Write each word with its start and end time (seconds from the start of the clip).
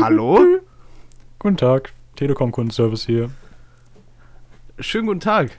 Hallo? 0.00 0.60
Guten 1.38 1.56
Tag, 1.56 1.92
Telekom 2.16 2.52
Kundenservice 2.52 3.04
hier. 3.06 3.30
Schönen 4.78 5.06
guten 5.06 5.20
Tag. 5.20 5.50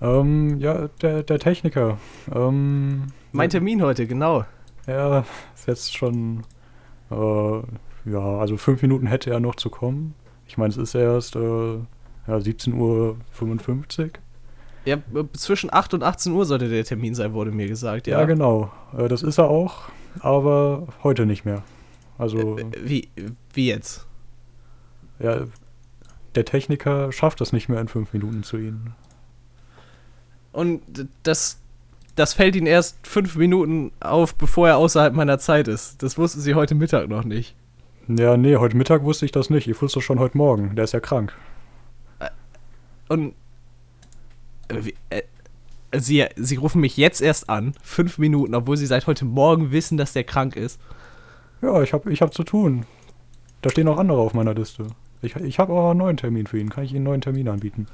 Ähm, 0.00 0.58
ja, 0.58 0.88
der, 1.02 1.22
der 1.22 1.38
Techniker. 1.38 1.98
Ähm, 2.34 3.08
Mein 3.32 3.50
Termin 3.50 3.82
heute, 3.82 4.06
genau. 4.06 4.44
er 4.86 5.26
ist 5.54 5.66
jetzt 5.66 5.94
schon, 5.96 6.44
äh, 7.10 7.60
ja, 8.10 8.38
also 8.38 8.56
fünf 8.56 8.80
Minuten 8.80 9.06
hätte 9.06 9.30
er 9.30 9.40
noch 9.40 9.56
zu 9.56 9.68
kommen. 9.68 10.14
Ich 10.46 10.56
meine, 10.56 10.70
es 10.70 10.78
ist 10.78 10.94
erst, 10.94 11.36
äh, 11.36 11.74
ja, 12.26 12.36
17.55 12.36 12.74
Uhr. 12.74 13.16
Ja, 14.84 14.96
äh, 14.96 15.24
zwischen 15.34 15.72
8 15.72 15.94
und 15.94 16.02
18 16.02 16.32
Uhr 16.32 16.44
sollte 16.46 16.68
der 16.68 16.84
Termin 16.84 17.14
sein, 17.14 17.32
wurde 17.32 17.50
mir 17.50 17.68
gesagt, 17.68 18.06
ja. 18.06 18.20
Ja, 18.20 18.26
genau. 18.26 18.72
Äh, 18.96 19.08
das 19.08 19.22
ist 19.22 19.38
er 19.38 19.48
auch, 19.50 19.82
aber 20.20 20.88
heute 21.02 21.26
nicht 21.26 21.44
mehr. 21.44 21.62
Also, 22.18 22.58
Äh, 22.58 22.66
Wie, 22.82 23.08
wie 23.52 23.68
jetzt? 23.68 24.06
ja, 25.18 25.42
der 26.34 26.44
Techniker 26.44 27.12
schafft 27.12 27.40
es 27.40 27.52
nicht 27.52 27.68
mehr 27.68 27.80
in 27.80 27.88
fünf 27.88 28.12
Minuten 28.12 28.42
zu 28.42 28.56
Ihnen. 28.56 28.94
Und 30.52 30.80
das, 31.24 31.60
das 32.14 32.34
fällt 32.34 32.56
Ihnen 32.56 32.66
erst 32.66 33.06
fünf 33.06 33.36
Minuten 33.36 33.92
auf, 34.00 34.34
bevor 34.34 34.68
er 34.68 34.76
außerhalb 34.78 35.12
meiner 35.14 35.38
Zeit 35.38 35.68
ist. 35.68 36.02
Das 36.02 36.16
wussten 36.18 36.40
Sie 36.40 36.54
heute 36.54 36.74
Mittag 36.74 37.08
noch 37.08 37.24
nicht. 37.24 37.54
Ja, 38.08 38.36
nee, 38.36 38.56
heute 38.56 38.76
Mittag 38.76 39.02
wusste 39.04 39.24
ich 39.26 39.32
das 39.32 39.50
nicht. 39.50 39.68
Ich 39.68 39.80
wusste 39.82 39.98
es 40.00 40.04
schon 40.04 40.18
heute 40.18 40.36
Morgen. 40.36 40.74
Der 40.74 40.84
ist 40.84 40.92
ja 40.92 41.00
krank. 41.00 41.36
Und 43.08 43.20
äh, 43.20 43.26
äh, 43.26 43.32
Sie, 45.96 46.24
Sie 46.36 46.56
rufen 46.56 46.80
mich 46.80 46.96
jetzt 46.96 47.20
erst 47.20 47.48
an, 47.48 47.74
fünf 47.82 48.18
Minuten, 48.18 48.54
obwohl 48.54 48.76
Sie 48.76 48.86
seit 48.86 49.06
heute 49.06 49.24
Morgen 49.24 49.72
wissen, 49.72 49.96
dass 49.98 50.12
der 50.12 50.24
krank 50.24 50.56
ist. 50.56 50.80
Ja, 51.62 51.82
ich 51.82 51.92
hab, 51.92 52.06
ich 52.06 52.22
hab 52.22 52.32
zu 52.32 52.44
tun. 52.44 52.86
Da 53.62 53.70
stehen 53.70 53.88
auch 53.88 53.98
andere 53.98 54.20
auf 54.20 54.34
meiner 54.34 54.54
Liste. 54.54 54.86
Ich, 55.22 55.36
ich 55.36 55.58
habe 55.58 55.72
aber 55.72 55.90
einen 55.90 55.98
neuen 55.98 56.16
Termin 56.16 56.46
für 56.46 56.58
ihn. 56.58 56.70
Kann 56.70 56.84
ich 56.84 56.90
Ihnen 56.92 56.98
einen 56.98 57.04
neuen 57.04 57.20
Termin 57.20 57.48
anbieten? 57.48 57.86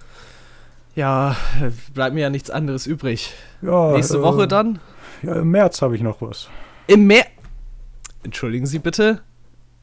Ja, 0.95 1.37
äh, 1.61 1.71
bleibt 1.93 2.15
mir 2.15 2.23
ja 2.23 2.31
nichts 2.31 2.51
anderes 2.51 2.87
übrig. 2.87 3.35
Ja, 3.63 3.93
Nächste 3.93 4.19
äh, 4.19 4.23
Woche 4.23 4.47
dann? 4.47 4.79
Ja, 5.23 5.35
im 5.37 5.51
März 5.51 5.83
habe 5.83 5.97
ich 5.97 6.03
noch 6.03 6.21
was. 6.21 6.49
Im 6.87 7.07
März. 7.07 7.29
Entschuldigen 8.23 8.67
Sie 8.67 8.79
bitte. 8.79 9.23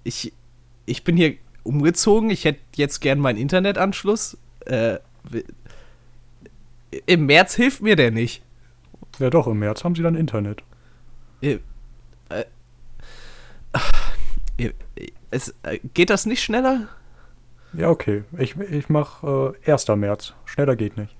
Ich, 0.04 0.34
ich 0.86 1.04
bin 1.04 1.18
hier 1.18 1.36
umgezogen. 1.64 2.30
Ich 2.30 2.46
hätte 2.46 2.60
jetzt 2.76 3.00
gern 3.00 3.20
meinen 3.20 3.38
Internetanschluss. 3.38 4.38
Äh, 4.66 5.00
Im 7.06 7.26
März 7.26 7.56
hilft 7.56 7.82
mir 7.82 7.96
der 7.96 8.12
nicht. 8.12 8.44
Ja, 9.20 9.30
doch, 9.30 9.48
im 9.48 9.60
März 9.60 9.84
haben 9.84 9.96
Sie 9.96 10.02
dann 10.04 10.16
Internet. 10.16 10.64
Äh, 11.42 11.60
äh, 12.30 12.44
äh, 14.58 14.72
es, 15.32 15.54
äh, 15.64 15.80
geht 15.94 16.10
das 16.10 16.26
nicht 16.26 16.44
schneller? 16.44 16.88
Ja, 17.74 17.90
okay. 17.90 18.24
Ich, 18.38 18.56
ich 18.58 18.90
mache 18.90 19.56
äh, 19.66 19.72
1. 19.72 19.88
März. 19.90 20.34
Schneller 20.46 20.76
geht 20.76 20.96
nicht. 20.98 21.16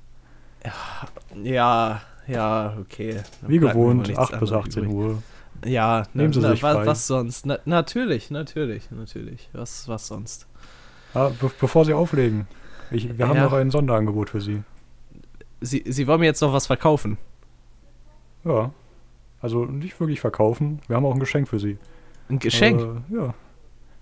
Ja, 1.42 2.02
ja, 2.28 2.78
okay. 2.80 3.22
Dann 3.42 3.50
Wie 3.50 3.60
gewohnt, 3.60 4.08
nichts 4.08 4.20
8 4.20 4.40
bis 4.40 4.52
anderes 4.52 4.68
18 4.68 4.84
übrig. 4.84 4.96
Uhr. 4.96 5.24
Ja, 5.66 6.04
Nehmen 6.14 6.30
na, 6.30 6.34
Sie 6.34 6.40
na, 6.42 6.50
sich 6.52 6.64
wa- 6.64 6.74
frei. 6.74 6.86
was 6.86 7.08
sonst? 7.08 7.46
Na, 7.46 7.58
natürlich, 7.66 8.30
natürlich, 8.32 8.90
natürlich. 8.92 9.50
Was, 9.54 9.88
was 9.88 10.08
sonst? 10.08 10.48
Ah, 11.14 11.30
be 11.30 11.52
bevor 11.60 11.86
Sie 11.86 11.94
auflegen. 11.94 12.48
Ich, 12.92 13.18
wir 13.18 13.28
haben 13.28 13.38
Ja. 13.38 13.44
noch 13.46 13.54
ein 13.54 13.72
Sonderangebot 13.72 14.30
für 14.30 14.42
Sie. 14.42 14.62
Sie, 15.64 15.84
Sie 15.86 16.08
wollen 16.08 16.20
mir 16.20 16.26
jetzt 16.26 16.42
noch 16.42 16.52
was 16.52 16.68
verkaufen? 16.68 17.18
Ja. 18.44 18.72
Also 19.42 19.66
nicht 19.66 20.00
wirklich 20.00 20.20
verkaufen. 20.20 20.82
Wir 20.88 20.98
haben 20.98 21.06
auch 21.06 21.14
ein 21.14 21.20
Geschenk 21.20 21.48
für 21.48 21.60
Sie. 21.60 21.78
Ein 22.30 22.40
Geschenk? 22.40 22.82
Äh, 22.82 23.16
ja. 23.16 23.34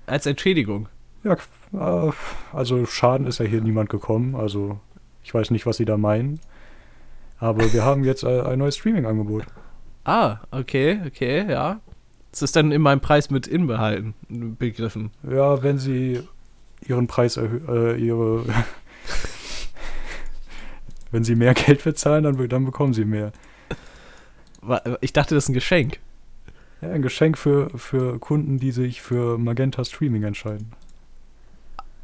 Als 0.07 0.25
Entschädigung? 0.25 0.89
Ja, 1.23 1.37
äh, 1.73 2.11
also 2.51 2.85
Schaden 2.85 3.27
ist 3.27 3.37
ja 3.37 3.45
hier 3.45 3.61
niemand 3.61 3.89
gekommen. 3.89 4.35
Also 4.35 4.79
ich 5.23 5.33
weiß 5.33 5.51
nicht, 5.51 5.65
was 5.67 5.77
Sie 5.77 5.85
da 5.85 5.97
meinen. 5.97 6.39
Aber 7.37 7.71
wir 7.73 7.85
haben 7.85 8.03
jetzt 8.03 8.23
ein 8.23 8.59
neues 8.59 8.77
Streaming-Angebot. 8.77 9.45
Ah, 10.03 10.39
okay, 10.51 10.99
okay, 11.05 11.49
ja. 11.49 11.79
Das 12.31 12.41
ist 12.41 12.55
dann 12.55 12.71
in 12.71 12.81
meinem 12.81 13.01
Preis 13.01 13.29
mit 13.29 13.45
inbehalten, 13.45 14.13
begriffen. 14.57 15.11
Ja, 15.29 15.61
wenn 15.61 15.77
Sie 15.77 16.21
Ihren 16.87 17.07
Preis 17.07 17.37
erhöhen, 17.37 17.67
äh, 17.67 17.95
Ihre. 17.97 18.45
Wenn 21.11 21.23
Sie 21.23 21.35
mehr 21.35 21.53
Geld 21.55 21.83
bezahlen, 21.83 22.23
dann, 22.23 22.49
dann 22.49 22.65
bekommen 22.65 22.93
Sie 22.93 23.05
mehr. 23.05 23.31
Ich 25.01 25.13
dachte, 25.13 25.35
das 25.35 25.45
ist 25.45 25.49
ein 25.49 25.53
Geschenk. 25.53 25.99
Ja, 26.81 26.89
ein 26.91 27.01
Geschenk 27.01 27.37
für, 27.37 27.69
für 27.77 28.19
Kunden, 28.19 28.59
die 28.59 28.71
sich 28.71 29.01
für 29.01 29.37
Magenta 29.37 29.83
Streaming 29.85 30.23
entscheiden. 30.23 30.71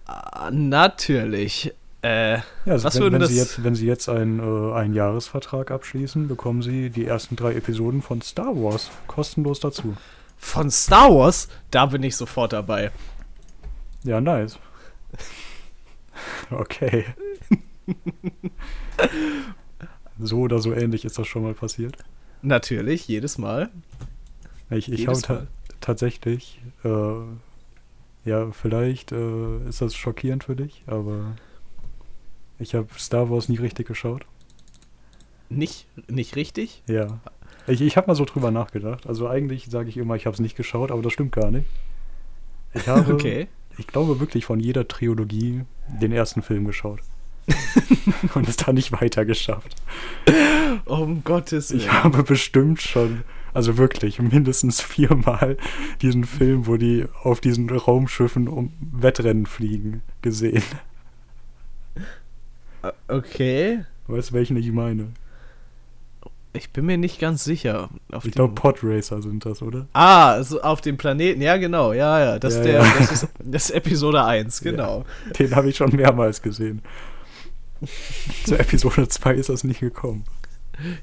Ah, 0.06 0.50
natürlich. 0.52 1.74
Äh, 2.04 2.36
Ja, 2.38 2.44
also 2.68 2.86
Was 2.86 2.96
wenn, 3.00 3.12
wenn, 3.14 3.22
Sie 3.24 3.36
das- 3.36 3.36
jetzt, 3.36 3.64
wenn 3.64 3.76
Sie 3.76 3.86
jetzt 3.88 4.08
einen, 4.10 4.40
äh, 4.40 4.74
einen 4.76 4.94
Jahresvertrag 4.94 5.72
abschließen, 5.72 6.28
bekommen 6.28 6.62
Sie 6.62 6.90
die 6.90 7.06
ersten 7.06 7.36
drei 7.36 7.54
Episoden 7.56 8.02
von 8.02 8.22
Star 8.22 8.56
Wars 8.56 8.90
kostenlos 9.08 9.60
dazu. 9.60 9.96
von 10.38 10.70
Star 10.70 11.10
Wars, 11.14 11.48
da 11.72 11.88
bin 11.88 12.04
ich 12.04 12.16
sofort 12.16 12.54
dabei. 12.54 12.92
Ja, 14.04 14.20
nice. 14.22 14.58
Okay. 16.50 17.06
so 20.20 20.40
oder 20.40 20.60
so 20.60 20.74
ähnlich 20.74 21.06
ist 21.06 21.18
das 21.18 21.28
schon 21.28 21.44
mal 21.44 21.54
passiert. 21.54 21.98
Natürlich, 22.42 23.08
jedes 23.08 23.38
Mal. 23.38 23.70
Ich, 24.70 24.92
ich 24.92 25.08
habe 25.08 25.22
ta 25.22 25.48
tatsächlich, 25.80 26.60
äh, 26.84 26.90
ja, 28.26 28.52
vielleicht 28.52 29.12
äh, 29.12 29.68
ist 29.70 29.82
das 29.82 29.96
schockierend 29.96 30.44
für 30.44 30.56
dich, 30.56 30.84
aber 30.88 31.36
ich 32.60 32.76
habe 32.76 32.88
Star 32.98 33.30
Wars 33.30 33.48
nie 33.48 33.58
richtig 33.58 33.88
geschaut. 33.88 34.26
Nicht, 35.50 35.88
nicht 36.10 36.36
richtig? 36.36 36.84
Ja. 36.88 37.20
Ich, 37.68 37.82
ich 37.82 37.96
habe 37.96 38.08
mal 38.08 38.16
so 38.16 38.26
drüber 38.26 38.52
nachgedacht. 38.52 39.08
Also 39.08 39.28
eigentlich 39.30 39.68
sage 39.70 39.90
ich 39.90 39.98
immer, 39.98 40.16
ich 40.16 40.26
habe 40.26 40.34
es 40.34 40.40
nicht 40.40 40.58
geschaut, 40.58 40.92
aber 40.92 41.02
das 41.02 41.14
stimmt 41.14 41.32
gar 41.32 41.52
nicht. 41.52 41.68
Ich 42.74 42.88
habe, 42.88 43.14
Okay. 43.14 43.48
ich 43.78 43.88
glaube 43.88 44.20
wirklich 44.20 44.46
von 44.46 44.60
jeder 44.60 44.88
Trilogie 44.88 45.64
den 46.02 46.12
ersten 46.12 46.42
Film 46.42 46.66
geschaut. 46.66 47.00
Und 48.34 48.48
es 48.50 48.58
dann 48.58 48.76
nicht 48.76 48.92
weiter 48.92 49.26
geschafft. 49.26 49.76
Um 50.86 51.24
Gottes 51.24 51.72
Ich 51.72 51.84
Willen. 51.84 52.04
habe 52.04 52.24
bestimmt 52.24 52.82
schon, 52.82 53.24
also 53.54 53.78
wirklich, 53.78 54.20
mindestens 54.22 54.82
viermal 54.82 55.58
diesen 56.02 56.24
Film, 56.26 56.68
wo 56.68 56.78
die 56.78 57.06
auf 57.24 57.40
diesen 57.42 57.70
Raumschiffen 57.70 58.48
um 58.48 58.74
Wettrennen 58.80 59.46
fliegen, 59.46 60.02
gesehen. 60.22 60.64
Äh, 62.84 62.92
Okay. 63.08 63.84
Weißt 64.08 64.30
du, 64.30 64.34
welchen 64.36 64.56
ich 64.58 64.72
meine? 64.72 65.08
Ich 66.54 66.72
bin 66.72 66.86
mir 66.86 66.98
nicht 66.98 67.20
ganz 67.20 67.44
sicher. 67.44 67.90
Auf 68.12 68.26
Ich 68.26 68.32
glaube, 68.32 68.56
Podracer 68.56 69.22
sind 69.22 69.46
das, 69.46 69.62
oder? 69.62 69.88
Ah, 69.94 70.42
so 70.44 70.62
auf 70.62 70.82
dem 70.82 70.98
Planeten, 70.98 71.42
ja 71.42 71.58
genau, 71.58 71.94
ja, 71.94 72.20
ja. 72.20 72.40
Das, 72.40 72.54
Ja, 72.56 72.60
ist 72.62 72.66
der, 72.66 72.74
ja. 72.82 72.94
das, 72.98 73.12
ist, 73.12 73.28
das 73.40 73.64
ist 73.70 73.76
Episode 73.76 74.24
1, 74.24 74.62
genau. 74.64 75.06
Den 75.38 75.56
habe 75.56 75.70
ich 75.70 75.76
schon 75.76 75.94
mehrmals 75.96 76.42
gesehen. 76.42 76.82
Zur 78.46 78.60
Episode 78.60 79.08
2 79.08 79.34
ist 79.36 79.50
das 79.50 79.64
nicht 79.64 79.80
gekommen. 79.80 80.26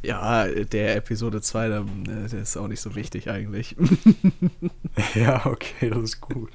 Ja, 0.02 0.46
der 0.46 0.96
Episode 0.96 1.40
2, 1.40 1.68
der, 1.68 1.80
äh, 1.80 2.28
der 2.28 2.42
ist 2.42 2.56
auch 2.56 2.68
nicht 2.68 2.80
so 2.80 2.94
wichtig 2.94 3.30
eigentlich. 3.30 3.76
Ja, 5.16 5.44
okay, 5.46 5.90
das 5.90 6.02
ist 6.04 6.20
gut. 6.20 6.52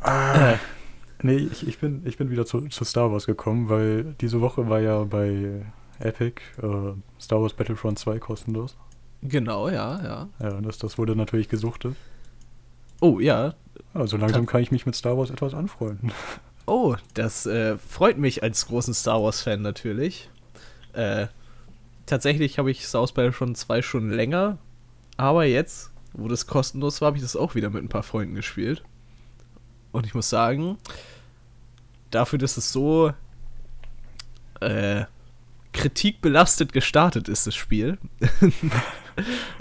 ah, 0.00 0.54
nee, 1.22 1.36
ich, 1.36 1.68
ich, 1.68 1.78
bin, 1.78 2.00
ich 2.06 2.16
bin 2.16 2.30
wieder 2.30 2.46
zu, 2.46 2.62
zu 2.68 2.84
Star 2.84 3.12
Wars 3.12 3.26
gekommen, 3.26 3.68
weil 3.68 4.14
diese 4.22 4.40
Woche 4.40 4.70
war 4.70 4.80
ja 4.80 5.04
bei 5.04 5.66
Epic 5.98 6.40
äh, 6.62 6.94
Star 7.20 7.42
Wars 7.42 7.52
Battlefront 7.52 7.98
2 7.98 8.18
kostenlos. 8.18 8.74
genau, 9.20 9.68
ja, 9.68 10.02
ja. 10.02 10.28
Ja, 10.40 10.56
und 10.56 10.64
das, 10.64 10.78
das 10.78 10.96
wurde 10.96 11.14
natürlich 11.14 11.50
gesuchtet. 11.50 11.94
Oh, 13.00 13.20
ja. 13.20 13.54
Also 13.92 14.16
langsam 14.16 14.46
kann 14.46 14.62
ich 14.62 14.70
mich 14.70 14.86
mit 14.86 14.94
Star 14.94 15.18
Wars 15.18 15.28
etwas 15.28 15.52
anfreunden. 15.52 16.10
Oh, 16.66 16.96
das 17.14 17.46
äh, 17.46 17.78
freut 17.78 18.18
mich 18.18 18.42
als 18.42 18.66
großen 18.66 18.92
Star 18.92 19.22
Wars-Fan 19.22 19.62
natürlich. 19.62 20.28
Äh, 20.92 21.28
tatsächlich 22.06 22.58
habe 22.58 22.70
ich 22.70 22.86
Star 22.86 23.02
Wars 23.02 23.12
Battlefront 23.12 23.56
2 23.56 23.82
schon 23.82 24.10
länger, 24.10 24.58
aber 25.16 25.44
jetzt, 25.44 25.90
wo 26.12 26.26
das 26.28 26.46
kostenlos 26.46 27.00
war, 27.00 27.06
habe 27.06 27.18
ich 27.18 27.22
das 27.22 27.36
auch 27.36 27.54
wieder 27.54 27.70
mit 27.70 27.84
ein 27.84 27.88
paar 27.88 28.02
Freunden 28.02 28.34
gespielt. 28.34 28.82
Und 29.92 30.06
ich 30.06 30.14
muss 30.14 30.28
sagen, 30.28 30.76
dafür, 32.10 32.38
dass 32.38 32.56
es 32.56 32.72
so 32.72 33.12
äh, 34.60 35.04
kritikbelastet 35.72 36.72
gestartet 36.72 37.28
ist, 37.28 37.46
das 37.46 37.54
Spiel. 37.54 37.98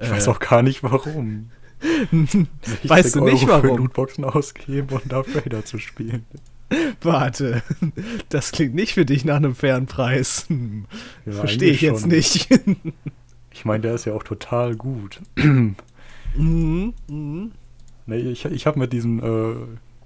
Ich 0.01 0.09
weiß 0.09 0.27
auch 0.27 0.39
gar 0.39 0.61
nicht 0.61 0.83
warum. 0.83 1.49
Weißt 2.83 3.15
du 3.15 3.23
nicht, 3.23 3.47
Euro 3.47 3.61
für 3.61 3.67
warum? 3.69 3.77
Lootboxen 3.77 4.25
ausgeben 4.25 4.89
und 4.89 5.09
Darth 5.09 5.33
Vader 5.33 5.63
zu 5.63 5.77
spielen. 5.77 6.25
Warte, 7.01 7.61
das 8.29 8.51
klingt 8.51 8.75
nicht 8.75 8.93
für 8.93 9.05
dich 9.05 9.23
nach 9.25 9.35
einem 9.37 9.55
fairen 9.55 9.85
Preis. 9.85 10.45
Hm, 10.49 10.85
Ja, 11.25 11.33
Verstehe 11.33 11.71
ich 11.71 11.81
jetzt 11.81 12.01
schon. 12.01 12.09
nicht. 12.09 12.49
Ich 13.57 13.63
meine, 13.63 13.83
der 13.83 13.95
ist 13.95 14.03
ja 14.03 14.13
auch 14.13 14.23
total 14.23 14.75
gut. 14.75 15.21
Mhm, 15.37 15.77
mhm. 17.07 17.51
Ne, 18.05 18.17
ich 18.17 18.43
ich 18.43 18.67
habe 18.67 18.77
mit 18.79 18.91
diesen, 18.91 19.23
äh, 19.23 19.55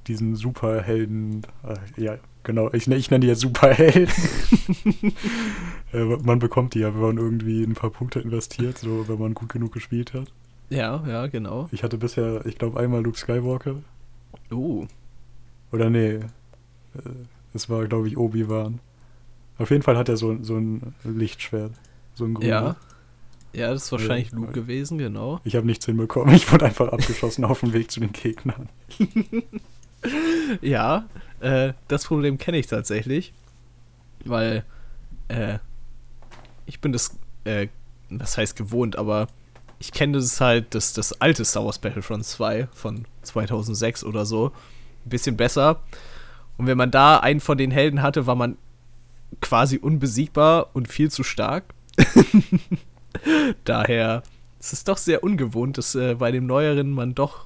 diesen 0.05 0.35
Superhelden, 0.35 1.41
äh, 1.63 2.01
ja, 2.03 2.17
genau, 2.43 2.71
ich, 2.73 2.87
ich 2.87 3.09
nenne 3.09 3.21
die 3.21 3.27
jetzt 3.27 3.39
Superhelden. 3.41 4.07
äh, 5.93 6.03
man 6.23 6.37
bekommt 6.37 6.75
die 6.75 6.79
ja, 6.79 6.93
wenn 6.93 7.01
man 7.01 7.17
irgendwie 7.17 7.63
ein 7.63 7.73
paar 7.73 7.89
Punkte 7.89 8.19
investiert, 8.19 8.77
so 8.77 9.07
wenn 9.07 9.17
man 9.17 9.33
gut 9.33 9.49
genug 9.49 9.71
gespielt 9.73 10.13
hat. 10.13 10.31
Ja, 10.69 11.03
ja, 11.07 11.25
genau. 11.25 11.67
Ich 11.71 11.81
hatte 11.81 11.97
bisher, 11.97 12.45
ich 12.45 12.59
glaube, 12.59 12.79
einmal 12.79 13.01
Luke 13.01 13.17
Skywalker. 13.17 13.77
Oh, 14.51 14.85
Oder 15.71 15.89
nee, 15.89 16.19
äh, 17.05 17.09
es 17.53 17.69
war, 17.69 17.85
glaube 17.87 18.07
ich, 18.07 18.17
Obi-Wan. 18.17 18.79
Auf 19.57 19.71
jeden 19.71 19.83
Fall 19.83 19.97
hat 19.97 20.09
er 20.09 20.17
so, 20.17 20.37
so 20.41 20.55
ein 20.57 20.93
Lichtschwert. 21.03 21.73
So 22.13 22.25
ein 22.25 22.33
grünes. 22.35 22.49
ja. 22.49 22.75
Ja, 23.51 23.71
das 23.73 23.85
ist 23.85 23.91
wahrscheinlich 23.91 24.29
Ja. 24.31 24.37
Luke 24.37 24.51
gewesen, 24.51 24.99
genau. 24.99 25.39
Ich 25.43 25.55
habe 25.55 25.65
nichts 25.65 25.85
hinbekommen. 25.87 26.35
Ich 26.35 26.51
wurde 26.51 26.65
einfach 26.65 26.89
abgeschossen 26.89 27.43
auf 27.45 27.61
dem 27.61 27.73
Weg 27.73 27.89
zu 27.89 27.99
den 27.99 28.11
Gegnern. 28.11 28.69
Ja, 30.61 31.09
äh, 31.41 31.73
das 31.89 32.05
Problem 32.05 32.37
kenne 32.37 32.57
ich 32.57 32.67
tatsächlich, 32.67 33.33
weil 34.23 34.63
äh, 35.27 35.59
ich 36.65 36.79
bin 36.79 36.93
das, 36.93 37.17
äh, 37.43 37.67
das 38.09 38.37
heißt 38.37 38.55
gewohnt, 38.55 38.95
aber 38.97 39.27
ich 39.79 39.91
kenne 39.91 40.13
das 40.13 40.39
halt, 40.39 40.73
das, 40.73 40.93
das 40.93 41.19
alte 41.21 41.43
Star 41.43 41.65
Wars 41.65 41.79
Battlefront 41.79 42.25
2 42.25 42.67
von 42.73 43.05
2006 43.23 44.03
oder 44.05 44.25
so, 44.25 44.53
ein 45.05 45.09
bisschen 45.09 45.35
besser. 45.35 45.81
Und 46.59 46.67
wenn 46.67 46.77
man 46.77 46.91
da 46.91 47.17
einen 47.17 47.39
von 47.39 47.57
den 47.57 47.71
Helden 47.71 48.01
hatte, 48.01 48.27
war 48.27 48.35
man 48.35 48.57
quasi 49.39 49.77
unbesiegbar 49.77 50.69
und 50.73 50.89
viel 50.89 51.09
zu 51.09 51.23
stark. 51.23 51.63
Daher 53.63 54.23
ist 54.59 54.73
es 54.73 54.83
doch 54.83 54.97
sehr 54.97 55.23
ungewohnt, 55.23 55.77
dass 55.77 55.95
äh, 55.95 56.15
bei 56.15 56.31
dem 56.31 56.45
neueren 56.45 56.91
man 56.91 57.15
doch 57.15 57.45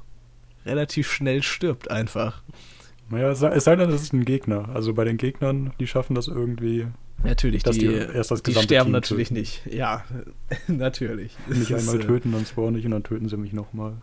relativ 0.65 1.11
schnell 1.11 1.43
stirbt 1.43 1.91
einfach. 1.91 2.41
Naja, 3.11 3.29
es 3.29 3.39
sei, 3.39 3.75
denn, 3.75 3.91
das 3.91 4.01
ist 4.01 4.13
ein 4.13 4.25
Gegner. 4.25 4.69
Also 4.73 4.95
bei 4.95 5.03
den 5.03 5.17
Gegnern, 5.17 5.73
die 5.79 5.85
schaffen 5.85 6.15
das 6.15 6.27
irgendwie 6.27 6.87
Natürlich, 7.23 7.61
Dass 7.61 7.77
die, 7.77 7.87
die 7.87 7.93
erst 7.93 8.31
das 8.31 8.41
die 8.41 8.53
sterben 8.53 8.87
Team 8.87 8.93
natürlich 8.93 9.27
töten. 9.29 9.39
nicht. 9.39 9.61
Ja, 9.71 10.03
natürlich. 10.67 11.37
ist, 11.47 11.71
einmal 11.71 12.01
äh, 12.01 12.03
töten, 12.03 12.31
dann 12.31 12.47
spawn 12.47 12.75
ich 12.75 12.85
und 12.85 12.91
dann 12.91 13.03
töten 13.03 13.29
sie 13.29 13.37
mich 13.37 13.53
nochmal. 13.53 13.93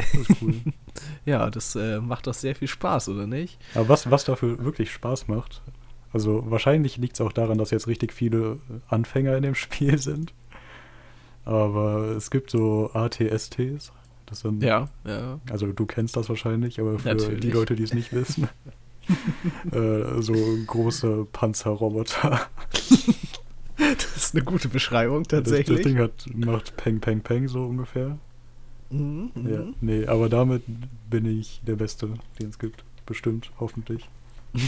Das 0.00 0.28
ist 0.28 0.42
cool. 0.42 0.54
Ja, 1.24 1.50
das 1.50 1.76
äh, 1.76 2.00
macht 2.00 2.26
doch 2.26 2.34
sehr 2.34 2.54
viel 2.54 2.68
Spaß, 2.68 3.08
oder 3.10 3.26
nicht? 3.26 3.58
Aber 3.74 3.88
was, 3.88 4.10
was 4.10 4.24
dafür 4.24 4.62
wirklich 4.64 4.90
Spaß 4.90 5.28
macht, 5.28 5.62
also 6.12 6.50
wahrscheinlich 6.50 6.96
liegt 6.96 7.14
es 7.14 7.20
auch 7.20 7.32
daran, 7.32 7.58
dass 7.58 7.70
jetzt 7.70 7.86
richtig 7.86 8.12
viele 8.12 8.58
Anfänger 8.88 9.36
in 9.36 9.42
dem 9.42 9.54
Spiel 9.56 9.98
sind. 9.98 10.32
Aber 11.44 12.08
es 12.16 12.30
gibt 12.30 12.50
so 12.50 12.90
ATSTs. 12.92 13.92
Das 14.26 14.40
sind, 14.40 14.62
Ja, 14.62 14.88
ja. 15.06 15.40
Also 15.50 15.66
du 15.72 15.86
kennst 15.86 16.16
das 16.16 16.28
wahrscheinlich, 16.28 16.80
aber 16.80 16.98
für 16.98 17.08
Natürlich. 17.08 17.40
die 17.40 17.50
Leute, 17.50 17.74
die 17.76 17.82
es 17.82 17.94
nicht 17.94 18.12
wissen. 18.12 18.48
äh, 19.72 20.20
so 20.20 20.34
große 20.66 21.26
Panzerroboter. 21.32 22.40
Das 23.76 24.16
ist 24.16 24.34
eine 24.34 24.44
gute 24.44 24.68
Beschreibung 24.68 25.22
Das, 25.24 25.42
das 25.42 25.50
tatsächlich. 25.50 25.82
Ding 25.82 25.98
hat, 25.98 26.26
macht 26.34 26.76
Peng 26.76 27.00
Peng 27.00 27.20
Peng 27.22 27.48
so 27.48 27.64
ungefähr. 27.64 28.18
Mhm, 28.90 29.30
mhm. 29.34 29.48
Ja, 29.52 29.60
nee, 29.80 30.06
aber 30.06 30.28
damit 30.28 30.62
bin 31.08 31.24
ich 31.26 31.60
der 31.66 31.76
Beste, 31.76 32.08
den 32.40 32.48
es 32.50 32.58
gibt. 32.58 32.84
Bestimmt, 33.06 33.50
hoffentlich. 33.58 34.08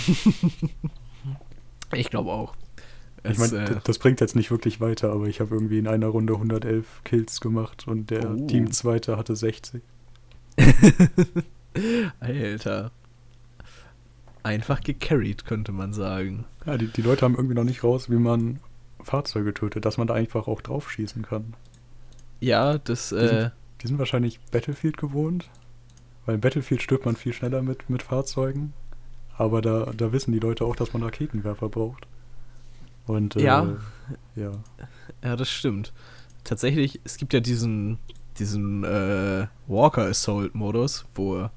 Ich 1.94 2.08
glaube 2.08 2.30
auch. 2.32 2.54
Ich 3.22 3.36
meine, 3.36 3.68
äh, 3.68 3.80
das 3.84 3.98
bringt 3.98 4.20
jetzt 4.20 4.34
nicht 4.34 4.50
wirklich 4.50 4.80
weiter, 4.80 5.12
aber 5.12 5.26
ich 5.26 5.40
habe 5.40 5.54
irgendwie 5.54 5.78
in 5.78 5.86
einer 5.86 6.06
Runde 6.06 6.32
111 6.32 7.02
Kills 7.04 7.40
gemacht 7.40 7.86
und 7.86 8.10
der 8.10 8.30
Oh. 8.30 8.46
Teamzweite 8.46 9.16
hatte 9.18 9.36
60. 9.36 9.82
Alter. 12.20 12.90
Einfach 14.42 14.80
gecarried, 14.80 15.44
könnte 15.44 15.70
man 15.72 15.92
sagen. 15.92 16.46
Ja, 16.66 16.76
die, 16.76 16.88
die 16.88 17.02
Leute 17.02 17.24
haben 17.24 17.36
irgendwie 17.36 17.54
noch 17.54 17.64
nicht 17.64 17.84
raus, 17.84 18.10
wie 18.10 18.16
man 18.16 18.58
Fahrzeuge 19.00 19.54
tötet, 19.54 19.84
dass 19.84 19.98
man 19.98 20.06
da 20.08 20.14
einfach 20.14 20.48
auch 20.48 20.62
drauf 20.62 20.90
schießen 20.90 21.22
kann. 21.22 21.54
Ja, 22.40 22.78
das, 22.78 23.10
Die 23.10 23.16
äh, 23.16 23.50
die 23.82 23.86
sind 23.88 23.98
wahrscheinlich 23.98 24.38
Battlefield 24.50 24.96
gewohnt, 24.96 25.50
weil 26.26 26.36
in 26.36 26.40
Battlefield 26.40 26.82
stirbt 26.82 27.04
man 27.04 27.16
viel 27.16 27.32
schneller 27.32 27.62
mit, 27.62 27.90
mit 27.90 28.02
Fahrzeugen. 28.02 28.72
Aber 29.36 29.60
da, 29.62 29.92
da 29.96 30.12
wissen 30.12 30.32
die 30.32 30.38
Leute 30.38 30.64
auch, 30.64 30.76
dass 30.76 30.92
man 30.92 31.02
Raketenwerfer 31.02 31.68
braucht. 31.68 32.06
Und 33.06 33.34
äh, 33.36 33.42
Ja. 33.42 33.66
ja. 34.36 34.52
ja, 35.24 35.36
das 35.36 35.50
stimmt. 35.50 35.92
Tatsächlich, 36.44 37.00
es 37.04 37.16
gibt 37.16 37.32
ja 37.32 37.40
diesen, 37.40 37.98
diesen 38.38 38.84
äh, 38.84 39.46
Walker 39.66 40.02
Assault 40.02 40.54
Modus, 40.54 41.06
wo 41.14 41.48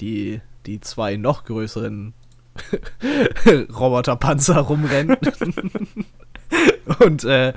die, 0.00 0.40
die 0.66 0.80
zwei 0.80 1.16
noch 1.16 1.44
größeren 1.44 2.14
Roboterpanzer 3.74 4.58
rumrennen. 4.60 5.16
Und 7.00 7.24
äh, 7.24 7.52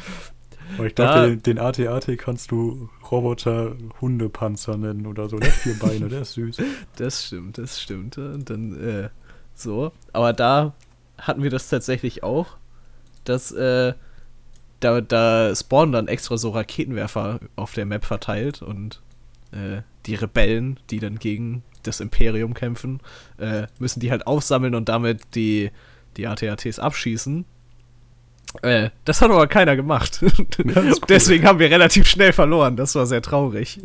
Aber 0.78 0.88
ich 0.88 0.96
Da- 0.96 1.14
glaube, 1.14 1.38
den, 1.38 1.44
den 1.44 1.60
AT-AT 1.60 2.18
kannst 2.18 2.52
du 2.52 2.90
Roboter-Hundepanzer 3.12 4.78
nennen 4.78 5.06
oder 5.06 5.30
so. 5.30 5.38
Der 5.38 5.52
hat 5.52 5.58
vier 5.58 5.78
Beine, 5.80 6.10
der 6.10 6.22
ist 6.22 6.34
süß. 6.34 6.58
das 6.98 7.26
stimmt, 7.26 7.58
das 7.58 7.82
stimmt. 7.82 8.18
Dann 8.18 8.80
äh, 8.80 9.10
so. 9.54 9.92
Aber 10.14 10.34
da 10.34 10.74
hatten 11.18 11.44
wir 11.44 11.50
das 11.50 11.70
tatsächlich 11.70 12.24
auch, 12.24 12.58
dass 13.24 13.52
äh, 13.52 13.94
da, 14.80 15.02
da 15.02 15.56
spawnen 15.56 15.94
dann 15.94 16.08
extra 16.08 16.38
so 16.38 16.50
Raketenwerfer 16.52 17.40
auf 17.56 17.74
der 17.74 17.86
Map 17.86 18.06
verteilt 18.06 18.62
und 18.62 19.02
äh, 19.52 19.82
die 20.06 20.16
Rebellen, 20.16 20.80
die 20.90 21.00
dann 21.00 21.18
gegen 21.18 21.64
das 21.84 22.00
Imperium 22.00 22.54
kämpfen, 22.54 23.00
äh, 23.38 23.68
müssen 23.80 24.00
die 24.00 24.12
halt 24.12 24.28
aufsammeln 24.28 24.76
und 24.76 24.90
damit 24.90 25.36
die, 25.36 25.72
die 26.18 26.28
AT-ATs 26.28 26.80
abschießen. 26.80 27.46
Äh, 28.62 28.90
das 29.06 29.22
hat 29.22 29.32
aber 29.32 29.48
keiner 29.48 29.76
gemacht. 29.76 30.24
Cool. 30.58 30.94
Deswegen 31.10 31.46
haben 31.46 31.60
wir 31.60 31.70
relativ 31.70 32.08
schnell 32.08 32.34
verloren. 32.34 32.76
Das 32.76 32.96
war 32.96 33.06
sehr 33.06 33.22
traurig. 33.22 33.82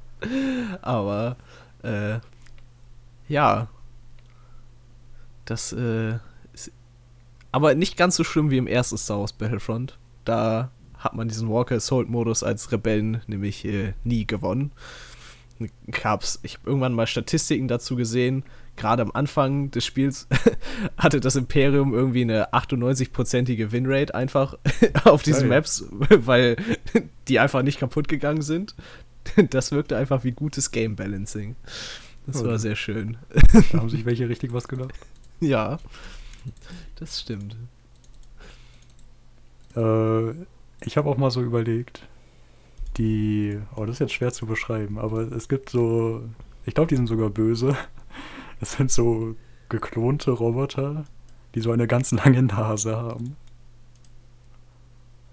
aber 0.82 1.36
äh, 1.82 2.18
ja, 3.28 3.68
das 5.44 5.72
äh, 5.72 6.14
ist 6.52 6.72
aber 7.52 7.74
nicht 7.74 7.96
ganz 7.96 8.16
so 8.16 8.24
schlimm 8.24 8.50
wie 8.50 8.58
im 8.58 8.66
ersten 8.66 8.96
Star 8.98 9.20
Wars 9.20 9.32
Battlefront. 9.32 9.98
Da 10.24 10.70
hat 10.96 11.14
man 11.14 11.28
diesen 11.28 11.48
Walker 11.48 11.76
Assault 11.76 12.08
Modus 12.08 12.42
als 12.42 12.72
Rebellen 12.72 13.22
nämlich 13.26 13.64
äh, 13.64 13.94
nie 14.04 14.26
gewonnen. 14.26 14.72
Gab's, 15.90 16.38
ich 16.42 16.54
habe 16.54 16.68
irgendwann 16.68 16.94
mal 16.94 17.06
Statistiken 17.06 17.68
dazu 17.68 17.96
gesehen. 17.96 18.44
Gerade 18.80 19.02
am 19.02 19.10
Anfang 19.12 19.70
des 19.70 19.84
Spiels 19.84 20.26
hatte 20.96 21.20
das 21.20 21.36
Imperium 21.36 21.92
irgendwie 21.92 22.22
eine 22.22 22.54
98-prozentige 22.54 23.72
Winrate 23.72 24.14
einfach 24.14 24.54
auf 25.04 25.22
diesen 25.22 25.50
Geil. 25.50 25.58
Maps, 25.58 25.84
weil 25.90 26.56
die 27.28 27.38
einfach 27.38 27.62
nicht 27.62 27.78
kaputt 27.78 28.08
gegangen 28.08 28.40
sind. 28.40 28.74
Das 29.50 29.70
wirkte 29.70 29.98
einfach 29.98 30.24
wie 30.24 30.32
gutes 30.32 30.70
Game 30.70 30.96
Balancing. 30.96 31.56
Das 32.26 32.42
Oh, 32.42 32.46
war 32.46 32.58
sehr 32.58 32.74
schön. 32.74 33.18
Da 33.70 33.78
haben 33.80 33.90
sich 33.90 34.06
welche 34.06 34.28
richtig 34.30 34.52
was 34.52 34.66
gedacht. 34.66 34.94
Ja, 35.42 35.78
das 36.96 37.20
stimmt. 37.20 37.56
Äh, 39.74 40.30
ich 40.84 40.96
habe 40.96 41.08
auch 41.08 41.16
mal 41.16 41.30
so 41.30 41.42
überlegt, 41.42 42.02
die, 42.98 43.58
oh, 43.74 43.84
das 43.86 43.96
ist 43.96 44.00
jetzt 44.00 44.12
schwer 44.12 44.32
zu 44.32 44.44
beschreiben, 44.46 44.98
aber 44.98 45.20
es 45.32 45.48
gibt 45.48 45.70
so, 45.70 46.22
ich 46.66 46.74
glaube, 46.74 46.88
die 46.88 46.96
sind 46.96 47.06
sogar 47.06 47.30
böse. 47.30 47.74
Es 48.60 48.72
sind 48.72 48.90
so 48.90 49.36
geklonte 49.68 50.30
Roboter, 50.32 51.04
die 51.54 51.60
so 51.60 51.72
eine 51.72 51.86
ganz 51.86 52.12
lange 52.12 52.42
Nase 52.42 52.96
haben. 52.96 53.36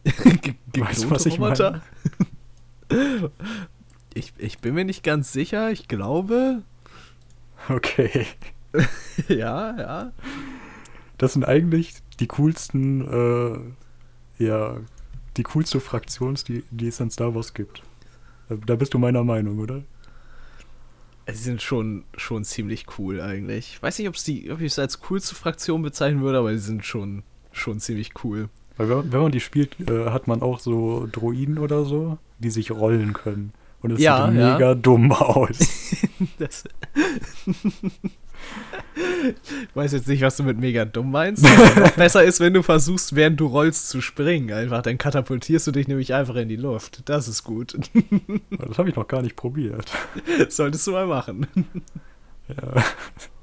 Ge 0.42 0.56
Weißt 0.78 1.04
du, 1.04 1.12
was 1.12 1.26
ich 1.26 1.40
Roboter? 1.40 1.82
Ich, 4.14 4.34
ich 4.40 4.58
bin 4.58 4.74
mir 4.74 4.84
nicht 4.84 5.04
ganz 5.04 5.32
sicher. 5.32 5.72
Ich 5.72 5.88
glaube. 5.88 6.64
Okay. 7.70 8.26
ja, 9.28 9.78
ja. 9.78 10.12
Das 11.20 11.34
sind 11.34 11.44
eigentlich 11.46 11.94
die 12.20 12.26
coolsten, 12.26 13.76
äh, 14.40 14.44
ja, 14.44 14.78
die 15.38 15.44
coolste 15.44 15.80
Fraktions, 15.80 16.44
die, 16.44 16.64
die 16.72 16.88
es 16.88 17.00
in 17.00 17.12
Star 17.12 17.36
Wars 17.36 17.54
gibt. 17.54 17.84
Da 18.66 18.76
bist 18.76 18.96
du 18.96 18.98
meiner 18.98 19.24
Meinung, 19.24 19.60
oder? 19.60 19.84
Sie 21.30 21.44
sind 21.44 21.62
schon, 21.62 22.06
schon 22.16 22.44
ziemlich 22.46 22.86
cool 22.98 23.20
eigentlich. 23.22 23.74
Ich 23.76 23.84
weiß 23.84 24.00
nicht, 24.00 24.08
ob's 24.08 24.24
die, 24.24 24.50
ob 24.52 24.62
ich 24.62 24.68
es 24.68 24.80
als 24.80 25.02
coolste 25.02 25.36
Fraktion 25.36 25.82
bezeichnen 25.82 26.22
würde, 26.22 26.38
aber 26.40 26.52
die 26.52 26.58
sind 26.58 26.86
schon, 26.86 27.24
schon 27.52 27.80
ziemlich 27.80 28.12
cool. 28.24 28.50
Weil 28.78 28.90
wenn, 28.90 29.12
wenn 29.12 29.22
man 29.22 29.32
die 29.32 29.40
spielt, 29.42 29.78
äh, 29.90 30.10
hat 30.12 30.28
man 30.28 30.42
auch 30.42 30.60
so 30.60 31.08
Droiden 31.12 31.58
oder 31.58 31.84
so, 31.84 32.18
die 32.40 32.50
sich 32.50 32.72
rollen 32.72 33.14
können. 33.14 33.52
Und 33.82 33.92
es 33.92 34.00
Ja, 34.00 34.28
sieht 34.30 34.40
ja. 34.40 34.54
mega 34.54 34.76
dumm 34.76 35.12
aus. 35.12 35.58
Das, 36.40 36.64
Ich 38.98 39.76
weiß 39.76 39.92
jetzt 39.92 40.08
nicht, 40.08 40.22
was 40.22 40.38
du 40.38 40.44
mit 40.44 40.60
mega 40.60 40.86
dumm 40.86 41.12
meinst. 41.12 41.46
Besser 41.96 42.24
ist, 42.24 42.40
wenn 42.40 42.54
du 42.54 42.64
versuchst, 42.64 43.16
während 43.16 43.40
du 43.40 43.48
rollst, 43.48 43.90
zu 43.90 44.02
springen. 44.02 44.52
Einfach, 44.52 44.82
dann 44.82 44.98
katapultierst 44.98 45.68
du 45.68 45.72
dich 45.72 45.88
nämlich 45.88 46.14
einfach 46.14 46.36
in 46.36 46.50
die 46.50 46.56
Luft. 46.56 47.02
Das 47.06 47.28
ist 47.28 47.44
gut. 47.44 47.78
Das 48.52 48.78
habe 48.78 48.90
ich 48.90 48.96
noch 48.96 49.08
gar 49.08 49.22
nicht 49.22 49.36
probiert. 49.36 49.92
Solltest 50.50 50.88
du 50.88 50.92
mal 50.92 51.08
machen. 51.08 51.48
Ja, 52.50 52.84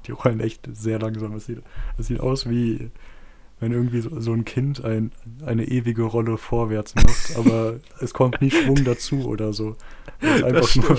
die 0.07 0.11
rollen 0.11 0.39
echt 0.39 0.67
sehr 0.73 0.99
langsam. 0.99 1.35
Es 1.35 1.45
sieht, 1.45 1.61
es 1.97 2.07
sieht 2.07 2.19
aus 2.19 2.49
wie, 2.49 2.89
wenn 3.59 3.71
irgendwie 3.71 4.01
so, 4.01 4.19
so 4.19 4.33
ein 4.33 4.45
Kind 4.45 4.83
ein, 4.83 5.11
eine 5.45 5.65
ewige 5.65 6.03
Rolle 6.03 6.37
vorwärts 6.37 6.95
macht, 6.95 7.37
aber 7.37 7.75
es 7.99 8.13
kommt 8.13 8.41
nie 8.41 8.51
Schwung 8.51 8.83
dazu 8.83 9.27
oder 9.27 9.53
so. 9.53 9.75
Es 10.19 10.37
ist 10.37 10.43
einfach 10.43 10.75
nur. 10.75 10.97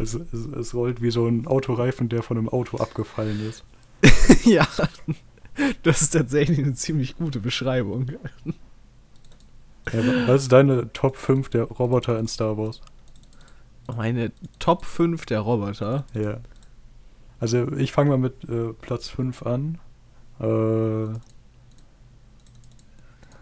Es, 0.00 0.14
es, 0.14 0.46
es 0.46 0.74
rollt 0.74 1.02
wie 1.02 1.10
so 1.10 1.26
ein 1.26 1.46
Autoreifen, 1.46 2.08
der 2.08 2.22
von 2.22 2.38
einem 2.38 2.48
Auto 2.48 2.78
abgefallen 2.78 3.40
ist. 3.46 3.64
ja, 4.44 4.66
das 5.82 6.02
ist 6.02 6.10
tatsächlich 6.10 6.58
eine 6.58 6.74
ziemlich 6.74 7.16
gute 7.16 7.40
Beschreibung. 7.40 8.12
Ja, 9.92 10.26
was 10.28 10.42
ist 10.42 10.52
deine 10.52 10.92
Top 10.92 11.16
5 11.16 11.48
der 11.48 11.64
Roboter 11.64 12.18
in 12.18 12.28
Star 12.28 12.56
Wars? 12.56 12.80
Meine 13.96 14.32
Top 14.58 14.84
5 14.84 15.26
der 15.26 15.40
Roboter. 15.40 16.04
Ja. 16.14 16.38
Also 17.40 17.72
ich 17.72 17.92
fange 17.92 18.10
mal 18.10 18.18
mit 18.18 18.44
äh, 18.48 18.72
Platz 18.74 19.08
5 19.08 19.42
an. 19.42 19.78
Äh, 20.40 21.06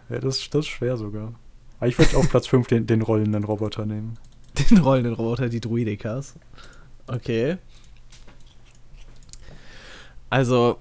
ja, 0.09 0.19
das, 0.19 0.49
das 0.49 0.61
ist 0.61 0.67
schwer 0.67 0.97
sogar. 0.97 1.33
Aber 1.79 1.87
ich 1.87 1.97
würde 1.97 2.15
auf 2.17 2.29
Platz 2.29 2.47
5 2.47 2.67
den, 2.67 2.87
den 2.87 3.01
rollenden 3.01 3.43
Roboter 3.43 3.85
nehmen. 3.85 4.17
Den 4.69 4.79
rollenden 4.79 5.13
Roboter, 5.13 5.49
die 5.49 5.59
Druidikas. 5.61 6.35
Okay. 7.07 7.57
Also, 10.29 10.79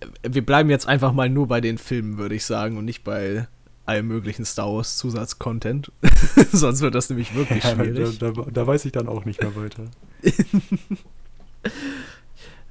äh, 0.00 0.06
wir 0.30 0.44
bleiben 0.44 0.70
jetzt 0.70 0.86
einfach 0.86 1.12
mal 1.12 1.28
nur 1.28 1.48
bei 1.48 1.60
den 1.60 1.78
Filmen, 1.78 2.18
würde 2.18 2.34
ich 2.34 2.44
sagen, 2.44 2.76
und 2.76 2.84
nicht 2.84 3.04
bei 3.04 3.48
allem 3.86 4.06
möglichen 4.06 4.44
Star 4.44 4.72
Wars 4.72 4.96
Zusatzcontent. 4.98 5.90
Sonst 6.52 6.80
wird 6.82 6.94
das 6.94 7.08
nämlich 7.08 7.34
wirklich 7.34 7.64
Ja, 7.64 7.74
da, 7.74 7.84
schwierig. 7.84 8.18
da, 8.18 8.30
da 8.30 8.66
weiß 8.66 8.84
ich 8.84 8.92
dann 8.92 9.08
auch 9.08 9.24
nicht 9.24 9.40
mehr 9.40 9.56
weiter. 9.56 9.84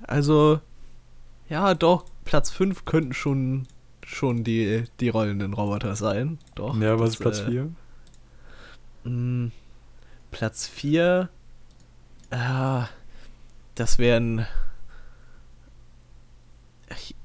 Also, 0.04 0.62
ja, 1.50 1.74
doch, 1.74 2.06
Platz 2.24 2.50
5 2.52 2.86
könnten 2.86 3.14
schon, 3.14 3.68
schon 4.06 4.44
die, 4.44 4.84
die 5.00 5.10
rollenden 5.10 5.54
Roboter 5.54 5.96
sein. 5.96 6.38
Doch. 6.56 6.80
Ja, 6.80 7.00
was 7.00 7.12
ist 7.12 7.20
Platz 7.20 7.40
äh, 7.42 7.46
4? 7.52 7.70
Mm, 9.04 9.48
Platz 10.32 10.68
4. 10.68 11.30
Ah, 12.32 12.88
das 13.76 13.98
wären. 14.00 14.46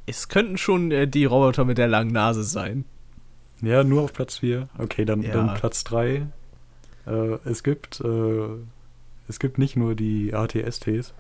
Es 0.06 0.28
könnten 0.28 0.59
schon 0.59 0.90
äh, 0.90 1.06
die 1.06 1.25
Roboter 1.25 1.64
mit 1.64 1.78
der 1.78 1.88
langen 1.88 2.12
Nase 2.12 2.42
sein. 2.42 2.85
Ja, 3.61 3.85
nur 3.85 4.02
auf 4.02 4.12
Platz 4.12 4.38
4. 4.38 4.68
Okay, 4.78 5.04
dann, 5.04 5.23
Ja. 5.23 5.32
dann 5.32 5.54
Platz 5.54 5.85
3. 5.85 6.26
Äh, 7.06 7.11
es 7.44 7.62
gibt 7.62 8.00
äh, 8.00 8.49
es 9.28 9.38
gibt 9.38 9.59
nicht 9.59 9.76
nur 9.76 9.94
die 9.94 10.35
ATSTs, 10.35 11.14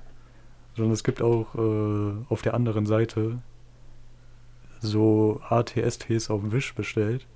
sondern 0.76 0.92
es 0.92 1.04
gibt 1.04 1.22
auch 1.22 1.54
äh, 1.54 2.12
auf 2.28 2.42
der 2.42 2.54
anderen 2.54 2.84
Seite 2.86 3.38
so 4.80 5.40
ATSTs 5.48 6.28
auf 6.30 6.40
Wish 6.50 6.74
bestellt. 6.74 7.26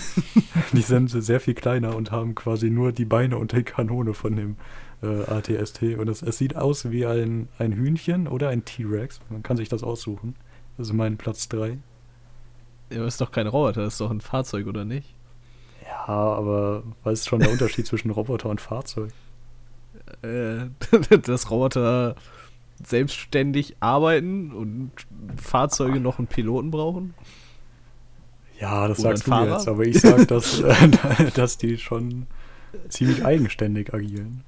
die 0.72 0.82
sind 0.82 1.08
sehr 1.08 1.40
viel 1.40 1.54
kleiner 1.54 1.94
und 1.96 2.10
haben 2.10 2.34
quasi 2.34 2.70
nur 2.70 2.92
die 2.92 3.04
Beine 3.04 3.36
und 3.38 3.52
die 3.52 3.62
Kanone 3.62 4.14
von 4.14 4.36
dem 4.36 4.56
äh, 5.02 5.24
ATST. 5.30 5.82
Und 5.98 6.08
es, 6.08 6.22
es 6.22 6.38
sieht 6.38 6.56
aus 6.56 6.90
wie 6.90 7.06
ein, 7.06 7.48
ein 7.58 7.72
Hühnchen 7.72 8.28
oder 8.28 8.48
ein 8.48 8.64
T-Rex. 8.64 9.20
Man 9.30 9.42
kann 9.42 9.56
sich 9.56 9.68
das 9.68 9.82
aussuchen. 9.82 10.34
Das 10.76 10.88
ist 10.88 10.92
mein 10.94 11.16
Platz 11.16 11.48
3. 11.48 11.78
Ja, 12.90 12.98
Das 12.98 13.14
ist 13.14 13.20
doch 13.20 13.30
kein 13.30 13.46
Roboter, 13.46 13.82
das 13.82 13.94
ist 13.94 14.00
doch 14.00 14.10
ein 14.10 14.20
Fahrzeug, 14.20 14.66
oder 14.66 14.84
nicht? 14.84 15.14
Ja, 15.84 16.06
aber 16.06 16.82
was 17.02 17.20
ist 17.20 17.28
schon 17.28 17.40
der 17.40 17.50
Unterschied 17.50 17.86
zwischen 17.86 18.10
Roboter 18.10 18.48
und 18.48 18.60
Fahrzeug? 18.60 19.10
Äh, 20.22 20.66
dass 21.22 21.50
Roboter 21.50 22.16
selbstständig 22.84 23.76
arbeiten 23.80 24.52
und 24.52 24.90
Fahrzeuge 25.36 26.00
noch 26.00 26.18
einen 26.18 26.26
Piloten 26.26 26.70
brauchen? 26.70 27.14
Ja, 28.62 28.86
das 28.86 28.98
sagst 28.98 29.26
du 29.26 29.32
jetzt, 29.32 29.66
aber 29.66 29.82
ich 29.82 30.00
sag, 30.00 30.28
dass, 30.28 30.60
äh, 30.60 31.30
dass 31.34 31.58
die 31.58 31.78
schon 31.78 32.28
ziemlich 32.88 33.24
eigenständig 33.24 33.92
agieren. 33.92 34.44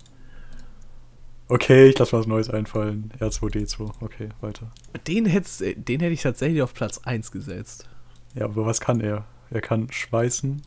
Okay, 1.49 1.88
ich 1.88 1.99
lass 1.99 2.12
was 2.12 2.28
Neues 2.28 2.49
einfallen. 2.49 3.11
R2D2. 3.18 3.90
Okay, 4.00 4.28
weiter. 4.40 4.71
Den, 5.09 5.26
hätt's, 5.26 5.61
äh, 5.61 5.75
den 5.75 5.99
hätte 5.99 6.12
ich 6.12 6.23
tatsächlich 6.23 6.62
auf 6.62 6.75
Platz 6.75 6.99
1 6.99 7.33
gesetzt. 7.33 7.88
Ja, 8.35 8.44
aber 8.44 8.64
was 8.64 8.80
kann 8.80 9.00
er? 9.00 9.25
Er 9.50 9.61
kann 9.61 9.90
schweißen. 9.90 10.62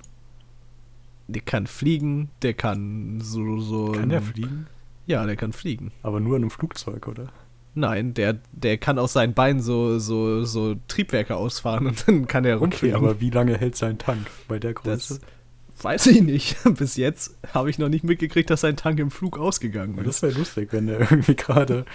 Der 1.29 1.41
kann 1.41 1.67
fliegen, 1.67 2.29
der 2.41 2.53
kann 2.53 3.21
so. 3.21 3.59
so 3.59 3.93
Kann 3.93 4.11
er 4.11 4.21
fliegen? 4.21 4.67
Ja, 5.05 5.25
der 5.25 5.37
kann 5.37 5.53
fliegen. 5.53 5.93
Aber 6.03 6.19
nur 6.19 6.35
in 6.35 6.43
einem 6.43 6.51
Flugzeug, 6.51 7.07
oder? 7.07 7.31
Nein, 7.77 8.13
der, 8.15 8.37
der 8.51 8.77
kann 8.77 8.97
aus 8.97 9.13
seinen 9.13 9.33
Beinen 9.35 9.61
so, 9.61 9.99
so, 9.99 10.43
so 10.43 10.75
Triebwerke 10.87 11.35
ausfahren 11.35 11.85
und 11.85 12.07
dann 12.07 12.27
kann 12.27 12.43
er 12.43 12.55
Okay, 12.55 12.63
rumfliegen. 12.63 12.97
aber 12.97 13.19
wie 13.21 13.29
lange 13.29 13.55
hält 13.57 13.75
sein 13.75 13.97
Tank 13.99 14.25
bei 14.47 14.57
der 14.57 14.73
Größe? 14.73 15.19
das 15.19 15.83
weiß 15.83 16.07
ich 16.07 16.21
nicht. 16.23 16.57
Bis 16.77 16.97
jetzt 16.97 17.37
habe 17.53 17.69
ich 17.69 17.77
noch 17.77 17.89
nicht 17.89 18.03
mitgekriegt, 18.03 18.49
dass 18.49 18.61
sein 18.61 18.77
Tank 18.77 18.99
im 18.99 19.11
Flug 19.11 19.37
ausgegangen 19.37 19.95
das 19.97 20.17
ist. 20.17 20.21
wäre 20.23 20.33
lustig, 20.39 20.69
wenn 20.73 20.87
er 20.87 20.99
irgendwie 21.11 21.35
gerade. 21.35 21.85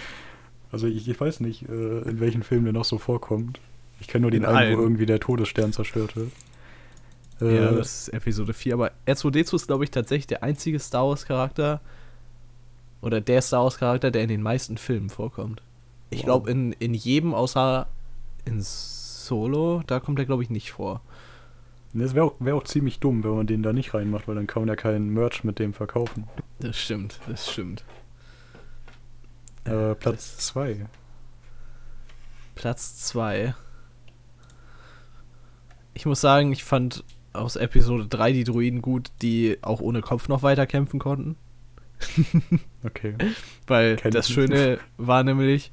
Also 0.71 0.87
ich, 0.87 1.09
ich 1.09 1.21
weiß 1.21 1.41
nicht, 1.41 1.69
äh, 1.69 1.99
in 2.03 2.21
welchen 2.21 2.45
Filmen 2.45 2.65
der 2.65 2.73
noch 2.73 2.85
so 2.85 2.99
vorkommt. 2.99 3.59
Ich 4.01 4.07
kenne 4.07 4.23
nur 4.23 4.31
den 4.31 4.45
In 4.45 4.49
einen, 4.49 4.79
wo 4.79 4.83
irgendwie 4.83 5.07
der 5.07 5.19
Todesstern 5.21 5.73
zerstört 5.73 6.15
wird. 6.17 6.31
Ja, 7.41 7.73
Äh, 7.73 7.77
das 7.77 8.03
ist 8.03 8.15
Episode 8.15 8.53
4. 8.55 8.75
Aber 8.75 8.93
R2D2 9.09 9.55
ist, 9.57 9.67
glaube 9.67 9.83
ich, 9.83 9.91
tatsächlich 9.91 10.29
der 10.29 10.45
einzige 10.45 10.79
Star 10.79 11.09
Wars-Charakter 11.09 11.81
oder 13.01 13.21
der 13.21 13.43
Star 13.43 13.65
Wars-Charakter, 13.65 14.13
der 14.13 14.23
in 14.23 14.29
den 14.29 14.43
meisten 14.43 14.79
Filmen 14.79 15.11
vorkommt. 15.11 15.61
Ich 16.13 16.25
glaube, 16.25 16.51
in, 16.51 16.73
in 16.73 16.95
jedem 16.95 17.35
außer 17.35 17.87
in 18.45 18.61
Solo, 18.61 19.83
da 19.87 20.01
kommt 20.01 20.19
er, 20.19 20.27
glaube 20.27 20.43
ich, 20.43 20.51
nicht 20.51 20.73
vor. 20.73 21.01
Das 21.95 22.15
wäre 22.15 22.27
auch, 22.27 22.35
wär 22.39 22.55
auch 22.55 22.65
ziemlich 22.65 23.01
dumm, 23.01 23.23
wenn 23.23 23.37
man 23.37 23.47
den 23.47 23.63
da 23.63 23.73
nicht 23.73 23.93
reinmacht, 23.93 24.27
weil 24.27 24.35
dann 24.35 24.47
kann 24.47 24.63
man 24.63 24.69
ja 24.69 24.77
keinen 24.77 25.11
Merch 25.11 25.45
mit 25.45 25.59
dem 25.59 25.75
verkaufen. 25.75 26.27
Das 26.59 26.79
stimmt, 26.79 27.21
das 27.29 27.51
stimmt. 27.51 27.85
Äh, 29.65 29.95
Platz 29.95 30.39
2. 30.39 30.87
Platz 32.55 32.97
2. 33.07 33.55
Ich 35.95 36.07
muss 36.07 36.21
sagen, 36.21 36.53
ich 36.53 36.65
fand 36.65 37.05
aus 37.33 37.57
Episode 37.57 38.07
3 38.07 38.33
die 38.33 38.45
Druiden 38.45 38.83
gut, 38.83 39.11
die 39.21 39.59
auch 39.63 39.81
ohne 39.81 40.01
Kopf 40.01 40.29
noch 40.29 40.43
weiter 40.43 40.67
kämpfen 40.67 40.99
konnten. 40.99 41.37
Okay. 42.85 43.15
Weil 43.67 43.97
Kenn 43.97 44.13
das. 44.13 44.29
Schöne 44.29 44.79
war 44.97 45.23
nämlich 45.23 45.71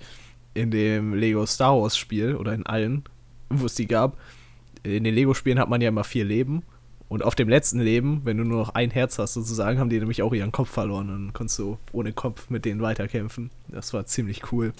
in 0.60 0.72
dem 0.72 1.14
Lego 1.14 1.46
Star 1.46 1.80
Wars 1.80 1.98
Spiel 1.98 2.36
oder 2.36 2.54
in 2.54 2.66
allen, 2.66 3.04
wo 3.50 3.66
es 3.66 3.76
die 3.76 3.88
gab, 3.88 4.18
in 4.84 5.04
den 5.04 5.14
Lego-Spielen 5.16 5.60
hat 5.60 5.70
man 5.70 5.82
ja 5.82 5.90
immer 5.90 6.04
vier 6.04 6.26
Leben. 6.26 6.64
Und 7.08 7.24
auf 7.24 7.34
dem 7.34 7.50
letzten 7.50 7.80
Leben, 7.80 8.22
wenn 8.24 8.38
du 8.38 8.44
nur 8.44 8.60
noch 8.60 8.76
ein 8.76 8.92
Herz 8.92 9.18
hast 9.18 9.34
sozusagen, 9.34 9.80
haben 9.80 9.90
die 9.90 10.00
nämlich 10.00 10.22
auch 10.22 10.34
ihren 10.34 10.52
Kopf 10.52 10.70
verloren. 10.70 11.10
Und 11.10 11.26
dann 11.26 11.34
konntest 11.34 11.58
du 11.60 11.78
ohne 11.92 12.14
Kopf 12.14 12.50
mit 12.50 12.66
denen 12.66 12.82
weiterkämpfen. 12.82 13.50
Das 13.68 13.94
war 13.94 14.06
ziemlich 14.06 14.52
cool. 14.52 14.74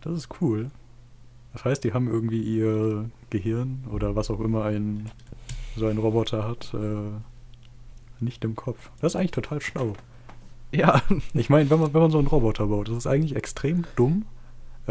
Das 0.00 0.14
ist 0.14 0.28
cool. 0.40 0.70
Das 1.52 1.64
heißt, 1.64 1.84
die 1.84 1.92
haben 1.92 2.08
irgendwie 2.08 2.40
ihr 2.40 3.10
Gehirn 3.28 3.84
oder 3.92 4.16
was 4.16 4.30
auch 4.30 4.40
immer 4.40 4.64
ein 4.64 5.10
so 5.76 5.86
ein 5.86 5.98
Roboter 5.98 6.48
hat, 6.48 6.72
äh, 6.74 8.22
nicht 8.22 8.44
im 8.44 8.56
Kopf. 8.56 8.90
Das 9.00 9.12
ist 9.12 9.16
eigentlich 9.16 9.30
total 9.30 9.60
schlau. 9.60 9.94
Ja, 10.72 11.02
Ich 11.34 11.50
meine, 11.50 11.68
wenn 11.70 11.80
man, 11.80 11.92
wenn 11.92 12.00
man 12.00 12.10
so 12.10 12.18
einen 12.18 12.28
Roboter 12.28 12.66
baut, 12.66 12.88
das 12.88 12.96
ist 12.96 13.06
eigentlich 13.06 13.36
extrem 13.36 13.84
dumm, 13.96 14.24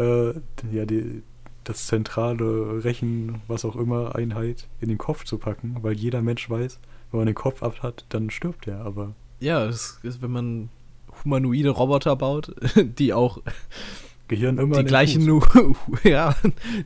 äh, 0.00 0.34
ja, 0.72 0.84
die, 0.86 1.22
das 1.64 1.86
zentrale 1.86 2.82
Rechen, 2.84 3.42
was 3.48 3.64
auch 3.64 3.76
immer, 3.76 4.14
Einheit 4.14 4.68
in 4.80 4.88
den 4.88 4.98
Kopf 4.98 5.24
zu 5.24 5.38
packen, 5.38 5.76
weil 5.82 5.94
jeder 5.94 6.22
Mensch 6.22 6.48
weiß, 6.48 6.78
wenn 7.10 7.18
man 7.18 7.26
den 7.26 7.34
Kopf 7.34 7.62
ab 7.62 7.82
hat, 7.82 8.04
dann 8.08 8.30
stirbt 8.30 8.66
er, 8.66 8.80
aber 8.80 9.14
ja, 9.40 9.66
das 9.66 9.98
ist, 10.02 10.20
wenn 10.22 10.30
man 10.30 10.68
humanoide 11.24 11.70
Roboter 11.70 12.16
baut, 12.16 12.54
die 12.76 13.12
auch 13.12 13.40
Gehirn 14.28 14.58
immer 14.58 14.78
die 14.78 14.84
gleichen, 14.84 15.42
ja, 16.04 16.36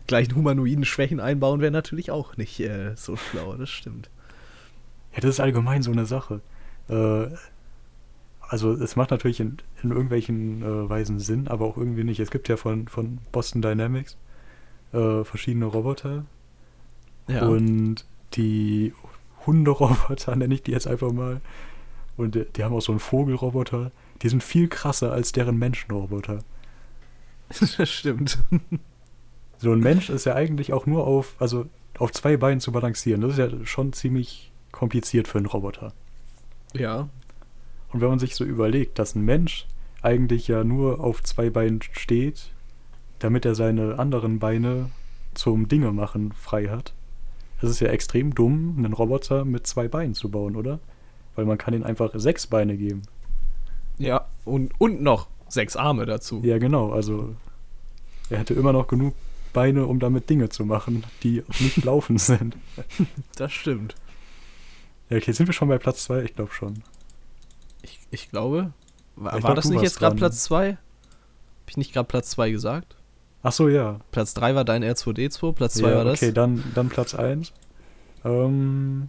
gleichen 0.07 0.35
humanoiden 0.35 0.85
Schwächen 0.85 1.21
einbauen, 1.21 1.61
wäre 1.61 1.73
natürlich 1.73 2.11
auch 2.11 2.37
nicht 2.37 2.59
äh, 2.61 2.95
so 2.97 3.17
schlau, 3.17 3.55
das 3.55 3.71
stimmt. 3.71 4.09
Ja, 5.15 5.21
das 5.21 5.31
ist 5.31 5.41
allgemein 5.41 5.83
so 5.83 5.93
eine 5.93 6.07
Sache. 6.07 6.41
Äh, 6.89 7.27
also 8.49 8.73
es 8.73 8.97
macht 8.97 9.11
natürlich 9.11 9.41
in, 9.41 9.59
in 9.83 9.91
irgendwelchen 9.91 10.63
äh, 10.63 10.89
Weisen 10.89 11.19
Sinn, 11.21 11.49
aber 11.49 11.65
auch 11.67 11.77
irgendwie 11.77 12.05
nicht. 12.05 12.21
Es 12.21 12.31
gibt 12.31 12.49
ja 12.49 12.57
von, 12.57 12.89
von 12.89 13.19
Boston 13.33 13.63
Dynamics 13.63 14.17
äh, 14.93 15.25
verschiedene 15.25 15.67
Roboter 15.67 16.25
Ja. 17.29 17.47
und 17.47 18.05
die 18.35 18.93
Hunderoboter 19.47 20.37
nenne 20.37 20.55
ich 20.55 20.63
die 20.63 20.73
jetzt 20.73 20.87
einfach 20.87 21.13
mal. 21.13 21.41
Und 22.17 22.35
die, 22.35 22.45
die 22.45 22.65
haben 22.65 22.75
auch 22.75 22.81
so 22.83 22.93
einen 22.93 23.01
Vogelroboter. 23.01 23.91
Die 24.23 24.29
sind 24.29 24.43
viel 24.43 24.69
krasser 24.69 25.13
als 25.13 25.33
deren 25.33 25.59
Menschenroboter. 25.59 26.41
das 27.49 27.91
stimmt. 27.91 28.39
So 29.57 29.73
ein 29.73 29.81
Mensch 29.81 30.11
ist 30.11 30.27
ja 30.27 30.35
eigentlich 30.35 30.73
auch 30.75 30.85
nur 30.85 31.07
auf, 31.07 31.37
also 31.39 31.67
auf 31.99 32.13
zwei 32.13 32.37
Beinen 32.37 32.61
zu 32.61 32.73
balancieren. 32.73 33.23
Das 33.23 33.33
ist 33.33 33.39
ja 33.39 33.49
schon 33.65 33.93
ziemlich 33.95 34.53
kompliziert 34.73 35.27
für 35.29 35.39
einen 35.39 35.47
Roboter. 35.47 35.95
Ja. 36.75 37.09
Und 37.95 38.01
wenn 38.01 38.09
man 38.09 38.19
sich 38.19 38.35
so 38.35 38.45
überlegt, 38.45 38.99
dass 38.99 39.15
ein 39.15 39.25
Mensch 39.25 39.69
eigentlich 40.03 40.49
ja 40.49 40.65
nur 40.65 40.99
auf 40.99 41.23
zwei 41.23 41.49
Beinen 41.49 41.81
steht, 41.93 42.51
damit 43.21 43.45
er 43.45 43.55
seine 43.55 44.01
anderen 44.01 44.41
Beine 44.41 44.91
zum 45.35 45.69
Dinge 45.69 45.93
machen 45.93 46.33
frei 46.33 46.67
hat. 46.67 46.93
Es 47.63 47.71
ist 47.71 47.79
ja 47.79 47.91
extrem 47.91 48.35
dumm, 48.35 48.75
einen 48.77 48.95
Roboter 48.95 49.45
mit 49.45 49.69
zwei 49.69 49.87
Beinen 49.87 50.15
zu 50.15 50.29
bauen, 50.29 50.57
oder? 50.57 50.81
Weil 51.37 51.45
man 51.45 51.57
kann 51.57 51.73
ihm 51.73 51.85
einfach 51.85 52.11
sechs 52.15 52.49
Beine 52.49 52.77
geben. 52.77 53.03
Ja, 53.99 54.27
und, 54.45 54.73
und 54.79 55.01
noch 55.01 55.29
sechs 55.49 55.77
Arme 55.77 56.05
dazu. 56.05 56.41
Ja, 56.43 56.59
genau. 56.59 56.91
Also 56.91 57.37
er 58.29 58.41
hätte 58.41 58.55
immer 58.55 58.73
noch 58.73 58.89
genug 58.89 59.15
Beine, 59.53 59.87
um 59.87 60.01
damit 60.01 60.29
Dinge 60.29 60.49
zu 60.49 60.65
machen, 60.65 61.05
die 61.23 61.45
nicht 61.61 61.85
laufen 61.85 62.19
sind. 62.19 62.57
Das 63.37 63.53
stimmt. 63.53 63.95
Ja, 65.11 65.19
okay, 65.19 65.31
sind 65.31 65.47
wir 65.47 65.55
schon 65.55 65.69
bei 65.69 65.79
Platz 65.79 66.03
zwei? 66.03 66.25
Ich 66.25 66.35
glaube 66.35 66.53
schon. 66.53 66.83
Ich, 67.85 68.01
ich 68.11 68.31
glaube. 68.31 68.73
War, 69.17 69.37
Ich 69.37 69.43
war 69.43 69.53
glaub, 69.53 69.57
das 69.57 69.69
nicht 69.69 69.83
jetzt 69.83 69.99
gerade. 69.99 70.17
Platz 70.17 70.43
2? 70.45 70.73
Hab 70.73 70.79
ich 71.71 71.77
nicht 71.77 71.93
gerade 71.93 72.07
Platz 72.07 72.31
2 72.31 72.51
gesagt? 72.51 72.97
Ach 73.43 73.53
so, 73.53 73.69
ja. 73.69 74.01
Platz 74.11 74.35
3 74.35 74.55
war 74.55 74.65
dein 74.65 74.83
R2D2, 74.83 75.53
Platz 75.53 75.75
2 75.75 75.89
ja, 75.89 75.97
war 75.97 76.05
das. 76.05 76.23
Okay, 76.23 76.33
dann, 76.33 76.65
dann 76.75 76.89
Platz 76.89 77.15
1. 77.15 77.53
Ähm, 78.25 79.09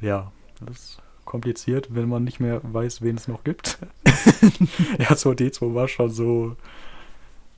ja, 0.00 0.32
das 0.60 0.76
ist 0.76 0.98
kompliziert, 1.24 1.88
wenn 1.94 2.08
man 2.08 2.24
nicht 2.24 2.40
mehr 2.40 2.60
weiß, 2.62 3.02
wen 3.02 3.16
es 3.16 3.28
noch 3.28 3.44
gibt. 3.44 3.78
R2D2 4.04 5.74
war 5.74 5.88
schon 5.88 6.10
so. 6.10 6.56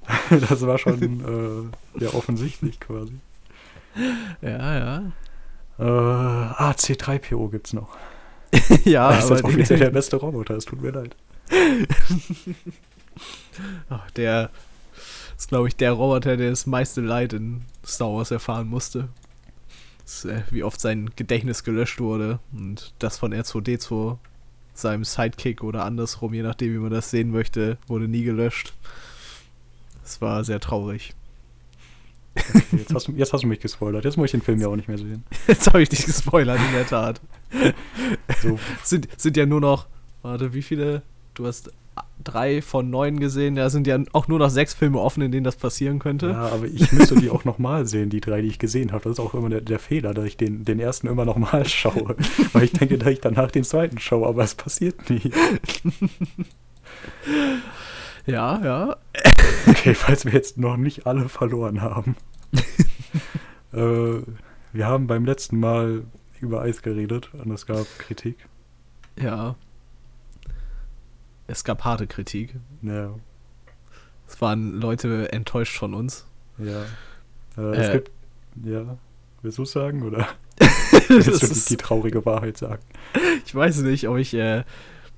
das 0.31 0.65
war 0.65 0.79
schon 0.79 1.73
äh, 1.99 2.05
ja, 2.05 2.15
offensichtlich 2.15 2.79
quasi. 2.79 3.15
Ja, 4.43 4.79
ja. 4.79 4.99
Äh, 5.79 5.83
ah, 5.83 6.71
C3PO 6.71 7.51
gibt's 7.51 7.73
noch. 7.73 7.97
ja, 8.85 9.11
das 9.11 9.25
ist 9.25 9.31
jetzt 9.31 9.45
offiziell 9.45 9.79
der 9.79 9.91
beste 9.91 10.17
Roboter, 10.17 10.57
es 10.57 10.65
tut 10.65 10.81
mir 10.81 10.91
leid. 10.91 11.17
Ach, 13.89 14.11
der 14.13 14.51
ist, 15.37 15.49
glaube 15.49 15.69
ich, 15.69 15.77
der 15.77 15.93
Roboter, 15.93 16.37
der 16.37 16.51
das 16.51 16.67
meiste 16.67 17.01
Leid 17.01 17.33
in 17.33 17.63
Star 17.85 18.13
Wars 18.13 18.31
erfahren 18.31 18.69
musste. 18.69 19.09
Das, 20.03 20.25
äh, 20.25 20.43
wie 20.51 20.63
oft 20.63 20.81
sein 20.81 21.11
Gedächtnis 21.17 21.65
gelöscht 21.65 22.01
wurde 22.01 22.39
und 22.53 22.95
das 22.99 23.19
von 23.19 23.35
R2D2, 23.35 24.19
seinem 24.75 25.05
Sidekick 25.05 25.63
oder 25.63 25.85
andersrum, 25.85 26.35
je 26.35 26.43
nachdem, 26.43 26.75
wie 26.75 26.79
man 26.79 26.91
das 26.91 27.11
sehen 27.11 27.31
möchte, 27.31 27.79
wurde 27.87 28.09
nie 28.09 28.23
gelöscht. 28.23 28.75
Das 30.03 30.21
war 30.21 30.45
sehr 30.45 30.61
traurig. 30.61 31.15
Okay, 32.37 32.63
jetzt, 32.73 32.95
hast 32.95 33.09
du, 33.09 33.13
jetzt 33.13 33.33
hast 33.33 33.45
du 33.45 33.47
mich 33.47 33.61
gespoilert. 33.61 34.05
Jetzt 34.05 34.17
muss 34.17 34.27
ich 34.27 34.31
den 34.33 34.43
Film 34.43 34.61
ja 34.61 34.69
auch 34.69 34.77
nicht 34.77 34.89
mehr 34.89 34.99
sehen. 34.99 35.25
Jetzt 35.47 35.67
habe 35.69 35.83
ich 35.83 35.89
dich 35.89 36.05
gespoilert, 36.05 36.59
in 36.59 36.73
der 36.73 36.87
Tat. 36.87 37.21
So, 38.43 38.59
sind, 38.83 39.09
sind 39.17 39.37
ja 39.37 39.47
nur 39.47 39.61
noch, 39.61 39.87
warte, 40.23 40.53
wie 40.53 40.63
viele? 40.63 41.03
Du 41.35 41.47
hast 41.47 41.71
drei 42.23 42.61
von 42.61 42.91
neun 42.91 43.21
gesehen, 43.21 43.55
da 43.55 43.71
sind 43.71 43.87
ja 43.87 43.99
auch 44.13 44.29
nur 44.29 44.39
noch 44.39 44.51
sechs 44.51 44.75
Filme 44.75 44.99
offen, 45.01 45.23
in 45.23 45.33
denen 45.33 45.45
das 45.45 45.57
passieren 45.57 45.99
könnte. 45.99 46.29
ja, 46.29 46.49
aber 46.49 46.67
ich 46.67 46.93
müsste 46.93 47.15
die 47.15 47.31
auch 47.31 47.45
nochmal 47.47 47.87
sehen, 47.87 48.11
die 48.11 48.21
drei, 48.21 48.43
die 48.43 48.49
ich 48.49 48.59
gesehen 48.59 48.93
habe. 48.93 49.05
Das 49.05 49.13
ist 49.13 49.21
auch 49.21 49.35
immer 49.35 49.49
der, 49.49 49.61
der 49.61 49.79
Fehler, 49.79 50.13
dass 50.13 50.25
ich 50.25 50.37
den, 50.37 50.65
den 50.65 50.81
ersten 50.81 51.07
immer 51.07 51.25
nochmal 51.25 51.67
schaue. 51.67 52.17
Weil 52.53 52.65
ich 52.65 52.73
denke, 52.73 52.99
dass 52.99 53.09
ich 53.09 53.21
danach 53.21 53.51
den 53.51 53.65
zweiten 53.65 53.99
schaue, 53.99 54.27
aber 54.27 54.45
es 54.45 54.55
passiert 54.55 55.09
nie. 55.09 55.31
Ja, 58.27 58.61
ja. 58.65 58.97
Okay, 59.69 59.95
falls 59.95 60.25
wir 60.25 60.33
jetzt 60.33 60.59
noch 60.59 60.77
nicht 60.77 61.07
alle 61.07 61.29
verloren 61.29 61.81
haben. 61.83 62.17
äh, 63.73 64.21
wir 64.73 64.87
haben 64.87 65.07
beim 65.09 65.25
letzten 65.25 65.59
Mal 65.59 66.05
über 66.41 66.63
Eis 66.63 66.83
geredet 66.83 67.31
und 67.35 67.51
es 67.51 67.67
gab 67.67 67.87
Kritik. 67.99 68.37
Ja. 69.21 69.57
Es 71.49 71.65
gab 71.65 71.85
harte 71.85 72.07
Kritik. 72.07 72.55
Ja, 72.83 73.11
Es 74.29 74.41
waren 74.41 74.81
Leute 74.81 75.33
enttäuscht 75.33 75.77
von 75.77 75.95
uns. 75.95 76.27
ja. 76.59 76.83
Äh, 77.59 77.77
es 77.77 77.89
Äh. 77.89 77.93
gibt, 77.95 78.11
ja, 78.65 78.99
willst 79.43 79.59
du 79.59 79.63
es 79.63 79.73
sagen 79.73 80.03
oder 80.03 80.29
willst 81.09 81.43
du 81.43 81.47
die, 81.49 81.65
die 81.71 81.77
traurige 81.77 82.25
Wahrheit 82.27 82.57
sagen? 82.59 82.83
ich 83.45 83.55
weiß 83.55 83.79
nicht, 83.79 84.09
ob 84.09 84.19
ich, 84.19 84.35
äh, 84.35 84.65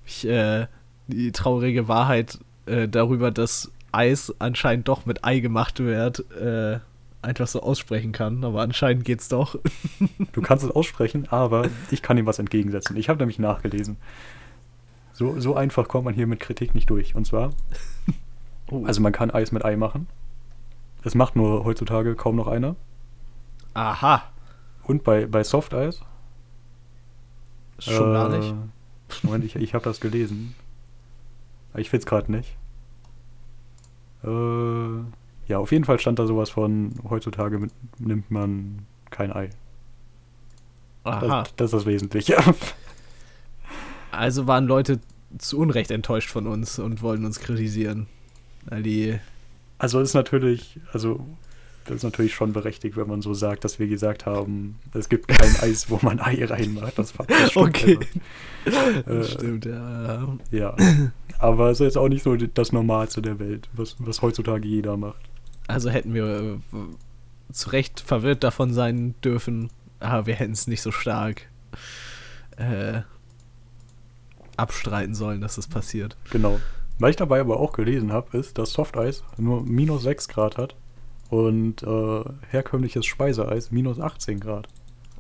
ich 0.07 0.27
äh, 0.27 0.67
die 1.09 1.33
traurige 1.33 1.89
Wahrheit 1.89 2.39
äh, 2.69 2.89
darüber, 2.89 3.31
dass 3.31 3.71
Eis 3.93 4.35
anscheinend 4.39 4.89
doch 4.89 5.07
mit 5.07 5.25
Ei 5.25 5.41
gemacht 5.41 5.81
wird, 5.81 6.31
äh, 6.33 6.79
einfach 7.23 7.47
so 7.47 7.63
aussprechen 7.63 8.13
kann. 8.13 8.45
Aber 8.45 8.63
anscheinend 8.63 9.05
geht's 9.05 9.29
doch. 9.29 9.59
Du 10.33 10.43
kannst 10.43 10.65
es 10.65 10.71
aussprechen, 10.71 11.27
aber 11.31 11.69
ich 11.91 12.03
kann 12.03 12.17
ihm 12.19 12.27
was 12.27 12.39
entgegensetzen. 12.39 12.97
Ich 12.97 13.09
habe 13.09 13.19
nämlich 13.19 13.39
nachgelesen. 13.39 13.97
So, 15.13 15.41
so 15.41 15.57
einfach 15.57 15.89
kommt 15.89 16.05
man 16.05 16.15
hier 16.15 16.27
mit 16.29 16.39
Kritik 16.39 16.75
nicht 16.75 16.89
durch. 16.91 17.15
Und 17.17 17.25
zwar, 17.27 17.51
Oh. 18.71 18.85
also 18.85 19.01
man 19.01 19.13
kann 19.13 19.31
Eis 19.31 19.51
mit 19.51 19.65
Ei 19.65 19.77
machen. 19.77 20.07
Das 21.03 21.15
macht 21.15 21.35
nur 21.37 21.65
heutzutage 21.65 22.15
kaum 22.15 22.37
noch 22.37 22.47
einer. 22.49 22.77
aha. 23.75 24.25
Und 24.85 25.05
bei, 25.05 25.27
bei 25.27 25.43
Softeis. 25.45 26.01
Schon 27.79 28.13
gar 28.13 28.33
äh, 28.33 28.39
nicht. 28.39 28.55
Moment, 29.23 29.45
ich, 29.45 29.57
ich 29.57 29.75
habe 29.75 29.85
das 29.85 30.01
gelesen. 30.01 30.55
Ich 31.79 31.91
finde 31.91 32.03
es 32.03 32.07
gerade 32.07 32.31
nicht. 32.33 32.57
Äh, 34.25 35.49
ja, 35.49 35.59
auf 35.59 35.73
jeden 35.73 35.85
Fall 35.85 35.99
stand 35.99 36.19
da 36.19 36.27
sowas 36.27 36.51
von, 36.51 36.95
heutzutage 37.09 37.59
mit, 37.59 37.73
nimmt 37.99 38.31
man 38.31 38.87
kein 39.11 39.33
Ei. 39.33 39.51
Aha. 41.05 41.43
Das, 41.43 41.57
das 41.57 41.65
ist 41.67 41.75
das 41.75 41.87
Wesentliche. 41.87 42.37
Also 44.11 44.47
waren 44.47 44.67
Leute 44.67 45.01
zu 45.37 45.59
Unrecht 45.59 45.91
enttäuscht 45.91 46.31
von 46.31 46.47
uns 46.47 46.79
und 46.79 47.03
wollen 47.03 47.25
uns 47.25 47.41
kritisieren. 47.41 48.07
Weil 48.65 48.83
die. 48.83 49.19
Also 49.77 50.01
ist 50.01 50.15
natürlich, 50.15 50.81
also 50.93 51.25
das 51.89 51.99
ist 51.99 52.03
natürlich 52.03 52.35
schon 52.35 52.53
berechtigt, 52.53 52.97
wenn 52.97 53.09
man 53.09 53.23
so 53.23 53.35
sagt, 53.35 53.65
dass 53.65 53.79
wir 53.79 53.87
gesagt 53.89 54.27
haben, 54.27 54.79
es 54.95 55.09
gibt 55.09 55.29
kein 55.29 55.57
Eis, 55.61 55.91
wo 55.91 55.99
man 56.03 56.21
Ei 56.21 56.45
reinmacht. 56.45 56.99
Das, 56.99 57.13
das 57.13 57.27
stimmt 57.51 57.57
Okay. 57.69 57.99
einfach. 57.99 58.09
Äh, 59.07 59.25
Stimmt, 59.25 59.65
ja. 59.65 60.29
Ja. 60.51 60.77
Aber 61.39 61.71
es 61.71 61.81
ist 61.81 61.97
auch 61.97 62.09
nicht 62.09 62.23
so 62.23 62.37
das 62.37 62.71
Normalste 62.71 63.23
der 63.23 63.39
Welt, 63.39 63.71
was, 63.73 63.97
was 63.99 64.21
heutzutage 64.21 64.69
jeder 64.69 64.99
macht. 64.99 65.23
Also 65.69 65.89
hätten 65.89 66.13
wir 66.13 66.61
äh, 66.75 67.53
zu 67.53 67.71
Recht 67.71 68.01
verwirrt 68.01 68.45
davon 68.45 68.75
sein 68.75 69.15
dürfen, 69.25 69.71
aber 70.01 70.27
wir 70.27 70.35
hätten 70.35 70.53
es 70.53 70.67
nicht 70.67 70.83
so 70.83 70.91
stark 70.91 71.47
äh, 72.59 73.01
abstreiten 74.59 75.15
sollen, 75.15 75.41
dass 75.41 75.55
das 75.55 75.67
passiert. 75.67 76.19
Genau. 76.31 76.61
Was 76.99 77.11
ich 77.11 77.17
dabei 77.17 77.41
aber 77.41 77.59
auch 77.59 77.73
gelesen 77.73 78.13
habe, 78.13 78.37
ist, 78.37 78.59
dass 78.59 78.73
Softeis 78.73 79.23
nur 79.39 79.63
minus 79.63 80.03
6 80.03 80.29
Grad 80.29 80.59
hat 80.59 80.75
und 81.31 81.83
äh, 81.83 82.25
herkömmliches 82.51 83.07
Speiseeis 83.07 83.71
minus 83.71 84.01
18 84.01 84.41
Grad. 84.41 84.69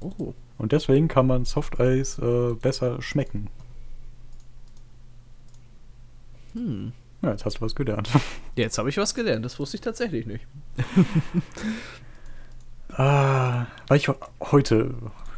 Oh. 0.00 0.34
Und 0.56 0.72
deswegen 0.72 1.08
kann 1.08 1.26
man 1.26 1.44
Softeis 1.44 2.18
äh, 2.18 2.54
besser 2.54 3.00
schmecken. 3.02 3.48
Hm. 6.54 6.92
Ja, 7.22 7.30
jetzt 7.30 7.44
hast 7.44 7.58
du 7.58 7.62
was 7.62 7.74
gelernt. 7.74 8.08
Jetzt 8.54 8.78
habe 8.78 8.88
ich 8.88 8.96
was 8.96 9.14
gelernt, 9.14 9.44
das 9.44 9.58
wusste 9.58 9.76
ich 9.76 9.80
tatsächlich 9.80 10.26
nicht. 10.26 10.46
Ah, 12.90 13.66
was 13.86 13.98
ich 13.98 14.10
heute 14.40 14.94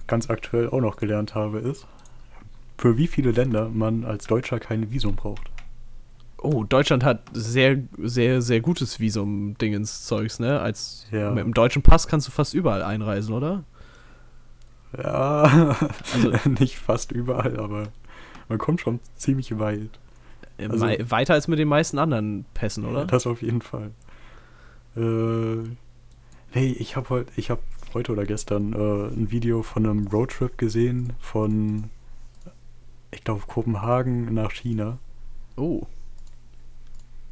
ganz 0.07 0.31
aktuell 0.31 0.71
auch 0.71 0.81
noch 0.81 0.97
gelernt 0.97 1.35
habe, 1.35 1.59
ist, 1.59 1.87
für 2.79 2.97
wie 2.97 3.07
viele 3.07 3.33
Länder 3.33 3.69
man 3.69 4.05
als 4.05 4.27
Deutscher 4.27 4.59
kein 4.59 4.91
Visum 4.91 5.15
braucht. 5.15 5.51
Oh, 6.43 6.65
Deutschland 6.65 7.05
hat 7.05 7.21
sehr, 7.33 7.79
sehr, 7.99 8.41
sehr 8.41 8.61
gutes 8.61 8.99
Visum-Dingens-Zeugs, 8.99 10.39
ne? 10.41 10.61
Als 10.61 11.07
Ja. 11.11 11.31
mit 11.31 11.45
dem 11.45 11.53
deutschen 11.55 11.83
Pass 11.83 12.07
kannst 12.09 12.29
du 12.29 12.33
fast 12.33 12.55
überall 12.55 12.83
einreisen, 12.83 13.35
oder? 13.35 13.65
Ja, 14.97 15.77
Also- 16.15 16.33
nicht 16.59 16.79
fast 16.79 17.13
überall, 17.13 17.59
aber 17.61 17.85
man 18.49 18.59
kommt 18.59 18.81
schon 18.81 19.01
ziemlich 19.17 19.59
weit. 19.59 19.91
Äh, 20.59 20.67
Also- 20.69 20.87
weiter 21.11 21.35
als 21.35 21.47
mit 21.49 21.59
den 21.59 21.69
meisten 21.69 21.99
anderen 21.99 22.45
Pässen, 22.55 22.85
oder? 22.87 23.05
Das 23.05 23.27
auf 23.27 23.43
jeden 23.43 23.61
Fall. 23.63 23.91
Äh, 24.97 25.01
nee, 26.55 26.73
ich 26.79 26.97
habe 26.97 27.09
heute, 27.11 27.31
ich 27.37 27.51
habe 27.51 27.61
heute 27.95 28.13
oder 28.13 28.25
gestern 28.25 28.73
äh, 28.73 29.09
ein 29.15 29.31
Video 29.31 29.63
von 29.63 29.85
einem 29.87 30.07
Roadtrip 30.09 30.57
gesehen 30.59 31.13
von, 31.21 31.91
ich 33.11 33.23
glaube, 33.25 33.43
Kopenhagen 33.47 34.33
nach 34.35 34.53
China. 34.53 34.99
Oh. 35.57 35.83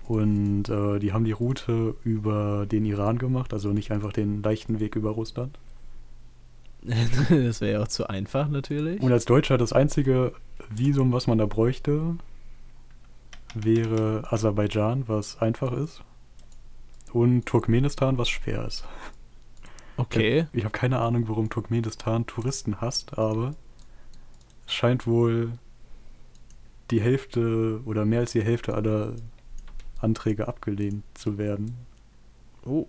Und 0.08 0.70
äh, 0.70 0.98
die 1.00 1.12
haben 1.12 1.26
die 1.26 1.32
Route 1.32 1.94
über 2.02 2.64
den 2.64 2.86
Iran 2.86 3.18
gemacht, 3.18 3.52
also 3.52 3.74
nicht 3.74 3.92
einfach 3.92 4.10
den 4.10 4.42
leichten 4.42 4.80
Weg 4.80 4.96
über 4.96 5.10
Russland. 5.10 5.58
das 7.28 7.60
wäre 7.60 7.72
ja 7.72 7.82
auch 7.82 7.88
zu 7.88 8.08
einfach, 8.08 8.48
natürlich. 8.48 9.02
Und 9.02 9.12
als 9.12 9.26
Deutscher 9.26 9.58
das 9.58 9.74
einzige 9.74 10.32
Visum, 10.70 11.12
was 11.12 11.26
man 11.26 11.36
da 11.36 11.44
bräuchte, 11.44 12.16
wäre 13.54 14.22
Aserbaidschan, 14.30 15.04
was 15.08 15.42
einfach 15.42 15.72
ist. 15.72 16.02
Und 17.12 17.44
Turkmenistan, 17.44 18.16
was 18.16 18.30
schwer 18.30 18.66
ist. 18.66 18.84
Okay. 19.98 20.46
Ich 20.54 20.64
habe 20.64 20.72
keine 20.72 21.00
Ahnung, 21.00 21.28
warum 21.28 21.50
Turkmenistan 21.50 22.26
Touristen 22.26 22.80
hasst, 22.80 23.18
aber 23.18 23.54
es 24.66 24.72
scheint 24.72 25.06
wohl 25.06 25.52
die 26.90 27.02
Hälfte 27.02 27.82
oder 27.84 28.06
mehr 28.06 28.20
als 28.20 28.32
die 28.32 28.42
Hälfte 28.42 28.72
aller 28.72 29.12
Anträge 30.00 30.48
abgelehnt 30.48 31.04
zu 31.14 31.38
werden. 31.38 31.76
Oh. 32.64 32.87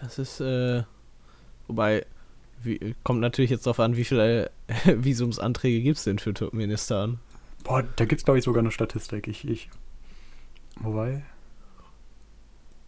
Das 0.00 0.18
ist, 0.18 0.40
äh. 0.40 0.82
Wobei, 1.66 2.04
wie, 2.62 2.94
kommt 3.04 3.20
natürlich 3.20 3.50
jetzt 3.50 3.66
darauf 3.66 3.80
an, 3.80 3.96
wie 3.96 4.04
viele 4.04 4.50
Visumsanträge 4.84 5.82
gibt 5.82 5.98
es 5.98 6.04
denn 6.04 6.18
für 6.18 6.34
Turkmenistan? 6.34 7.20
Boah, 7.64 7.82
da 7.96 8.04
gibt 8.04 8.20
es, 8.20 8.24
glaube 8.24 8.38
ich, 8.38 8.44
sogar 8.44 8.60
eine 8.60 8.70
Statistik. 8.70 9.28
Ich, 9.28 9.46
ich. 9.46 9.70
Wobei. 10.80 11.22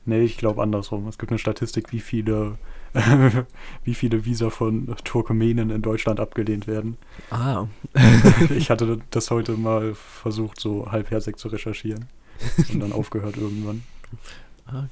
Nee, 0.05 0.23
ich 0.23 0.37
glaube 0.37 0.63
andersrum. 0.63 1.07
Es 1.09 1.19
gibt 1.19 1.31
eine 1.31 1.39
Statistik, 1.39 1.93
wie 1.93 2.01
viele, 2.01 2.59
wie 3.85 3.95
viele 3.95 4.25
Visa 4.25 4.51
von 4.51 4.95
Turkmenen 5.05 5.71
in 5.71 5.83
Deutschland 5.83 6.21
abgelehnt 6.21 6.67
werden. 6.67 6.99
Ah. 7.31 7.67
ich 8.57 8.71
hatte 8.71 8.99
das 9.11 9.31
heute 9.31 9.53
mal 9.53 9.95
versucht, 9.95 10.61
so 10.61 10.91
halbherzig 10.93 11.37
zu 11.37 11.49
recherchieren. 11.49 12.07
Und 12.73 12.81
dann 12.81 12.93
aufgehört 12.93 13.37
irgendwann. 13.37 13.83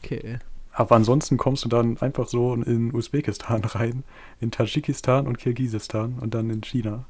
Okay. 0.02 0.38
Aber 0.72 0.94
ansonsten 0.96 1.36
kommst 1.36 1.64
du 1.64 1.68
dann 1.68 1.98
einfach 1.98 2.28
so 2.28 2.54
in 2.54 2.94
Usbekistan 2.94 3.64
rein, 3.64 4.04
in 4.40 4.50
Tadschikistan 4.50 5.26
und 5.26 5.38
Kirgisistan 5.38 6.18
und 6.20 6.32
dann 6.34 6.48
in 6.48 6.62
China. 6.62 7.04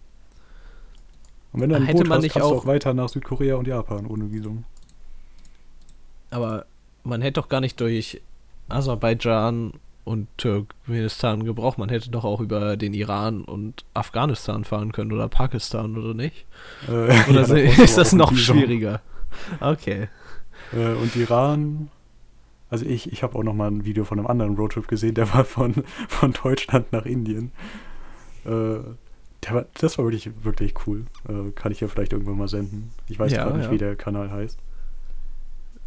Und 1.53 1.61
wenn 1.61 1.71
du 1.71 1.77
ein 1.77 1.85
Hätte 1.85 1.99
Boot 1.99 2.09
man 2.09 2.17
hast, 2.17 2.23
nicht 2.23 2.33
kannst 2.33 2.49
du 2.51 2.55
auch- 2.55 2.63
auch 2.63 2.67
weiter 2.67 2.95
nach 2.95 3.09
Südkorea 3.11 3.57
und 3.57 3.67
Japan 3.69 4.07
ohne 4.07 4.33
Visum. 4.33 4.65
Aber 6.31 6.65
man 7.05 7.23
hätte 7.23 7.41
doch 7.41 7.49
gar 7.49 7.61
nicht 7.61 7.81
durch 7.81 8.21
Aserbaidschan 8.69 9.75
und 10.05 10.29
Turkmenistan 10.39 11.45
gebraucht. 11.45 11.79
Man 11.79 11.89
hätte 11.89 12.11
doch 12.11 12.25
auch 12.25 12.41
über 12.41 12.77
den 12.77 12.95
Iran 12.95 13.43
und 13.43 13.85
Afghanistan 13.95 14.65
fahren 14.65 14.93
können 14.93 15.13
oder 15.13 15.29
Pakistan 15.29 15.97
oder 15.97 16.15
nicht? 16.15 16.47
Äh, 16.89 16.93
Oder 17.31 17.47
ja, 17.59 17.77
du 17.77 17.83
ist 17.83 17.99
das 17.99 18.13
noch 18.13 18.35
schwieriger? 18.35 19.01
Okay. 19.61 20.09
Äh, 20.73 20.95
und 20.95 21.15
Iran, 21.17 21.89
also 22.71 22.87
ich, 22.87 23.13
ich 23.13 23.23
habe 23.23 23.39
auch 23.39 23.43
noch 23.43 23.55
mal 23.55 23.71
ein 23.71 23.85
Video 23.85 24.05
von 24.05 24.19
einem 24.19 24.27
anderen 24.27 24.57
Roadtrip 24.57 24.89
gesehen, 24.89 25.15
der 25.15 25.33
war 25.35 25.45
von, 25.45 25.85
von 26.09 26.33
Deutschland 26.33 26.93
nach 26.93 27.05
Indien. 27.07 27.53
Äh, 28.45 28.79
der 29.45 29.55
war, 29.55 29.65
das 29.81 29.97
war 29.99 30.05
wirklich, 30.05 30.31
wirklich 30.43 30.75
cool. 30.87 31.07
Äh, 31.29 31.51
kann 31.53 31.73
ich 31.73 31.81
ja 31.81 31.89
vielleicht 31.89 32.13
irgendwann 32.13 32.37
mal 32.39 32.49
senden. 32.49 32.91
Ich 33.09 33.19
weiß 33.19 33.33
Ja, 33.33 33.45
gerade 33.45 33.59
nicht, 33.59 33.67
ja. 33.67 33.73
wie 33.73 33.79
der 33.79 33.97
Kanal 33.97 34.31
heißt. 34.31 34.59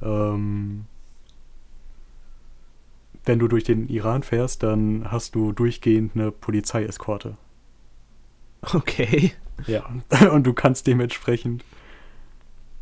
Ähm, 0.01 0.85
wenn 3.25 3.39
du 3.39 3.47
durch 3.47 3.63
den 3.63 3.87
Iran 3.89 4.23
fährst, 4.23 4.63
dann 4.63 5.09
hast 5.11 5.35
du 5.35 5.51
durchgehend 5.51 6.11
eine 6.15 6.31
Polizeieskorte. 6.31 7.37
Okay. 8.73 9.33
Ja. 9.67 9.89
Und 10.31 10.43
du 10.45 10.53
kannst 10.53 10.87
dementsprechend, 10.87 11.63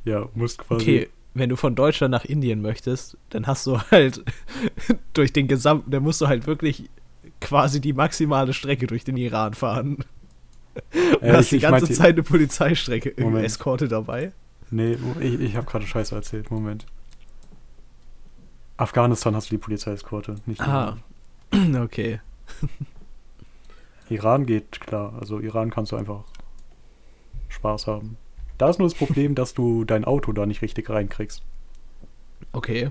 ja, 0.06 0.28
musst 0.36 0.60
quasi. 0.60 0.82
Okay, 0.82 1.10
wenn 1.34 1.50
du 1.50 1.56
von 1.56 1.76
Deutschland 1.76 2.12
nach 2.12 2.26
Indien 2.26 2.62
möchtest, 2.62 3.18
dann 3.30 3.48
hast 3.48 3.66
du 3.68 3.80
halt 3.92 4.24
durch 5.14 5.34
den 5.34 5.48
gesamten, 5.48 5.92
dann 5.92 6.04
musst 6.04 6.22
du 6.22 6.28
halt 6.28 6.48
wirklich 6.48 6.90
quasi 7.40 7.82
die 7.82 7.94
maximale 7.94 8.54
Strecke 8.54 8.88
durch 8.88 9.04
den 9.04 9.18
Iran 9.18 9.54
fahren. 9.54 9.98
Und 10.94 11.24
Äh, 11.24 11.34
hast 11.34 11.46
ich- 11.46 11.50
die 11.50 11.60
ganze 11.60 11.86
meinte- 11.86 11.94
Zeit 11.94 12.14
eine 12.14 12.24
Polizeistrecke, 12.24 13.14
eine 13.18 13.26
Moment. 13.26 13.46
Eskorte 13.46 13.88
dabei. 13.88 14.32
Nee, 14.70 14.98
ich, 15.20 15.40
ich 15.40 15.56
habe 15.58 15.66
gerade 15.68 15.86
Scheiße 15.86 16.16
erzählt. 16.16 16.50
Moment. 16.50 16.86
Afghanistan 18.82 19.36
hast 19.36 19.52
du 19.52 19.56
die 19.56 19.62
Polizeieskorte, 19.62 20.38
nicht 20.48 20.60
Ah, 20.60 20.98
okay. 21.84 22.20
Iran 24.10 24.48
geht 24.48 24.82
klar. 24.82 25.14
Also 25.20 25.40
Iran 25.40 25.70
kannst 25.70 25.92
du 25.92 25.98
einfach 25.98 26.24
Spaß 27.50 27.86
haben. 27.86 28.18
Da 28.58 28.70
ist 28.70 28.80
nur 28.80 28.88
das 28.88 28.98
Problem, 28.98 29.36
dass 29.36 29.54
du 29.54 29.86
dein 29.86 30.04
Auto 30.04 30.32
da 30.34 30.48
nicht 30.48 30.64
richtig 30.64 30.90
reinkriegst. 30.90 31.44
Okay. 32.54 32.90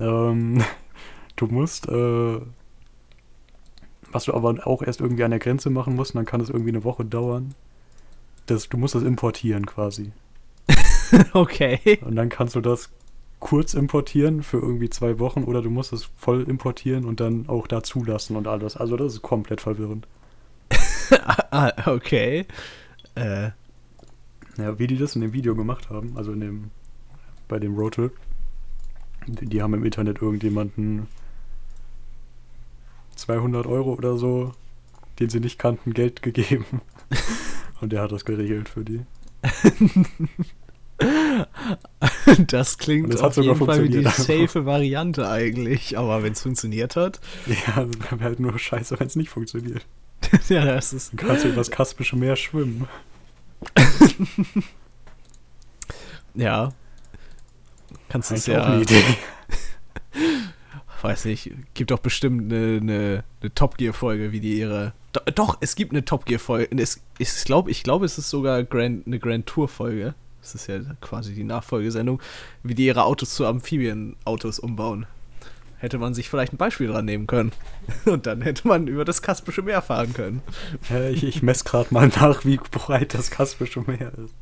Ähm, 0.00 0.64
du 1.36 1.46
musst, 1.46 1.88
äh, 1.88 2.40
was 4.10 4.24
du 4.24 4.34
aber 4.34 4.66
auch 4.66 4.82
erst 4.82 5.00
irgendwie 5.00 5.22
an 5.22 5.30
der 5.30 5.40
Grenze 5.40 5.70
machen 5.70 5.94
musst, 5.94 6.14
und 6.14 6.18
dann 6.18 6.26
kann 6.26 6.40
es 6.40 6.50
irgendwie 6.50 6.70
eine 6.70 6.82
Woche 6.82 7.04
dauern. 7.04 7.54
Das, 8.46 8.68
du 8.68 8.76
musst 8.76 8.96
das 8.96 9.04
importieren 9.04 9.66
quasi. 9.66 10.10
okay. 11.32 12.00
Und 12.04 12.16
dann 12.16 12.28
kannst 12.28 12.56
du 12.56 12.60
das 12.60 12.90
kurz 13.40 13.74
importieren 13.74 14.42
für 14.42 14.58
irgendwie 14.58 14.90
zwei 14.90 15.18
Wochen 15.18 15.44
oder 15.44 15.62
du 15.62 15.70
musst 15.70 15.92
es 15.92 16.04
voll 16.16 16.42
importieren 16.42 17.04
und 17.04 17.20
dann 17.20 17.48
auch 17.48 17.66
da 17.66 17.82
zulassen 17.82 18.36
und 18.36 18.46
alles. 18.48 18.76
Also 18.76 18.96
das 18.96 19.14
ist 19.14 19.22
komplett 19.22 19.60
verwirrend. 19.60 20.06
ah, 21.50 21.72
okay. 21.86 22.46
Äh, 23.14 23.50
Ja, 24.58 24.78
wie 24.78 24.88
die 24.88 24.98
das 24.98 25.14
in 25.14 25.22
dem 25.22 25.32
Video 25.32 25.54
gemacht 25.54 25.88
haben, 25.88 26.16
also 26.16 26.32
in 26.32 26.40
dem, 26.40 26.70
bei 27.46 27.60
dem 27.60 27.76
Roadtrip, 27.76 28.12
die, 29.26 29.46
die 29.46 29.62
haben 29.62 29.74
im 29.74 29.84
Internet 29.84 30.20
irgendjemanden 30.20 31.06
200 33.14 33.66
Euro 33.66 33.92
oder 33.94 34.16
so, 34.16 34.52
den 35.20 35.28
sie 35.30 35.40
nicht 35.40 35.58
kannten, 35.58 35.94
Geld 35.94 36.22
gegeben. 36.24 36.80
Und 37.80 37.92
der 37.92 38.02
hat 38.02 38.12
das 38.12 38.24
geregelt 38.24 38.68
für 38.68 38.84
die. 38.84 39.02
das 42.46 42.78
klingt 42.78 43.14
hat 43.14 43.22
auf 43.22 43.36
jeden 43.36 43.56
Fall 43.56 43.84
wie 43.84 43.88
die 43.88 44.02
safe 44.02 44.66
Variante 44.66 45.28
eigentlich. 45.28 45.96
Aber 45.96 46.22
wenn 46.22 46.32
es 46.32 46.42
funktioniert 46.42 46.96
hat, 46.96 47.20
Ja, 47.46 47.84
das 47.84 48.10
wäre 48.10 48.20
halt 48.20 48.40
nur 48.40 48.58
scheiße, 48.58 48.98
wenn 48.98 49.06
es 49.06 49.16
nicht 49.16 49.30
funktioniert. 49.30 49.86
ja, 50.48 50.64
das 50.64 50.92
ist. 50.92 51.12
Dann 51.12 51.28
kannst 51.28 51.44
du 51.44 51.48
über 51.48 51.58
das 51.58 51.70
Kaspische 51.70 52.16
Meer 52.16 52.36
schwimmen. 52.36 52.88
Ja. 56.38 56.72
Kannst 58.08 58.30
du 58.30 58.34
es 58.34 58.48
Eigentlich 58.48 58.58
auch 58.58 58.68
ja. 58.68 58.72
eine 58.74 58.82
Idee. 58.82 59.04
Weiß 61.02 61.24
nicht, 61.26 61.52
gibt 61.74 61.90
doch 61.90 61.98
bestimmt 61.98 62.52
eine, 62.52 62.78
eine, 62.80 63.24
eine 63.40 63.54
Top 63.54 63.76
Gear-Folge, 63.76 64.32
wie 64.32 64.40
die 64.40 64.58
ihre. 64.58 64.94
Do, 65.12 65.20
doch, 65.34 65.58
es 65.60 65.74
gibt 65.74 65.92
eine 65.92 66.04
Top 66.04 66.26
Gear-Folge. 66.26 66.76
Es, 66.80 67.02
ich 67.18 67.44
glaube, 67.44 67.70
ich 67.70 67.82
glaube, 67.82 68.04
es 68.06 68.18
ist 68.18 68.30
sogar 68.30 68.62
Grand, 68.62 69.06
eine 69.06 69.18
Grand 69.18 69.46
Tour-Folge. 69.46 70.14
Das 70.40 70.54
ist 70.54 70.66
ja 70.66 70.80
quasi 71.00 71.34
die 71.34 71.44
Nachfolgesendung, 71.44 72.22
wie 72.62 72.74
die 72.74 72.86
ihre 72.86 73.04
Autos 73.04 73.34
zu 73.34 73.46
Amphibienautos 73.46 74.58
umbauen. 74.58 75.06
Hätte 75.78 75.98
man 75.98 76.12
sich 76.12 76.28
vielleicht 76.28 76.52
ein 76.52 76.56
Beispiel 76.56 76.88
dran 76.88 77.04
nehmen 77.04 77.26
können. 77.26 77.52
Und 78.04 78.26
dann 78.26 78.42
hätte 78.42 78.66
man 78.66 78.88
über 78.88 79.04
das 79.04 79.22
Kaspische 79.22 79.62
Meer 79.62 79.82
fahren 79.82 80.12
können. 80.12 80.42
Ja, 80.90 81.08
ich 81.08 81.22
ich 81.22 81.42
messe 81.42 81.64
gerade 81.64 81.92
mal 81.94 82.08
nach, 82.08 82.44
wie 82.44 82.56
breit 82.56 83.14
das 83.14 83.30
Kaspische 83.30 83.80
Meer 83.86 84.12
ist. 84.18 84.34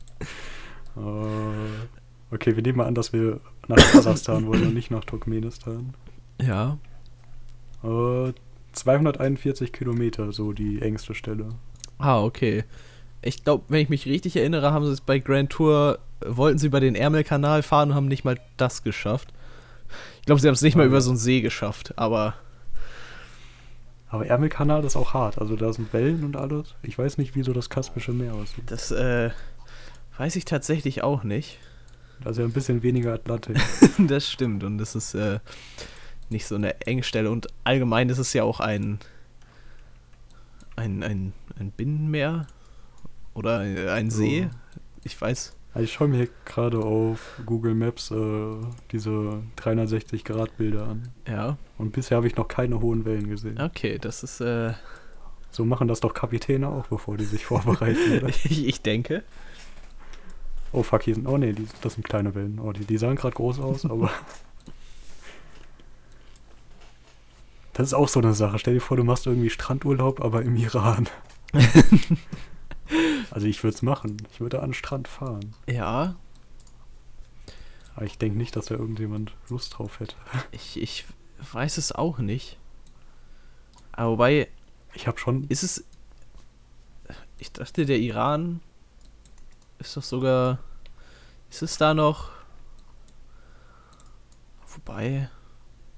Äh, 0.96 2.34
okay, 2.34 2.56
wir 2.56 2.62
nehmen 2.62 2.78
mal 2.78 2.86
an, 2.86 2.94
dass 2.94 3.12
wir 3.12 3.40
nach 3.68 3.76
Kasachstan 3.76 4.46
wollen 4.46 4.68
und 4.68 4.74
nicht 4.74 4.90
nach 4.90 5.04
Turkmenistan. 5.04 5.94
Ja. 6.40 6.78
Äh, 7.82 8.32
241 8.72 9.72
Kilometer, 9.72 10.32
so 10.32 10.52
die 10.52 10.80
engste 10.80 11.14
Stelle. 11.14 11.48
Ah, 11.98 12.22
okay. 12.22 12.64
Ich 13.26 13.44
glaube, 13.44 13.64
wenn 13.68 13.80
ich 13.80 13.88
mich 13.88 14.06
richtig 14.06 14.36
erinnere, 14.36 14.72
haben 14.72 14.86
sie 14.86 14.92
es 14.92 15.00
bei 15.00 15.18
Grand 15.18 15.50
Tour, 15.50 15.98
äh, 16.20 16.26
wollten 16.28 16.58
sie 16.58 16.66
über 16.68 16.80
den 16.80 16.94
Ärmelkanal 16.94 17.62
fahren 17.62 17.90
und 17.90 17.94
haben 17.96 18.08
nicht 18.08 18.24
mal 18.24 18.38
das 18.56 18.82
geschafft. 18.82 19.32
Ich 20.20 20.26
glaube, 20.26 20.40
sie 20.40 20.48
haben 20.48 20.54
es 20.54 20.62
nicht 20.62 20.76
mal 20.76 20.84
Ah, 20.84 20.86
über 20.86 20.96
ja. 20.96 21.00
so 21.00 21.10
einen 21.10 21.18
See 21.18 21.40
geschafft, 21.40 21.94
aber 21.96 22.34
Aber 24.08 24.26
Ärmelkanal 24.26 24.84
ist 24.84 24.96
auch 24.96 25.14
hart, 25.14 25.38
also 25.38 25.56
da 25.56 25.72
sind 25.72 25.92
Wellen 25.92 26.24
und 26.24 26.36
alles. 26.36 26.74
Ich 26.82 26.96
weiß 26.96 27.18
nicht, 27.18 27.34
wieso 27.34 27.52
das 27.52 27.68
Kaspische 27.70 28.12
Meer 28.12 28.34
aussieht. 28.34 28.70
das 28.70 28.90
äh, 28.92 29.30
weiß 30.18 30.36
ich 30.36 30.44
tatsächlich 30.44 31.02
auch 31.02 31.22
nicht. 31.24 31.58
Also 32.24 32.42
ein 32.42 32.52
bisschen 32.52 32.82
weniger 32.82 33.12
Atlantik. 33.12 33.56
das 33.98 34.30
stimmt 34.30 34.64
und 34.64 34.78
das 34.78 34.94
ist 34.94 35.14
äh, 35.14 35.40
nicht 36.30 36.46
so 36.46 36.54
eine 36.54 36.80
Engstelle 36.82 37.30
und 37.30 37.48
allgemein 37.64 38.08
ist 38.08 38.18
es 38.18 38.32
ja 38.32 38.42
auch 38.44 38.60
ein 38.60 38.98
ein, 40.76 41.02
ein, 41.02 41.32
ein 41.58 41.70
Binnenmeer 41.70 42.46
oder 43.36 43.58
ein, 43.58 43.88
ein 43.88 44.10
See. 44.10 44.48
Ich 45.04 45.20
weiß. 45.20 45.52
Ich 45.78 45.92
schaue 45.92 46.08
mir 46.08 46.26
gerade 46.46 46.78
auf 46.78 47.38
Google 47.44 47.74
Maps 47.74 48.10
äh, 48.10 48.16
diese 48.92 49.42
360-Grad-Bilder 49.58 50.88
an. 50.88 51.08
Ja, 51.28 51.58
Und 51.76 51.92
bisher 51.92 52.16
habe 52.16 52.26
ich 52.26 52.36
noch 52.36 52.48
keine 52.48 52.80
hohen 52.80 53.04
Wellen 53.04 53.28
gesehen. 53.28 53.60
okay, 53.60 53.98
das 53.98 54.22
ist 54.22 54.40
äh, 54.40 54.72
So 55.50 55.66
machen 55.66 55.86
das 55.86 56.00
doch 56.00 56.14
Kapitäne 56.14 56.68
auch, 56.68 56.86
bevor 56.86 57.18
die 57.18 57.26
sich 57.26 57.44
vorbereiten, 57.46 58.18
oder? 58.18 58.28
ich, 58.28 58.66
ich 58.66 58.80
denke. 58.80 59.22
Oh 60.72 60.82
fuck, 60.82 61.02
hier 61.02 61.14
sind. 61.14 61.26
Oh 61.26 61.36
nee, 61.36 61.52
die, 61.52 61.66
das 61.82 61.94
sind 61.94 62.04
kleine 62.04 62.34
Wellen. 62.34 62.58
Oh, 62.58 62.72
die, 62.72 62.84
die 62.86 62.96
sahen 62.98 63.16
gerade 63.16 63.34
groß 63.34 63.60
aus, 63.60 63.84
aber. 63.84 64.10
Das 67.74 67.88
ist 67.88 67.92
auch 67.94 68.08
so 68.08 68.20
eine 68.20 68.32
Sache. 68.32 68.58
Stell 68.58 68.72
dir 68.72 68.80
vor, 68.80 68.96
du 68.96 69.04
machst 69.04 69.26
irgendwie 69.26 69.50
Strandurlaub, 69.50 70.24
aber 70.24 70.40
im 70.40 70.56
Iran. 70.56 71.08
also 73.30 73.46
ich 73.46 73.62
würde 73.62 73.74
es 73.74 73.82
machen. 73.82 74.16
Ich 74.32 74.40
würde 74.40 74.60
an 74.60 74.68
den 74.68 74.74
Strand 74.74 75.08
fahren. 75.08 75.54
Ja. 75.68 76.16
Aber 77.94 78.04
ich 78.06 78.18
denke 78.18 78.36
nicht, 78.36 78.56
dass 78.56 78.66
da 78.66 78.74
irgendjemand 78.74 79.32
Lust 79.48 79.76
drauf 79.78 80.00
hätte. 80.00 80.16
Ich, 80.52 80.80
ich 80.80 81.04
weiß 81.52 81.78
es 81.78 81.92
auch 81.92 82.18
nicht. 82.18 82.58
Aber 83.92 84.12
wobei, 84.12 84.48
Ich 84.94 85.06
habe 85.06 85.18
schon. 85.18 85.44
ist 85.44 85.62
es. 85.62 85.84
Ich 87.38 87.52
dachte, 87.52 87.84
der 87.86 87.98
Iran 87.98 88.60
ist 89.78 89.96
doch 89.96 90.02
sogar. 90.02 90.58
Ist 91.50 91.62
es 91.62 91.78
da 91.78 91.94
noch. 91.94 92.30
Wobei. 94.74 95.30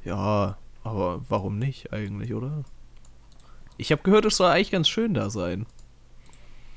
Ja, 0.05 0.57
aber 0.85 1.22
warum 1.29 1.59
nicht 1.59 1.92
eigentlich, 1.92 2.35
oder? 2.35 2.64
Ich 3.77 3.92
habe 3.92 4.03
gehört, 4.03 4.24
es 4.24 4.37
soll 4.37 4.51
eigentlich 4.51 4.70
ganz 4.70 4.88
schön 4.88 5.14
da 5.14 5.31
sein. 5.31 5.66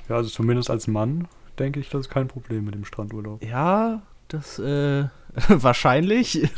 Ja, 0.08 0.16
also 0.16 0.28
zumindest 0.30 0.70
als 0.70 0.86
Mann 0.86 1.28
denke 1.58 1.80
ich, 1.80 1.88
das 1.90 2.02
ist 2.02 2.10
kein 2.10 2.28
Problem 2.28 2.64
mit 2.64 2.74
dem 2.74 2.84
Strandurlaub. 2.84 3.44
Ja, 3.44 4.02
das, 4.28 4.58
äh. 4.58 5.08
wahrscheinlich. 5.48 6.48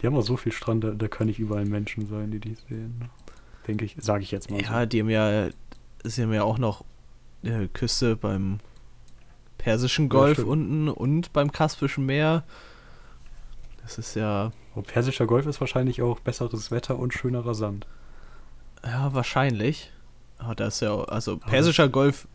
Die 0.00 0.06
haben 0.06 0.16
auch 0.16 0.22
so 0.22 0.36
viel 0.36 0.52
Strand, 0.52 0.84
da, 0.84 0.90
da 0.90 1.08
können 1.08 1.28
nicht 1.28 1.40
überall 1.40 1.64
Menschen 1.64 2.06
sein, 2.08 2.30
die 2.30 2.40
dies 2.40 2.64
sehen. 2.68 3.10
Denke 3.66 3.84
ich, 3.84 3.96
sage 3.98 4.22
ich 4.22 4.30
jetzt 4.30 4.50
mal. 4.50 4.60
Ja, 4.60 4.86
die 4.86 5.00
haben 5.00 5.10
ja. 5.10 5.48
Sie 6.04 6.22
haben 6.22 6.32
ja 6.32 6.44
auch 6.44 6.58
noch 6.58 6.84
äh, 7.42 7.66
Küste 7.66 8.16
beim 8.16 8.60
Persischen 9.58 10.08
Golf 10.08 10.34
stimmt. 10.34 10.48
unten 10.48 10.88
und 10.88 11.32
beim 11.32 11.50
Kaspischen 11.50 12.06
Meer. 12.06 12.44
Das 13.82 13.98
ist 13.98 14.14
ja. 14.14 14.52
so. 14.74 14.80
Oh, 14.80 14.82
Persischer 14.82 15.26
Golf 15.26 15.46
ist 15.46 15.60
wahrscheinlich 15.60 16.02
auch 16.02 16.20
besseres 16.20 16.70
Wetter 16.70 16.98
und 16.98 17.12
schönerer 17.12 17.54
Sand. 17.54 17.86
Ja, 18.84 19.12
wahrscheinlich. 19.14 19.92
Aber 20.38 20.54
da 20.54 20.68
ist 20.68 20.80
ja 20.80 20.92
auch, 20.92 21.08
also 21.08 21.36
Persischer 21.36 21.88
Golf 21.88 22.28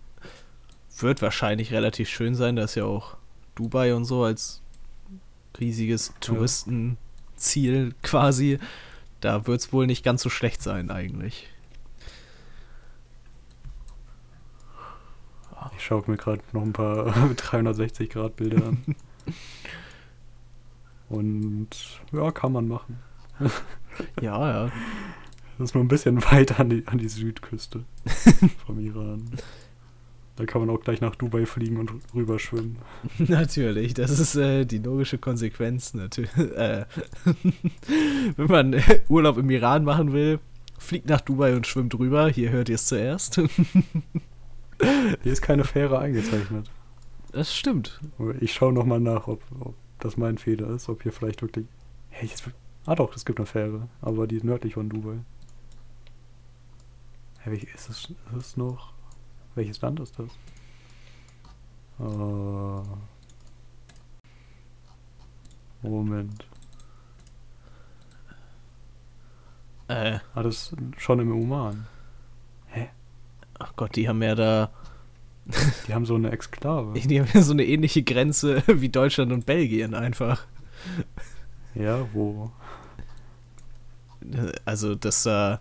wird 1.00 1.22
wahrscheinlich 1.22 1.72
relativ 1.72 2.10
schön 2.10 2.36
sein. 2.36 2.56
Da 2.56 2.64
ist 2.64 2.76
ja 2.76 2.86
auch 2.86 3.18
Dubai 3.56 3.96
und 3.96 4.06
so 4.06 4.24
als 4.24 4.62
riesiges 5.60 6.14
Touristenziel 6.20 7.96
quasi. 8.04 8.60
Da 9.22 9.48
wird 9.48 9.62
es 9.62 9.72
wohl 9.72 9.88
nicht 9.88 10.04
ganz 10.04 10.22
so 10.22 10.30
schlecht 10.30 10.62
sein 10.62 10.92
eigentlich. 10.92 11.50
Ich 15.78 15.86
schaue 15.86 16.04
mir 16.08 16.18
gerade 16.18 16.42
noch 16.52 16.62
ein 16.62 16.74
paar 16.74 17.08
360-Grad-Bilder 17.36 18.68
an. 18.68 18.84
Und 21.10 21.70
ja, 22.12 22.32
kann 22.32 22.52
man 22.52 22.68
machen. 22.68 23.00
Ja, 24.22 24.66
ja. 24.66 24.72
Das 25.58 25.70
ist 25.70 25.76
nur 25.76 25.84
ein 25.84 25.88
bisschen 25.88 26.24
weiter 26.32 26.60
an 26.60 26.70
die, 26.70 26.84
an 26.88 26.98
die 26.98 27.08
Südküste 27.08 27.84
vom 28.66 28.80
Iran. 28.80 29.24
Da 30.36 30.46
kann 30.46 30.66
man 30.66 30.76
auch 30.76 30.82
gleich 30.82 31.00
nach 31.00 31.16
Dubai 31.16 31.46
fliegen 31.46 31.78
und 31.78 31.92
rüber 32.16 32.40
schwimmen. 32.40 32.78
Natürlich, 33.20 33.94
das 33.94 34.20
ist 34.20 34.36
äh, 34.36 34.66
die 34.66 34.80
logische 34.80 35.20
Konsequenz. 35.20 35.94
Natürlich. 35.94 36.36
Äh, 36.36 36.86
wenn 38.36 38.48
man 38.48 38.74
äh, 38.74 39.02
Urlaub 39.10 39.38
im 39.38 39.50
Iran 39.52 39.84
machen 39.84 40.12
will, 40.12 40.40
fliegt 40.80 41.08
nach 41.08 41.22
Dubai 41.22 41.56
und 41.56 41.68
schwimmt 41.68 41.98
rüber. 42.00 42.30
Hier 42.30 42.50
hört 42.50 42.70
ihr 42.70 42.76
es 42.76 42.88
zuerst. 42.88 43.36
Hier 45.22 45.32
ist 45.32 45.42
keine 45.44 45.66
Fähre 45.66 46.00
eingezeichnet. 46.00 46.70
Das 47.32 47.56
stimmt. 47.56 48.00
Ich 48.40 48.54
schaue 48.54 48.74
nochmal 48.74 49.00
nach, 49.00 49.28
ob, 49.28 49.42
ob 49.60 49.76
das 50.00 50.18
mein 50.18 50.40
Fehler 50.40 50.70
ist, 50.70 50.90
ob 50.90 51.04
hier 51.04 51.12
vielleicht 51.12 51.42
wirklich. 51.42 51.68
Hey, 52.10 52.28
jetzt, 52.28 52.44
ah 52.86 52.96
doch, 52.96 53.16
es 53.16 53.24
gibt 53.26 53.40
eine 53.40 53.46
Fähre, 53.46 53.88
aber 54.02 54.28
die 54.28 54.38
ist 54.38 54.44
nördlich 54.44 54.74
von 54.74 54.90
Dubai. 54.90 55.20
Ist 57.46 57.90
es, 57.90 58.06
ist 58.06 58.16
es 58.38 58.58
noch. 58.58 58.94
Welches 59.56 59.82
Land 59.82 60.00
ist 60.00 60.18
das? 60.18 60.30
Äh, 62.00 62.82
Moment. 65.88 66.46
Äh, 69.90 70.20
Ah, 70.34 70.44
das 70.44 70.72
ist 70.72 70.76
schon 70.98 71.20
im 71.20 71.32
Oman. 71.32 71.86
ach 73.60 73.74
Gott, 73.76 73.96
die 73.96 74.08
haben 74.08 74.22
ja 74.24 74.36
da. 74.36 74.72
Die 75.88 75.94
haben 75.94 76.06
so 76.06 76.16
eine 76.16 76.32
Exklave. 76.32 76.98
Die 77.00 77.20
haben 77.20 77.30
ja 77.34 77.42
so 77.42 77.52
eine 77.52 77.66
ähnliche 77.66 78.02
Grenze 78.04 78.64
wie 78.68 78.88
Deutschland 78.88 79.34
und 79.34 79.46
Belgien 79.46 79.94
einfach. 79.94 80.46
Ja, 81.76 82.08
wo? 82.14 82.52
Also, 84.64 84.96
dass 84.96 85.24
da 85.24 85.60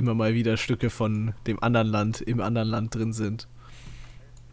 immer 0.00 0.14
mal 0.14 0.34
wieder 0.34 0.56
Stücke 0.56 0.90
von 0.90 1.34
dem 1.46 1.62
anderen 1.62 1.86
Land 1.88 2.20
im 2.20 2.40
anderen 2.40 2.68
Land 2.68 2.94
drin 2.94 3.12
sind. 3.12 3.46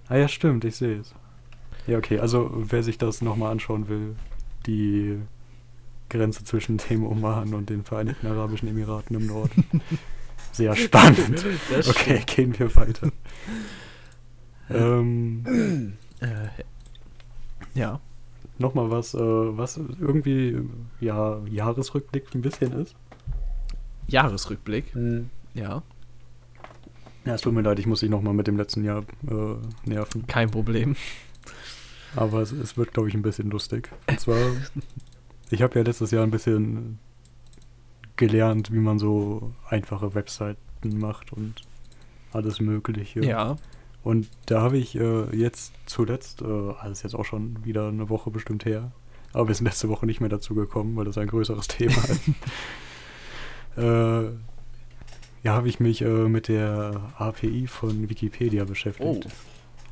Ah 0.09 0.17
ja, 0.17 0.27
stimmt, 0.27 0.63
ich 0.65 0.75
sehe 0.75 0.99
es. 0.99 1.15
Ja, 1.87 1.97
okay, 1.97 2.19
also 2.19 2.51
wer 2.53 2.83
sich 2.83 2.97
das 2.97 3.21
nochmal 3.21 3.51
anschauen 3.51 3.87
will, 3.87 4.15
die 4.65 5.17
Grenze 6.09 6.43
zwischen 6.43 6.77
dem 6.77 7.05
Oman 7.05 7.53
und 7.53 7.69
den 7.69 7.83
Vereinigten 7.83 8.27
Arabischen 8.27 8.67
Emiraten 8.69 9.15
im 9.15 9.25
Norden. 9.27 9.65
Sehr 10.51 10.75
spannend. 10.75 11.45
Okay, 11.87 12.21
gehen 12.25 12.57
wir 12.57 12.75
weiter. 12.75 13.11
ähm, 14.69 15.97
Äh, 16.19 16.47
ja. 17.75 17.99
nochmal 18.57 18.89
was, 18.89 19.13
äh, 19.13 19.19
was 19.19 19.77
irgendwie 19.77 20.57
ja 20.99 21.39
Jahresrückblick 21.45 22.33
ein 22.33 22.41
bisschen 22.41 22.73
ist. 22.73 22.95
Jahresrückblick. 24.07 24.95
Ja, 25.57 25.81
Ja, 27.25 27.33
es 27.33 27.41
tut 27.41 27.53
mir 27.53 27.61
leid, 27.61 27.79
ich 27.79 27.87
muss 27.87 28.01
dich 28.01 28.09
nochmal 28.09 28.33
mit 28.33 28.47
dem 28.47 28.57
letzten 28.57 28.85
Jahr 28.85 29.03
äh, 29.27 29.89
nerven. 29.89 30.27
kein 30.27 30.51
Problem. 30.51 30.95
Aber 32.15 32.41
es, 32.41 32.51
es 32.51 32.77
wird, 32.77 32.93
glaube 32.93 33.09
ich, 33.09 33.15
ein 33.15 33.21
bisschen 33.21 33.49
lustig. 33.49 33.89
Und 34.07 34.19
zwar, 34.19 34.37
ich 35.49 35.61
habe 35.61 35.79
ja 35.79 35.83
letztes 35.83 36.11
Jahr 36.11 36.23
ein 36.23 36.31
bisschen 36.31 36.99
gelernt, 38.15 38.71
wie 38.71 38.79
man 38.79 38.99
so 38.99 39.53
einfache 39.67 40.13
Webseiten 40.15 40.99
macht 40.99 41.33
und 41.33 41.55
alles 42.31 42.61
Mögliche. 42.61 43.25
Ja. 43.25 43.57
Und 44.03 44.29
da 44.45 44.61
habe 44.61 44.77
ich 44.77 44.95
äh, 44.95 45.35
jetzt 45.35 45.73
zuletzt, 45.85 46.41
äh, 46.41 46.45
also 46.45 46.91
ist 46.91 47.03
jetzt 47.03 47.15
auch 47.15 47.25
schon 47.25 47.65
wieder 47.65 47.87
eine 47.87 48.09
Woche 48.09 48.29
bestimmt 48.29 48.63
her, 48.63 48.91
aber 49.33 49.49
wir 49.49 49.55
sind 49.55 49.65
letzte 49.65 49.89
Woche 49.89 50.05
nicht 50.05 50.21
mehr 50.21 50.29
dazu 50.29 50.55
gekommen, 50.55 50.95
weil 50.95 51.05
das 51.05 51.17
ein 51.17 51.27
größeres 51.27 51.67
Thema 51.67 51.97
ist. 52.05 52.21
äh, 53.77 54.31
ja, 55.47 55.53
habe 55.53 55.69
ich 55.69 55.79
mich 55.79 56.01
äh, 56.01 56.27
mit 56.27 56.49
der 56.49 56.99
API 57.17 57.67
von 57.67 58.09
Wikipedia 58.09 58.65
beschäftigt. 58.65 59.07
Oh. 59.07 59.21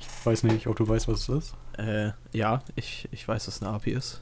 Ich 0.02 0.26
weiß 0.26 0.44
nicht, 0.44 0.68
ob 0.68 0.76
du 0.76 0.86
weißt, 0.86 1.08
was 1.08 1.30
es 1.30 1.30
ist. 1.30 1.56
Äh, 1.78 2.12
ja, 2.34 2.62
ich, 2.76 3.08
ich 3.12 3.26
weiß, 3.26 3.46
dass 3.46 3.62
eine 3.62 3.72
API 3.72 3.92
ist. 3.92 4.22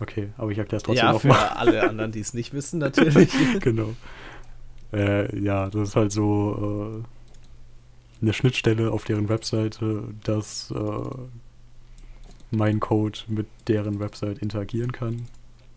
Okay, 0.00 0.34
aber 0.36 0.50
ich 0.50 0.58
erkläre 0.58 0.76
es 0.76 0.82
trotzdem 0.82 1.06
ja, 1.06 1.12
nochmal. 1.14 1.38
für 1.38 1.56
alle 1.56 1.88
anderen, 1.88 2.12
die 2.12 2.20
es 2.20 2.34
nicht 2.34 2.52
wissen, 2.52 2.78
natürlich. 2.78 3.32
genau. 3.60 3.94
Äh, 4.92 5.34
ja, 5.40 5.70
das 5.70 5.88
ist 5.88 5.96
halt 5.96 6.12
so 6.12 7.02
äh, 7.02 8.20
eine 8.20 8.34
Schnittstelle 8.34 8.90
auf 8.90 9.04
deren 9.04 9.30
Webseite, 9.30 10.08
dass 10.24 10.70
äh, 10.72 11.08
mein 12.50 12.80
Code 12.80 13.18
mit 13.28 13.46
deren 13.66 13.98
Website 13.98 14.40
interagieren 14.40 14.92
kann. 14.92 15.14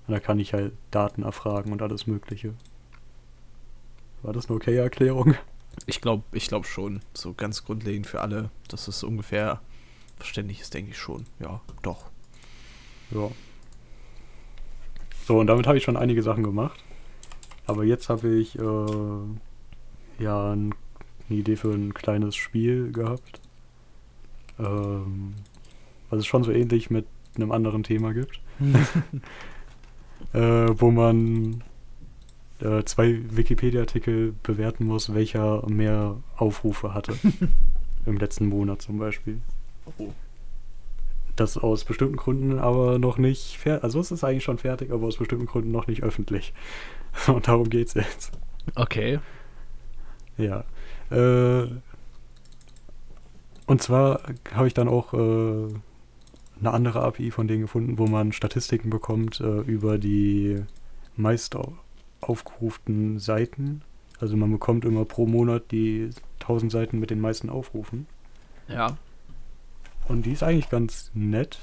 Und 0.08 0.13
da 0.13 0.19
kann 0.19 0.39
ich 0.39 0.53
halt 0.53 0.73
Daten 0.91 1.23
erfragen 1.23 1.71
und 1.71 1.82
alles 1.82 2.06
Mögliche. 2.06 2.53
War 4.28 4.34
das 4.34 4.50
eine 4.50 4.58
okay 4.58 4.76
Erklärung? 4.76 5.36
Ich 5.86 6.02
glaube 6.02 6.24
ich 6.34 6.50
glaub 6.50 6.66
schon. 6.66 7.00
So 7.13 7.34
ganz 7.34 7.63
grundlegend 7.63 8.08
für 8.08 8.20
alle, 8.20 8.50
dass 8.68 8.90
es 8.90 9.02
ungefähr 9.04 9.62
verständlich 10.18 10.60
ist, 10.60 10.74
denke 10.74 10.92
ich 10.92 10.98
schon. 10.98 11.26
Ja, 11.40 11.62
doch. 11.82 12.08
Ja. 13.12 13.32
So, 15.26 15.40
und 15.40 15.48
damit 15.48 15.66
habe 15.66 15.78
ich 15.78 15.86
schon 15.86 15.96
einige 15.96 16.24
Sachen 16.24 16.44
gemacht. 16.44 16.84
Aber 17.68 17.86
jetzt 17.86 18.10
habe 18.10 18.28
ich 18.28 18.60
äh, 18.60 20.22
ja 20.22 20.52
ein, 20.52 20.76
eine 21.30 21.40
Idee 21.40 21.56
für 21.56 21.72
ein 21.72 21.94
kleines 21.94 22.36
Spiel 22.36 22.92
gehabt. 22.92 23.40
Ähm, 24.60 25.36
was 26.10 26.20
es 26.20 26.28
schon 26.28 26.44
so 26.44 26.52
ähnlich 26.52 26.90
mit 26.90 27.06
einem 27.38 27.54
anderen 27.54 27.84
Thema 27.84 28.13
gibt. 28.13 28.42
äh, 30.34 30.68
wo 30.76 30.92
man 30.92 31.63
äh, 32.62 32.84
zwei 32.86 33.22
Wikipedia-Artikel 33.30 34.34
bewerten 34.43 34.86
muss, 34.86 35.13
welcher 35.13 35.67
mehr 35.70 36.17
Aufrufe 36.36 36.93
hatte. 36.93 37.13
Im 38.06 38.17
letzten 38.17 38.48
Monat 38.48 38.82
zum 38.82 38.98
Beispiel. 38.98 39.39
Oh. 39.98 40.12
Das 41.36 41.58
aus 41.58 41.84
bestimmten 41.84 42.15
Gründen 42.15 42.58
aber 42.58 42.98
noch 43.00 43.17
nicht 43.17 43.58
fertig. 43.58 43.84
Also 43.84 44.00
es 44.00 44.12
ist 44.12 44.24
eigentlich 44.24 44.43
schon 44.43 44.58
fertig, 44.58 44.91
aber 44.91 45.06
aus 45.08 45.17
bestimmten 45.17 45.46
Gründen 45.46 45.72
noch 45.72 45.88
nicht 45.88 46.04
öffentlich. 46.04 46.54
Und 47.28 47.48
darum 47.48 47.70
geht's 47.70 47.93
jetzt. 47.93 48.32
Okay. 48.76 49.20
Ja. 50.38 50.63
Äh, 51.10 51.67
und 53.65 53.82
zwar 53.82 54.22
habe 54.54 54.67
ich 54.67 54.74
dann 54.74 54.88
auch 54.88 55.13
äh, 55.13 55.17
eine 56.60 56.72
andere 56.72 57.02
API 57.04 57.32
von 57.32 57.48
denen 57.48 57.62
gefunden, 57.62 57.98
wo 57.98 58.08
man 58.08 58.32
Statistiken 58.32 58.89
bekommt 58.89 59.41
äh, 59.41 59.60
über 59.62 59.98
die 59.98 60.63
meist 61.15 61.56
au- 62.21 62.27
aufgerufenen 62.27 63.19
Seiten. 63.19 63.82
Also 64.19 64.36
man 64.36 64.51
bekommt 64.51 64.86
immer 64.86 65.06
pro 65.06 65.25
Monat 65.25 65.71
die 65.71 66.10
1000 66.41 66.71
Seiten 66.71 66.99
mit 66.99 67.10
den 67.10 67.19
meisten 67.19 67.49
Aufrufen. 67.49 68.08
Ja. 68.67 68.97
Und 70.08 70.25
die 70.25 70.32
ist 70.32 70.43
eigentlich 70.43 70.69
ganz 70.69 71.12
nett. 71.13 71.60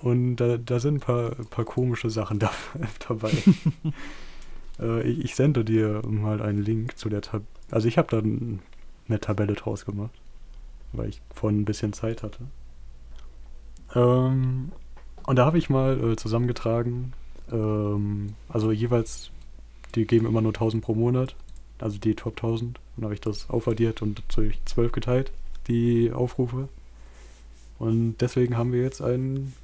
Und 0.00 0.36
da, 0.36 0.56
da 0.56 0.80
sind 0.80 0.96
ein 0.96 1.00
paar, 1.00 1.30
paar 1.50 1.64
komische 1.64 2.10
Sachen 2.10 2.38
da, 2.40 2.50
dabei. 3.08 3.32
äh, 4.80 5.02
ich, 5.08 5.24
ich, 5.24 5.34
sende 5.34 5.64
dir 5.64 6.02
mal 6.06 6.42
einen 6.42 6.62
Link 6.62 6.98
zu 6.98 7.08
der 7.08 7.20
Tabelle. 7.22 7.46
Also 7.70 7.88
ich 7.88 7.98
habe 7.98 8.08
da 8.10 8.18
eine 8.18 9.20
Tabelle 9.20 9.54
draus 9.54 9.84
gemacht, 9.84 10.12
weil 10.92 11.08
ich 11.08 11.22
vorhin 11.34 11.60
ein 11.60 11.64
bisschen 11.64 11.92
Zeit 11.92 12.22
hatte. 12.22 12.40
Ähm, 13.94 14.72
und 15.26 15.36
da 15.36 15.46
habe 15.46 15.58
ich 15.58 15.70
mal 15.70 16.12
äh, 16.12 16.16
zusammengetragen, 16.16 17.12
ähm, 17.50 18.34
also 18.48 18.72
jeweils, 18.72 19.30
die 19.94 20.06
geben 20.06 20.26
immer 20.26 20.40
nur 20.40 20.52
1000 20.52 20.82
pro 20.82 20.94
Monat, 20.94 21.34
also 21.78 21.98
die 21.98 22.14
Top 22.14 22.36
1000. 22.36 22.78
Dann 22.96 23.04
habe 23.04 23.14
ich 23.14 23.20
das 23.20 23.48
aufaddiert 23.50 24.02
und 24.02 24.22
durch 24.34 24.58
12 24.64 24.92
geteilt, 24.92 25.32
die 25.68 26.12
Aufrufe. 26.12 26.68
Und 27.78 28.16
deswegen 28.20 28.56
haben 28.56 28.72
wir 28.72 28.82
jetzt 28.82 29.02
einen 29.02 29.54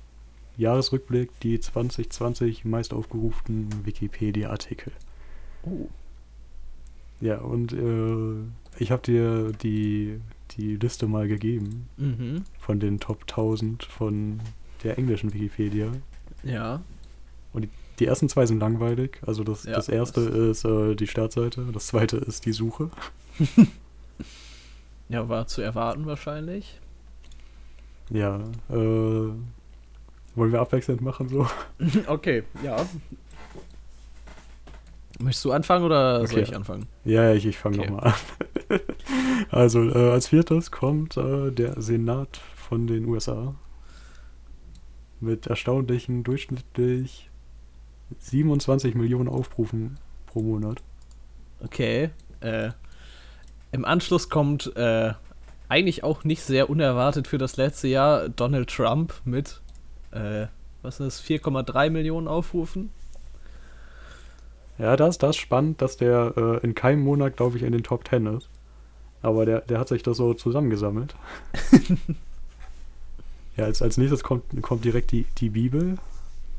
Jahresrückblick 0.57 1.31
die 1.41 1.61
2020 1.61 2.65
meist 2.65 2.93
aufgerufenen 2.93 3.69
Wikipedia-Artikel. 3.85 4.93
Oh. 5.63 5.87
Ja, 7.21 7.39
und 7.39 7.73
äh, 7.73 8.83
ich 8.83 8.91
habe 8.91 9.03
dir 9.03 9.53
die, 9.53 10.21
die 10.53 10.77
Liste 10.77 11.07
mal 11.07 11.29
gegeben 11.29 11.89
mhm. 11.97 12.45
von 12.59 12.81
den 12.81 13.01
Top 13.01 13.23
1000 13.23 13.85
von 13.85 14.41
der 14.83 14.99
englischen 14.99 15.33
Wikipedia. 15.33 15.93
Ja. 16.43 16.81
Und 17.53 17.63
die, 17.63 17.71
die 17.99 18.07
ersten 18.07 18.29
zwei 18.29 18.47
sind 18.47 18.61
langweilig. 18.61 19.19
Also 19.27 19.45
das, 19.45 19.65
ja, 19.65 19.75
das 19.75 19.89
erste 19.89 20.25
das 20.25 20.35
ist 20.35 20.65
äh, 20.65 20.95
die 20.95 21.07
Startseite, 21.07 21.67
das 21.73 21.89
zweite 21.89 22.17
ist 22.17 22.47
die 22.47 22.53
Suche. 22.53 22.91
ja, 25.09 25.29
war 25.29 25.47
zu 25.47 25.63
erwarten 25.63 26.07
wahrscheinlich. 26.07 26.81
Ja, 28.11 28.41
äh, 28.71 28.75
wollen 28.75 30.53
wir 30.53 30.61
abwechselnd 30.61 31.01
machen 31.01 31.29
so? 31.29 31.47
okay, 32.07 32.45
ja. 32.63 32.87
Möchtest 35.19 35.45
du 35.45 35.53
anfangen 35.53 35.85
oder 35.85 36.21
okay. 36.21 36.33
soll 36.33 36.43
ich 36.43 36.55
anfangen? 36.55 36.87
Ja, 37.05 37.33
ich, 37.33 37.45
ich 37.45 37.59
fange 37.59 37.81
okay. 37.81 37.91
nochmal 37.91 38.15
an. 38.69 38.81
also, 39.51 39.83
äh, 39.91 40.13
als 40.13 40.29
viertes 40.29 40.71
kommt 40.71 41.17
äh, 41.17 41.51
der 41.51 41.81
Senat 41.83 42.41
von 42.55 42.87
den 42.87 43.07
USA 43.07 43.55
mit 45.21 45.49
erstaunlichen 45.49 46.23
durchschnittlich 46.23 47.28
27 48.19 48.95
Millionen 48.95 49.29
Aufrufen 49.29 49.99
pro 50.27 50.41
Monat. 50.41 50.83
Okay. 51.63 52.11
Äh, 52.41 52.71
Im 53.73 53.85
Anschluss 53.85 54.29
kommt 54.29 54.75
äh, 54.77 55.13
eigentlich 55.69 56.05
auch 56.05 56.25
nicht 56.25 56.43
sehr 56.43 56.71
unerwartet 56.71 57.27
für 57.27 57.39
das 57.39 57.57
letzte 57.57 57.89
Jahr 57.89 58.29
Donald 58.29 58.71
Trump 58.71 59.15
mit 59.25 59.61
äh, 60.11 60.47
was 60.83 61.01
ist 61.01 61.23
4,3 61.23 61.91
Millionen 61.91 62.29
Aufrufen. 62.29 62.91
Ja, 64.79 64.97
das, 64.97 65.19
das 65.19 65.31
ist 65.31 65.37
spannend, 65.37 65.83
dass 65.83 65.97
der 65.97 66.35
äh, 66.37 66.65
in 66.65 66.75
keinem 66.75 67.03
Monat, 67.03 67.37
glaube 67.37 67.57
ich, 67.57 67.65
in 67.65 67.73
den 67.73 67.83
Top 67.83 68.09
10 68.09 68.27
ist. 68.27 68.49
Aber 69.23 69.45
der, 69.45 69.63
der 69.63 69.81
hat 69.81 69.89
sich 69.89 70.05
das 70.05 70.17
so 70.17 70.35
zusammengesammelt. 70.35 71.17
ja, 73.57 73.65
als, 73.65 73.83
als 73.83 73.97
nächstes 73.97 74.23
kommt, 74.23 74.45
kommt 74.63 74.85
direkt 74.85 75.11
die, 75.11 75.27
die 75.39 75.51
Bibel. 75.51 75.97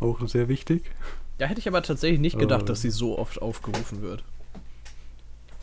Auch 0.01 0.19
sehr 0.27 0.49
wichtig. 0.49 0.83
Da 1.39 1.45
hätte 1.45 1.61
ich 1.61 1.67
aber 1.67 1.81
tatsächlich 1.81 2.19
nicht 2.19 2.37
gedacht, 2.37 2.63
äh, 2.63 2.65
dass 2.65 2.81
sie 2.81 2.91
so 2.91 3.17
oft 3.17 3.41
aufgerufen 3.41 4.01
wird. 4.01 4.23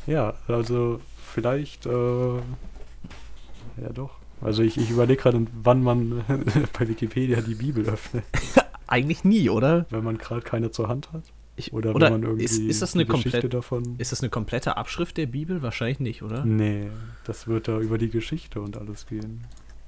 Ja, 0.07 0.35
also 0.49 1.01
vielleicht, 1.23 1.85
äh, 1.85 2.37
ja 2.37 3.93
doch. 3.95 4.17
Also 4.41 4.63
ich, 4.63 4.79
ich 4.79 4.91
überlege 4.91 5.21
gerade, 5.21 5.47
wann 5.63 5.83
man 5.83 6.25
bei 6.79 6.89
Wikipedia 6.89 7.43
die 7.43 7.55
Bibel 7.55 7.87
öffnet. 7.87 8.25
Eigentlich 8.87 9.23
nie, 9.25 9.51
oder? 9.51 9.85
Wenn 9.91 10.03
man 10.03 10.17
gerade 10.17 10.41
keine 10.41 10.71
zur 10.71 10.89
Hand 10.89 11.13
hat. 11.13 11.25
Ich, 11.57 11.73
oder, 11.75 11.95
oder 11.95 12.07
wenn 12.07 12.21
man 12.21 12.23
irgendwie 12.23 12.45
ist, 12.45 12.59
ist 12.59 12.81
das 12.81 12.95
eine 12.95 13.05
Geschichte 13.05 13.49
davon. 13.49 13.97
Ist 13.99 14.13
das 14.13 14.23
eine 14.23 14.31
komplette 14.31 14.77
Abschrift 14.79 15.17
der 15.19 15.27
Bibel? 15.27 15.61
Wahrscheinlich 15.61 16.01
nicht, 16.01 16.23
oder? 16.23 16.45
Nee, 16.45 16.89
das 17.25 17.49
wird 17.49 17.69
da 17.69 17.81
über 17.81 17.99
die 17.99 18.11
Geschichte 18.11 18.61
und 18.61 18.79
alles 18.79 19.07
gehen. 19.07 19.45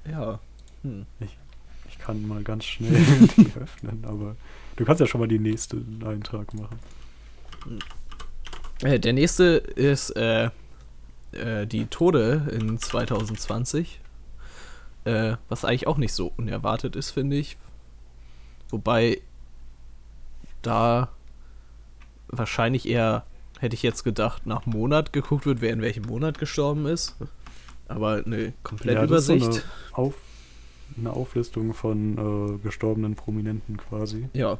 Ja. 0.09 0.39
Hm. 0.83 1.05
Ich, 1.19 1.37
ich 1.87 1.97
kann 1.97 2.27
mal 2.27 2.43
ganz 2.43 2.65
schnell 2.65 2.91
die 3.37 3.51
öffnen, 3.59 4.03
aber 4.05 4.35
du 4.79 4.85
kannst 4.85 5.01
ja 5.01 5.07
schon 5.07 5.19
mal 5.19 5.27
den 5.27 5.43
nächsten 5.43 6.01
Eintrag 6.05 6.53
machen. 6.53 6.79
Äh, 8.81 8.99
der 8.99 9.13
nächste 9.13 9.43
ist 9.43 10.11
äh, 10.11 10.49
äh, 11.33 11.67
die 11.67 11.85
Tode 11.87 12.49
in 12.51 12.77
2020. 12.77 13.99
Äh, 15.03 15.35
was 15.49 15.65
eigentlich 15.65 15.87
auch 15.87 15.97
nicht 15.97 16.13
so 16.13 16.31
unerwartet 16.37 16.95
ist, 16.95 17.11
finde 17.11 17.35
ich. 17.35 17.57
Wobei 18.69 19.21
da 20.61 21.09
wahrscheinlich 22.27 22.87
eher, 22.87 23.25
hätte 23.59 23.75
ich 23.75 23.83
jetzt 23.83 24.03
gedacht, 24.03 24.45
nach 24.45 24.65
Monat 24.65 25.11
geguckt 25.11 25.45
wird, 25.45 25.59
wer 25.59 25.73
in 25.73 25.81
welchem 25.81 26.05
Monat 26.05 26.39
gestorben 26.39 26.85
ist. 26.85 27.17
Aber 27.89 28.23
eine 28.25 28.53
komplette 28.63 28.99
ja, 28.99 29.03
Übersicht. 29.03 29.45
So 29.45 29.51
eine, 29.51 29.63
Auf, 29.91 30.13
eine, 30.97 31.11
Auflistung 31.11 31.73
von 31.73 32.55
äh, 32.55 32.57
gestorbenen 32.59 33.15
Prominenten 33.15 33.77
quasi. 33.77 34.29
Ja, 34.33 34.57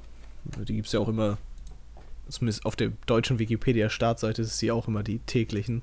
die 0.57 0.75
gibt 0.75 0.87
es 0.87 0.93
ja 0.93 0.99
auch 0.99 1.07
immer. 1.07 1.37
Zumindest 2.27 2.65
auf 2.65 2.75
der 2.75 2.91
deutschen 3.07 3.39
Wikipedia-Startseite 3.39 4.43
ist 4.43 4.59
sie 4.59 4.71
auch 4.71 4.87
immer 4.87 5.03
die 5.03 5.19
täglichen. 5.19 5.81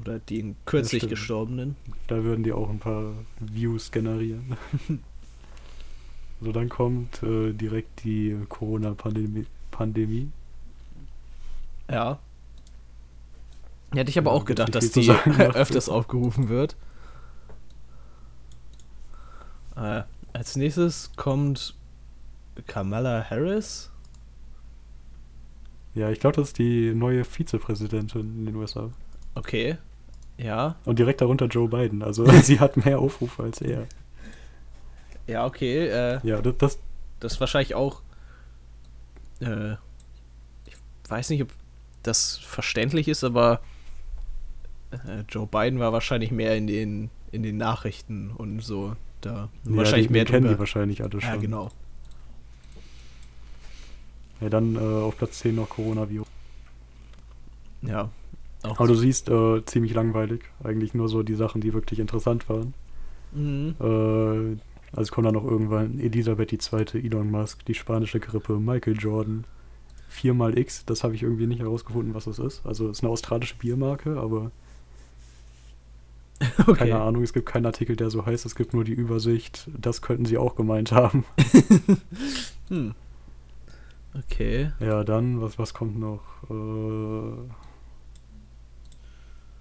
Oder 0.00 0.18
den 0.18 0.56
kürzlich 0.64 1.08
Gestorbenen. 1.08 1.76
Da 2.06 2.22
würden 2.22 2.44
die 2.44 2.52
auch 2.52 2.68
ein 2.68 2.78
paar 2.78 3.12
Views 3.40 3.90
generieren. 3.90 4.56
so, 6.40 6.52
dann 6.52 6.68
kommt 6.68 7.22
äh, 7.22 7.52
direkt 7.52 8.04
die 8.04 8.36
Corona-Pandemie. 8.48 9.46
Pandemie. 9.70 10.30
Ja. 11.90 12.18
Hätte 13.92 14.10
ich 14.10 14.18
aber 14.18 14.30
ja, 14.30 14.36
auch 14.36 14.44
gedacht, 14.44 14.74
dass 14.74 14.90
die 14.90 15.10
öfters 15.10 15.88
aufgerufen 15.88 16.48
wird. 16.48 16.76
Äh, 19.76 20.02
als 20.32 20.56
nächstes 20.56 21.12
kommt 21.16 21.74
Kamala 22.66 23.24
Harris. 23.28 23.90
Ja, 25.94 26.10
ich 26.10 26.20
glaube, 26.20 26.36
das 26.36 26.48
ist 26.48 26.58
die 26.58 26.94
neue 26.94 27.24
Vizepräsidentin 27.24 28.20
in 28.20 28.46
den 28.46 28.54
USA. 28.56 28.90
Okay. 29.34 29.78
Ja. 30.36 30.76
Und 30.84 30.98
direkt 30.98 31.20
darunter 31.20 31.46
Joe 31.46 31.68
Biden. 31.68 32.02
Also 32.02 32.26
sie 32.42 32.60
hat 32.60 32.76
mehr 32.84 32.98
Aufrufe 32.98 33.42
als 33.42 33.60
er. 33.60 33.86
Ja, 35.26 35.46
okay. 35.46 35.88
Äh, 35.88 36.20
ja, 36.22 36.40
das, 36.42 36.54
das, 36.58 36.78
das 37.20 37.32
ist 37.34 37.40
wahrscheinlich 37.40 37.74
auch. 37.74 38.02
Äh, 39.40 39.72
ich 40.66 40.76
weiß 41.08 41.30
nicht, 41.30 41.42
ob 41.42 41.48
das 42.02 42.36
verständlich 42.36 43.08
ist, 43.08 43.24
aber 43.24 43.60
äh, 44.90 45.22
Joe 45.28 45.46
Biden 45.46 45.78
war 45.78 45.92
wahrscheinlich 45.92 46.30
mehr 46.30 46.56
in 46.56 46.66
den, 46.66 47.10
in 47.32 47.42
den 47.42 47.56
Nachrichten 47.56 48.30
und 48.30 48.60
so. 48.60 48.94
Da 49.20 49.30
ja, 49.30 49.48
wahrscheinlich 49.64 50.08
die, 50.08 50.12
mehr 50.12 50.24
die 50.24 50.32
kennen 50.32 50.48
die 50.48 50.58
wahrscheinlich 50.58 51.02
alle 51.02 51.20
schon. 51.20 51.30
Ja, 51.30 51.36
genau. 51.36 51.70
Ja, 54.40 54.48
dann 54.48 54.76
äh, 54.76 54.78
auf 54.78 55.16
Platz 55.16 55.38
10 55.40 55.54
noch 55.54 55.68
Coronavirus. 55.68 56.26
Ja, 57.82 58.10
auch 58.62 58.78
Aber 58.78 58.88
du 58.88 58.94
siehst, 58.94 59.28
äh, 59.28 59.64
ziemlich 59.64 59.94
langweilig. 59.94 60.42
Eigentlich 60.62 60.94
nur 60.94 61.08
so 61.08 61.22
die 61.22 61.34
Sachen, 61.34 61.60
die 61.60 61.72
wirklich 61.72 61.98
interessant 61.98 62.48
waren. 62.48 62.74
Mhm. 63.32 63.74
Äh, 63.80 64.96
also 64.96 65.12
kommt 65.12 65.26
dann 65.26 65.34
noch 65.34 65.44
irgendwann 65.44 65.98
Elisabeth 65.98 66.52
II., 66.52 67.04
Elon 67.04 67.30
Musk, 67.30 67.64
die 67.66 67.74
spanische 67.74 68.20
Grippe, 68.20 68.58
Michael 68.58 68.96
Jordan, 68.98 69.44
4x 70.10 70.84
das 70.86 71.04
habe 71.04 71.14
ich 71.14 71.22
irgendwie 71.22 71.46
nicht 71.46 71.60
herausgefunden, 71.60 72.14
was 72.14 72.24
das 72.24 72.38
ist. 72.38 72.64
Also 72.64 72.88
es 72.88 72.98
ist 72.98 73.04
eine 73.04 73.12
australische 73.12 73.56
Biermarke, 73.56 74.18
aber 74.18 74.50
okay. 76.60 76.74
keine 76.74 77.00
Ahnung, 77.00 77.22
es 77.22 77.32
gibt 77.32 77.46
keinen 77.46 77.66
Artikel, 77.66 77.96
der 77.96 78.10
so 78.10 78.24
heißt, 78.24 78.46
es 78.46 78.54
gibt 78.54 78.74
nur 78.74 78.84
die 78.84 78.92
Übersicht, 78.92 79.68
das 79.76 80.02
könnten 80.02 80.24
sie 80.24 80.38
auch 80.38 80.54
gemeint 80.54 80.92
haben. 80.92 81.24
hm. 82.68 82.94
Okay. 84.18 84.72
Ja, 84.80 85.04
dann, 85.04 85.40
was, 85.40 85.58
was 85.58 85.74
kommt 85.74 85.98
noch? 85.98 86.22
Äh, 86.50 87.50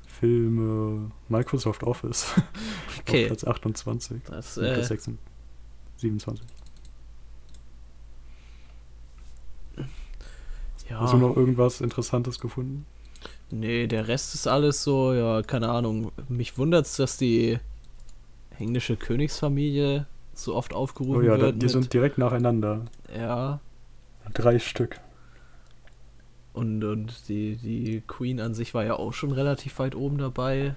Filme 0.08 1.12
Microsoft 1.30 1.84
Office. 1.84 2.34
Okay. 3.08 3.26
Auf 3.26 3.28
Platz 3.28 3.44
28. 3.44 4.22
Das, 4.26 4.58
äh, 4.58 4.74
Platz 4.74 4.88
26, 4.88 5.20
27. 5.98 6.44
Ja. 10.90 11.00
Hast 11.02 11.14
du 11.14 11.18
noch 11.18 11.36
irgendwas 11.36 11.82
Interessantes 11.82 12.40
gefunden? 12.40 12.88
Nee, 13.52 13.86
der 13.86 14.08
Rest 14.08 14.34
ist 14.34 14.48
alles 14.48 14.84
so, 14.84 15.14
ja, 15.14 15.44
keine 15.44 15.70
Ahnung. 15.70 16.12
Mich 16.30 16.58
wundert 16.58 16.88
es, 16.88 16.96
dass 16.96 17.18
die 17.18 17.60
englische 18.58 18.96
Königsfamilie 18.96 20.08
so 20.34 20.56
oft 20.56 20.74
aufgerufen 20.74 21.22
wird. 21.22 21.32
Oh 21.32 21.36
ja, 21.36 21.42
wird 21.42 21.62
die 21.62 21.70
sind 21.70 21.94
direkt 21.94 22.18
nacheinander. 22.18 22.86
Ja. 23.16 23.60
Drei 24.34 24.60
Stück. 24.60 25.00
Und, 26.54 26.84
und 26.84 27.28
die, 27.28 27.58
die 27.58 28.02
Queen 28.08 28.40
an 28.40 28.54
sich 28.54 28.74
war 28.74 28.86
ja 28.86 28.96
auch 28.96 29.14
schon 29.14 29.32
relativ 29.32 29.78
weit 29.80 29.96
oben 29.96 30.18
dabei. 30.18 30.76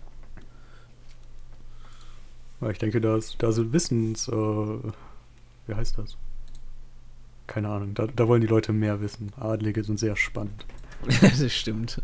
Ich 2.68 2.78
denke, 2.78 3.00
da, 3.00 3.16
ist, 3.16 3.36
da 3.38 3.52
sind 3.52 3.72
Wissens, 3.72 4.26
äh, 4.26 4.32
wie 4.32 5.74
heißt 5.74 5.98
das? 5.98 6.16
Keine 7.46 7.68
Ahnung, 7.68 7.94
da, 7.94 8.08
da 8.08 8.26
wollen 8.26 8.40
die 8.40 8.48
Leute 8.48 8.72
mehr 8.72 9.00
wissen. 9.00 9.32
Adlige 9.38 9.84
sind 9.84 10.00
sehr 10.00 10.16
spannend. 10.16 10.66
das 11.20 11.52
stimmt. 11.52 12.02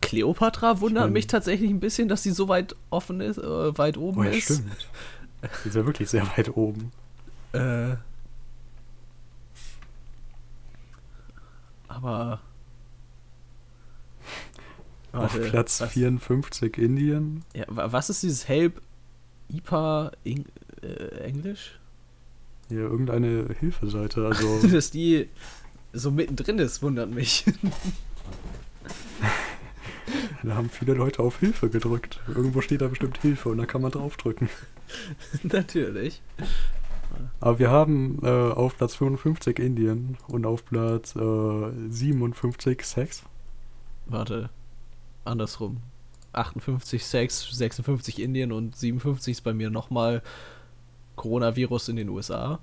Kleopatra 0.00 0.80
wundert 0.80 1.10
mich 1.10 1.26
tatsächlich 1.26 1.70
ein 1.70 1.80
bisschen, 1.80 2.08
dass 2.08 2.22
sie 2.22 2.30
so 2.30 2.48
weit 2.48 2.74
offen 2.90 3.20
ist, 3.20 3.38
äh, 3.38 3.78
weit 3.78 3.98
oben 3.98 4.20
Oh 4.20 4.24
ja, 4.24 4.30
ist. 4.30 4.44
stimmt. 4.44 4.88
Die 5.64 5.68
ist 5.68 5.74
ja 5.74 5.84
wirklich 5.84 6.08
sehr 6.08 6.26
weit 6.36 6.56
oben. 6.56 6.92
Äh, 7.52 7.96
aber. 11.94 12.40
Auf 15.12 15.34
Warte, 15.34 15.48
Platz 15.50 15.80
was, 15.80 15.92
54 15.92 16.76
Indien. 16.78 17.44
Ja, 17.54 17.64
wa- 17.68 17.92
was 17.92 18.10
ist 18.10 18.22
dieses 18.24 18.48
Help 18.48 18.80
IPA 19.48 20.10
Eng, 20.24 20.46
äh, 20.82 20.86
Englisch? 21.20 21.78
Hier 22.68 22.80
irgendeine 22.80 23.46
Hilfeseite. 23.60 24.26
Also, 24.26 24.66
Dass 24.72 24.90
die 24.90 25.28
so 25.92 26.10
mittendrin 26.10 26.58
ist, 26.58 26.82
wundert 26.82 27.10
mich. 27.10 27.44
da 30.42 30.54
haben 30.56 30.68
viele 30.70 30.94
Leute 30.94 31.22
auf 31.22 31.38
Hilfe 31.38 31.70
gedrückt. 31.70 32.20
Irgendwo 32.28 32.60
steht 32.60 32.80
da 32.80 32.88
bestimmt 32.88 33.18
Hilfe 33.22 33.50
und 33.50 33.58
da 33.58 33.66
kann 33.66 33.82
man 33.82 33.92
draufdrücken. 33.92 34.48
Natürlich. 35.44 36.20
Aber 37.40 37.58
wir 37.58 37.70
haben 37.70 38.18
äh, 38.22 38.28
auf 38.28 38.76
Platz 38.76 38.94
55 38.96 39.58
Indien 39.58 40.16
und 40.28 40.46
auf 40.46 40.64
Platz 40.64 41.14
äh, 41.16 41.90
57 41.90 42.82
Sex. 42.84 43.22
Warte. 44.06 44.50
Andersrum. 45.24 45.78
58 46.32 47.04
Sex, 47.04 47.48
56 47.52 48.20
Indien 48.20 48.52
und 48.52 48.76
57 48.76 49.32
ist 49.32 49.40
bei 49.42 49.54
mir 49.54 49.70
nochmal 49.70 50.22
Coronavirus 51.16 51.90
in 51.90 51.96
den 51.96 52.08
USA. 52.08 52.58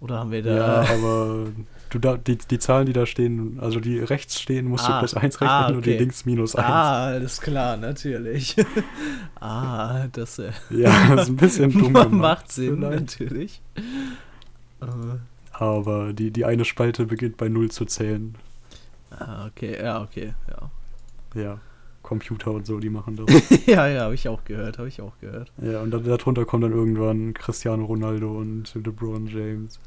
Oder 0.00 0.18
haben 0.18 0.30
wir 0.30 0.42
da. 0.42 0.82
Ja, 0.84 0.94
aber 0.94 1.46
du 1.90 1.98
da, 1.98 2.16
die, 2.16 2.36
die 2.36 2.58
Zahlen, 2.58 2.86
die 2.86 2.92
da 2.92 3.06
stehen, 3.06 3.58
also 3.60 3.80
die 3.80 3.98
rechts 3.98 4.40
stehen, 4.40 4.66
musst 4.68 4.84
Ah, 4.88 4.94
du 4.94 4.98
plus 5.00 5.14
1 5.14 5.40
rechnen 5.40 5.48
ah, 5.48 5.68
und 5.68 5.86
die 5.86 5.90
okay. 5.92 5.98
links 5.98 6.24
minus 6.26 6.54
1. 6.54 6.66
Ah, 6.66 7.04
alles 7.06 7.40
klar, 7.40 7.76
natürlich. 7.76 8.56
ah, 9.40 10.06
das 10.12 10.38
äh, 10.38 10.52
Ja, 10.70 11.14
das 11.16 11.22
ist 11.24 11.28
ein 11.30 11.36
bisschen 11.36 11.72
dumm 11.72 11.94
gemacht. 12.10 12.10
macht 12.12 12.52
Sinn, 12.52 12.76
vielleicht. 12.76 13.00
natürlich. 13.00 13.62
Aber 15.52 16.12
die, 16.12 16.30
die 16.30 16.44
eine 16.44 16.64
Spalte 16.64 17.06
beginnt 17.06 17.36
bei 17.38 17.48
0 17.48 17.70
zu 17.70 17.84
zählen. 17.86 18.34
ah, 19.10 19.46
okay, 19.46 19.78
ja, 19.82 20.02
okay, 20.02 20.34
ja. 20.50 20.70
Ja, 21.42 21.60
Computer 22.06 22.52
und 22.52 22.64
so, 22.66 22.78
die 22.78 22.88
machen 22.88 23.16
das. 23.16 23.50
ja, 23.66 23.86
ja, 23.88 24.02
habe 24.04 24.14
ich 24.14 24.28
auch 24.28 24.44
gehört, 24.44 24.78
habe 24.78 24.88
ich 24.88 25.02
auch 25.02 25.12
gehört. 25.20 25.52
ja, 25.60 25.82
und 25.82 25.90
dann, 25.90 26.04
darunter 26.04 26.44
kommt 26.46 26.64
dann 26.64 26.72
irgendwann 26.72 27.34
Cristiano 27.34 27.84
Ronaldo 27.84 28.30
und 28.38 28.72
LeBron 28.74 29.26
James. 29.26 29.78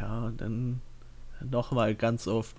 Ja, 0.00 0.26
und 0.26 0.40
dann 0.40 0.80
nochmal 1.50 1.94
ganz 1.94 2.26
oft 2.26 2.56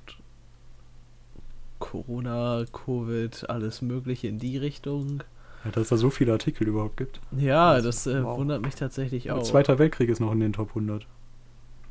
Corona, 1.80 2.66
Covid, 2.72 3.50
alles 3.50 3.82
Mögliche 3.82 4.28
in 4.28 4.40
die 4.40 4.58
Richtung. 4.58 5.24
Ja, 5.64 5.72
dass 5.72 5.84
es 5.84 5.90
da 5.90 5.98
so 5.98 6.10
viele 6.10 6.32
Artikel 6.32 6.68
überhaupt 6.68 6.98
gibt. 6.98 7.20
Ja, 7.38 7.76
Das- 7.76 8.04
das 8.04 8.08
äh, 8.16 8.24
wow. 8.24 8.38
wundert 8.40 8.62
mich 8.64 8.76
tatsächlich 8.76 9.32
auch. 9.32 9.44
Zweiter 9.44 9.78
Weltkrieg 9.80 10.10
ist 10.10 10.20
noch 10.20 10.32
in 10.32 10.40
den 10.40 10.54
Top 10.54 10.70
100. 10.70 11.06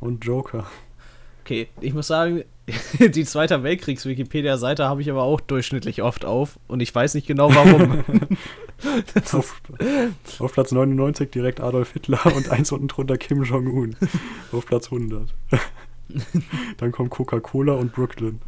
Und 0.00 0.24
Joker. 0.24 0.66
Okay, 1.46 1.68
ich 1.80 1.94
muss 1.94 2.08
sagen, 2.08 2.42
die 2.98 3.24
Zweiter 3.24 3.62
Weltkriegs-Wikipedia-Seite 3.62 4.88
habe 4.88 5.00
ich 5.00 5.08
aber 5.08 5.22
auch 5.22 5.40
durchschnittlich 5.40 6.02
oft 6.02 6.24
auf 6.24 6.58
und 6.66 6.80
ich 6.80 6.92
weiß 6.92 7.14
nicht 7.14 7.28
genau 7.28 7.54
warum. 7.54 8.02
Auf, 9.32 9.62
auf 10.38 10.52
Platz 10.52 10.70
99 10.72 11.30
direkt 11.30 11.60
Adolf 11.60 11.94
Hitler 11.94 12.20
und 12.36 12.50
eins 12.50 12.72
unten 12.72 12.88
drunter 12.88 13.16
Kim 13.16 13.42
Jong-un. 13.42 13.96
Auf 14.52 14.66
Platz 14.66 14.92
100. 14.92 15.32
Dann 16.76 16.92
kommt 16.92 17.08
Coca-Cola 17.08 17.72
und 17.72 17.94
Brooklyn. 17.94 18.40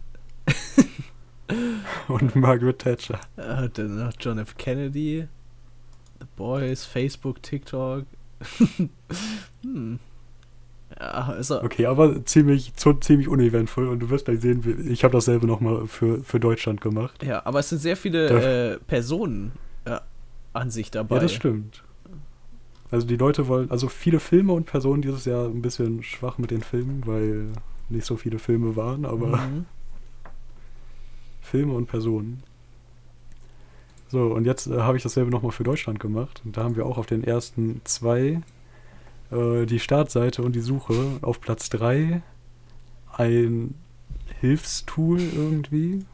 Und 2.09 2.36
Margaret 2.36 2.78
Thatcher. 2.78 3.20
Äh, 3.38 3.70
dann 3.70 3.96
noch 3.96 4.12
John 4.20 4.38
F. 4.38 4.55
Kennedy, 4.59 5.28
The 6.20 6.26
Boys, 6.36 6.84
Facebook, 6.84 7.42
TikTok. 7.42 8.05
hm. 9.62 9.99
Ja, 10.99 11.28
also, 11.28 11.62
Okay, 11.62 11.86
aber 11.86 12.24
ziemlich, 12.24 12.72
ziemlich 12.74 13.28
uneventvoll 13.28 13.89
und 13.89 14.01
du 14.01 14.11
wirst 14.11 14.24
gleich 14.24 14.41
sehen, 14.41 14.89
ich 14.91 15.05
habe 15.05 15.12
dasselbe 15.12 15.47
nochmal 15.47 15.86
für, 15.86 16.22
für 16.24 16.41
Deutschland 16.41 16.80
gemacht. 16.80 17.22
ja, 17.22 17.45
aber 17.45 17.59
es 17.61 17.68
sind 17.68 17.78
sehr 17.78 17.97
viele 17.97 18.74
äh, 18.74 18.78
Personen 18.86 19.53
äh, 19.84 19.99
an 20.55 20.70
sich 20.70 20.91
dabei. 20.91 21.16
Ja, 21.16 21.22
das 21.22 21.32
stimmt. 21.32 21.82
Also 22.91 23.07
die 23.07 23.16
Leute 23.16 23.49
wollen, 23.49 23.70
also 23.70 23.89
viele 23.89 24.18
Filme 24.18 24.55
und 24.55 24.64
Personen 24.64 25.03
dieses 25.03 25.26
Jahr 25.26 25.47
ein 25.47 25.61
bisschen 25.61 26.03
schwach 26.03 26.39
mit 26.39 26.51
den 26.51 26.62
Filmen, 26.62 27.03
weil 27.05 27.49
nicht 27.91 28.07
so 28.07 28.16
viele 28.16 28.39
Filme 28.39 28.74
waren, 28.76 29.05
aber 29.05 29.36
Mhm. 29.36 29.66
Filme 31.43 31.72
und 31.74 31.86
Personen. 31.86 32.43
So, 34.11 34.22
und 34.32 34.45
jetzt 34.47 34.66
äh, 34.66 34.80
habe 34.80 34.97
ich 34.97 35.03
dasselbe 35.03 35.30
nochmal 35.30 35.53
für 35.53 35.64
Deutschland 35.64 36.01
gemacht. 36.01 36.41
Und 36.45 36.57
da 36.57 36.64
haben 36.64 36.76
wir 36.76 36.86
auch 36.86 36.99
auf 36.99 37.07
den 37.07 37.24
ersten 37.24 37.80
zwei 37.84 38.41
äh, 39.31 39.66
die 39.66 39.81
Startseite 39.81 40.43
und 40.43 40.55
die 40.55 40.61
Suche. 40.61 41.18
Auf 41.22 41.41
Platz 41.41 41.68
drei 41.68 42.22
ein 43.12 43.74
Hilfstool 44.41 45.20
irgendwie, 45.20 46.05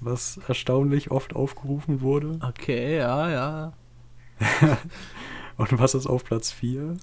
was 0.00 0.38
erstaunlich 0.48 1.10
oft 1.10 1.34
aufgerufen 1.34 2.00
wurde. 2.00 2.38
Okay, 2.40 2.98
ja, 2.98 3.30
ja. 3.30 3.72
Und 5.56 5.78
was 5.78 5.94
ist 5.94 6.06
auf 6.06 6.24
Platz 6.24 6.50
vier? 6.50 6.96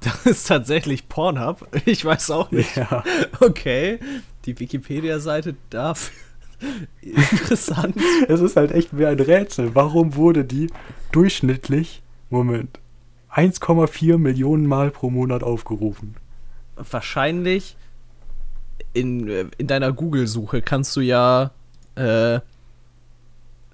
Das 0.00 0.26
ist 0.26 0.46
tatsächlich 0.46 1.08
Pornhub. 1.08 1.66
Ich 1.86 2.04
weiß 2.04 2.30
auch 2.32 2.50
nicht. 2.50 2.76
Ja, 2.76 3.02
Okay, 3.40 3.98
die 4.44 4.58
Wikipedia-Seite 4.58 5.56
dafür. 5.70 6.14
Interessant. 7.00 7.96
es 8.28 8.40
ist 8.40 8.56
halt 8.56 8.72
echt 8.72 8.96
wie 8.98 9.06
ein 9.06 9.18
Rätsel. 9.18 9.74
Warum 9.74 10.16
wurde 10.16 10.44
die 10.44 10.70
durchschnittlich, 11.12 12.02
Moment, 12.30 12.78
1,4 13.38 14.18
Millionen 14.18 14.66
Mal 14.66 14.90
pro 14.90 15.10
Monat 15.10 15.44
aufgerufen? 15.44 16.16
Wahrscheinlich 16.76 17.76
in, 18.92 19.28
äh, 19.28 19.44
in 19.58 19.68
deiner 19.68 19.92
Google-Suche 19.92 20.60
kannst 20.60 20.96
du 20.96 21.00
ja 21.00 21.52
äh, 21.94 22.40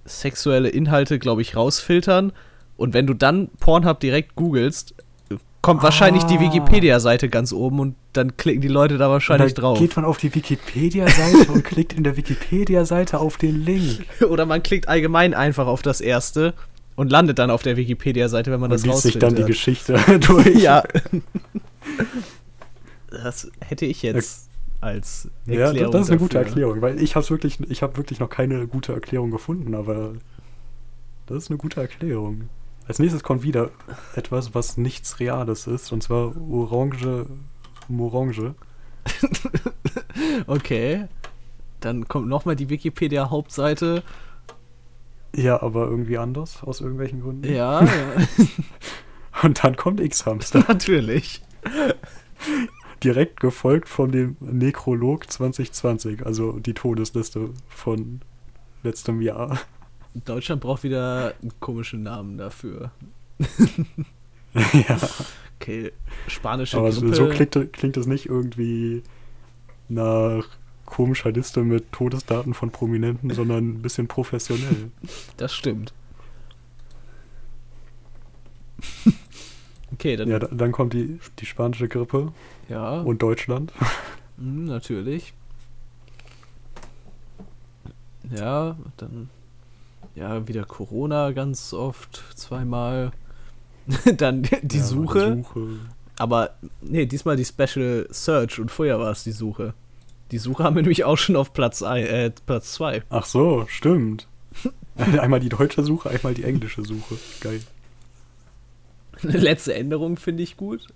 sexuelle 0.04 0.68
Inhalte, 0.68 1.18
glaube 1.18 1.40
ich, 1.42 1.56
rausfiltern. 1.56 2.32
Und 2.76 2.92
wenn 2.92 3.06
du 3.06 3.14
dann 3.14 3.48
Pornhub 3.60 4.00
direkt 4.00 4.34
googelst, 4.34 4.94
kommt 5.62 5.82
wahrscheinlich 5.82 6.24
die 6.24 6.36
Ah. 6.36 6.40
Wikipedia-Seite 6.40 7.30
ganz 7.30 7.52
oben 7.52 7.80
und 7.80 7.94
dann 8.12 8.36
klicken 8.36 8.60
die 8.60 8.68
Leute 8.68 8.98
da 8.98 9.08
wahrscheinlich 9.08 9.54
drauf. 9.54 9.78
geht 9.78 9.96
man 9.96 10.04
auf 10.04 10.18
die 10.18 10.34
Wikipedia-Seite 10.34 11.50
und 11.52 11.64
klickt 11.64 11.94
in 11.94 12.04
der 12.04 12.18
Wikipedia-Seite 12.18 13.18
auf 13.18 13.38
den 13.38 13.64
Link. 13.64 14.04
Oder 14.28 14.44
man 14.44 14.62
klickt 14.62 14.88
allgemein 14.88 15.32
einfach 15.32 15.66
auf 15.66 15.80
das 15.80 16.02
erste 16.02 16.52
und 16.96 17.10
landet 17.10 17.38
dann 17.38 17.50
auf 17.50 17.62
der 17.62 17.76
Wikipedia-Seite, 17.76 18.50
wenn 18.50 18.60
man 18.60 18.70
Und 18.70 18.74
das 18.74 18.86
liest 18.86 19.02
sich 19.02 19.18
dann 19.18 19.34
die. 19.34 19.44
Geschichte 19.44 19.94
durch. 20.26 20.54
Ja. 20.62 20.82
Das 23.10 23.50
hätte 23.60 23.84
ich 23.86 24.02
jetzt 24.02 24.48
als 24.80 25.28
Ja, 25.46 25.66
Erklärung 25.66 25.92
das, 25.92 26.00
das 26.00 26.06
ist 26.06 26.10
eine 26.10 26.18
gute 26.20 26.34
dafür. 26.34 26.48
Erklärung, 26.48 26.82
weil 26.82 27.02
ich 27.02 27.16
habe 27.16 27.28
wirklich, 27.30 27.58
ich 27.70 27.82
habe 27.82 27.96
wirklich 27.96 28.20
noch 28.20 28.28
keine 28.28 28.66
gute 28.66 28.92
Erklärung 28.92 29.30
gefunden, 29.30 29.74
aber 29.74 30.14
das 31.26 31.38
ist 31.44 31.50
eine 31.50 31.58
gute 31.58 31.80
Erklärung. 31.80 32.48
Als 32.86 32.98
nächstes 32.98 33.22
kommt 33.22 33.42
wieder 33.42 33.70
etwas, 34.14 34.54
was 34.54 34.76
nichts 34.76 35.18
Reales 35.20 35.66
ist, 35.66 35.90
und 35.92 36.02
zwar 36.02 36.34
Orange 36.50 37.26
Morange. 37.88 38.54
Okay. 40.46 41.06
Dann 41.80 42.06
kommt 42.08 42.28
nochmal 42.28 42.56
die 42.56 42.70
Wikipedia-Hauptseite. 42.70 44.02
Ja, 45.34 45.62
aber 45.62 45.88
irgendwie 45.88 46.18
anders, 46.18 46.62
aus 46.62 46.80
irgendwelchen 46.80 47.20
Gründen. 47.22 47.52
Ja, 47.52 47.82
ja 47.84 47.90
Und 49.42 49.64
dann 49.64 49.76
kommt 49.76 50.00
X-Hamster. 50.00 50.64
natürlich. 50.68 51.42
Direkt 53.02 53.40
gefolgt 53.40 53.88
von 53.88 54.12
dem 54.12 54.36
Nekrolog 54.40 55.30
2020, 55.30 56.24
also 56.24 56.58
die 56.58 56.74
Todesliste 56.74 57.50
von 57.68 58.20
letztem 58.82 59.20
Jahr. 59.20 59.58
Deutschland 60.24 60.60
braucht 60.60 60.84
wieder 60.84 61.34
einen 61.42 61.52
komischen 61.58 62.02
Namen 62.02 62.38
dafür. 62.38 62.92
ja, 64.54 64.98
Okay, 65.64 65.92
spanische 66.26 66.76
aber 66.76 66.90
Grippe. 66.90 67.14
so 67.14 67.28
klingt, 67.28 67.72
klingt 67.72 67.96
es 67.96 68.06
nicht 68.06 68.26
irgendwie 68.26 69.02
nach 69.88 70.46
komischer 70.86 71.30
Liste 71.32 71.62
mit 71.62 71.90
Todesdaten 71.92 72.54
von 72.54 72.70
Prominenten, 72.70 73.30
sondern 73.34 73.68
ein 73.70 73.82
bisschen 73.82 74.08
professionell. 74.08 74.90
Das 75.36 75.52
stimmt. 75.54 75.92
okay, 79.92 80.16
dann 80.16 80.28
Ja, 80.28 80.38
da, 80.38 80.48
dann 80.48 80.72
kommt 80.72 80.92
die, 80.92 81.18
die 81.38 81.46
spanische 81.46 81.88
Grippe 81.88 82.32
ja 82.68 83.00
und 83.00 83.22
Deutschland. 83.22 83.72
mm, 84.36 84.64
natürlich. 84.64 85.34
Ja, 88.34 88.76
dann 88.96 89.28
ja 90.14 90.46
wieder 90.48 90.64
Corona 90.64 91.32
ganz 91.32 91.72
oft, 91.74 92.22
zweimal. 92.34 93.12
Dann 94.16 94.48
die 94.62 94.78
Ja, 94.78 94.82
Suche. 94.82 95.34
Suche. 95.44 95.66
Aber 96.16 96.54
nee, 96.80 97.04
diesmal 97.04 97.36
die 97.36 97.44
Special 97.44 98.06
Search 98.10 98.58
und 98.60 98.70
vorher 98.70 98.98
war 98.98 99.10
es 99.10 99.24
die 99.24 99.32
Suche. 99.32 99.74
Die 100.30 100.38
Suche 100.38 100.64
haben 100.64 100.74
wir 100.76 100.82
nämlich 100.82 101.04
auch 101.04 101.16
schon 101.18 101.36
auf 101.36 101.52
Platz 101.52 101.82
1, 101.82 102.08
äh, 102.08 102.30
Platz 102.46 102.72
2. 102.72 103.02
Ach 103.10 103.24
so, 103.26 103.66
stimmt. 103.68 104.26
einmal 104.96 105.40
die 105.40 105.48
deutsche 105.48 105.82
Suche, 105.82 106.10
einmal 106.10 106.34
die 106.34 106.44
englische 106.44 106.84
Suche. 106.84 107.16
Geil. 107.40 107.60
Letzte 109.22 109.74
Änderung 109.74 110.16
finde 110.16 110.42
ich 110.42 110.56
gut. 110.56 110.86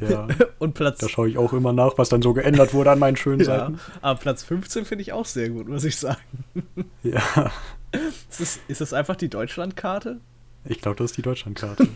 Ja, 0.00 0.28
Und 0.58 0.74
Platz, 0.74 0.98
da 0.98 1.08
schaue 1.08 1.28
ich 1.28 1.36
auch 1.38 1.52
immer 1.52 1.72
nach, 1.72 1.98
was 1.98 2.08
dann 2.08 2.22
so 2.22 2.32
geändert 2.32 2.72
wurde 2.72 2.90
an 2.90 2.98
meinen 2.98 3.16
schönen 3.16 3.40
ja, 3.40 3.46
Seiten. 3.46 3.80
aber 4.00 4.18
Platz 4.18 4.42
15 4.44 4.84
finde 4.84 5.02
ich 5.02 5.12
auch 5.12 5.26
sehr 5.26 5.50
gut, 5.50 5.68
muss 5.68 5.84
ich 5.84 5.96
sagen. 5.96 6.20
Ja, 7.02 7.52
Ist 7.92 8.40
das, 8.40 8.60
ist 8.68 8.80
das 8.80 8.92
einfach 8.92 9.16
die 9.16 9.28
Deutschlandkarte? 9.28 10.20
ich 10.64 10.80
glaube, 10.80 10.96
das 10.96 11.10
ist 11.12 11.16
die 11.16 11.22
Deutschlandkarte. 11.22 11.86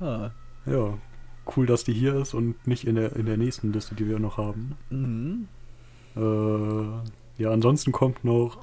Ah. 0.00 0.30
ja, 0.66 0.98
cool, 1.56 1.66
dass 1.66 1.84
die 1.84 1.92
hier 1.92 2.14
ist 2.14 2.34
und 2.34 2.66
nicht 2.66 2.86
in 2.86 2.96
der, 2.96 3.16
in 3.16 3.26
der 3.26 3.36
nächsten 3.36 3.72
Liste, 3.72 3.94
die 3.94 4.08
wir 4.08 4.18
noch 4.18 4.36
haben. 4.36 4.76
Mhm. 4.90 5.48
Äh, 6.16 7.42
ja, 7.42 7.50
ansonsten 7.50 7.92
kommt 7.92 8.24
noch 8.24 8.58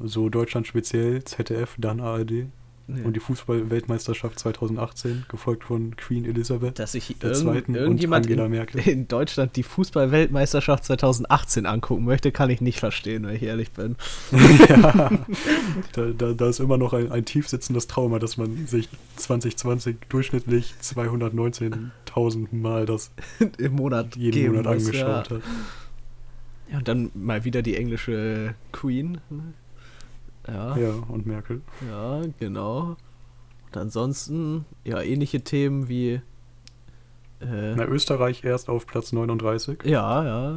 so 0.00 0.28
Deutschland 0.28 0.66
speziell, 0.66 1.24
ZDF, 1.24 1.76
dann 1.78 2.00
ARD 2.00 2.46
Nee. 2.90 3.02
und 3.02 3.14
die 3.14 3.20
Fußball-Weltmeisterschaft 3.20 4.38
2018, 4.38 5.26
gefolgt 5.28 5.64
von 5.64 5.94
Queen 5.96 6.24
Elizabeth 6.24 6.78
Dass 6.78 6.92
sich 6.92 7.14
der 7.20 7.34
Zweiten 7.34 7.72
und 7.72 7.76
irgendjemand 7.76 8.24
Angela 8.24 8.46
in, 8.46 8.50
Merkel. 8.50 8.80
in 8.88 9.06
Deutschland 9.08 9.56
die 9.56 9.62
Fußball-Weltmeisterschaft 9.62 10.84
2018 10.84 11.66
angucken 11.66 12.06
möchte, 12.06 12.32
kann 12.32 12.48
ich 12.48 12.62
nicht 12.62 12.80
verstehen, 12.80 13.26
wenn 13.26 13.36
ich 13.36 13.42
ehrlich 13.42 13.72
bin. 13.72 13.96
ja, 14.70 15.10
da, 15.92 16.06
da, 16.16 16.32
da 16.32 16.48
ist 16.48 16.60
immer 16.60 16.78
noch 16.78 16.94
ein, 16.94 17.12
ein 17.12 17.26
tief 17.26 17.46
sitzendes 17.46 17.88
Trauma, 17.88 18.18
dass 18.18 18.38
man 18.38 18.66
sich 18.66 18.88
2020 19.16 19.96
durchschnittlich 20.08 20.72
219.000 20.82 22.46
Mal 22.52 22.86
das 22.86 23.10
Im 23.58 23.74
Monat 23.74 24.16
jeden 24.16 24.54
Monat 24.54 24.64
muss, 24.64 24.86
angeschaut 24.86 25.30
ja. 25.30 25.36
hat. 25.36 25.42
Ja, 26.72 26.78
und 26.78 26.88
dann 26.88 27.10
mal 27.12 27.44
wieder 27.44 27.60
die 27.60 27.76
englische 27.76 28.54
Queen. 28.72 29.20
Ja, 29.30 29.36
ja, 30.48 30.76
Ja, 30.76 30.94
und 31.08 31.26
Merkel. 31.26 31.60
genau. 32.38 32.96
Und 33.66 33.76
ansonsten, 33.76 34.64
ja, 34.84 35.00
ähnliche 35.02 35.42
Themen 35.42 35.88
wie. 35.88 36.20
Äh, 37.40 37.74
Na, 37.76 37.84
Österreich 37.86 38.42
erst 38.44 38.68
auf 38.68 38.86
Platz 38.86 39.12
39. 39.12 39.80
ja, 39.84 40.24
ja. 40.24 40.54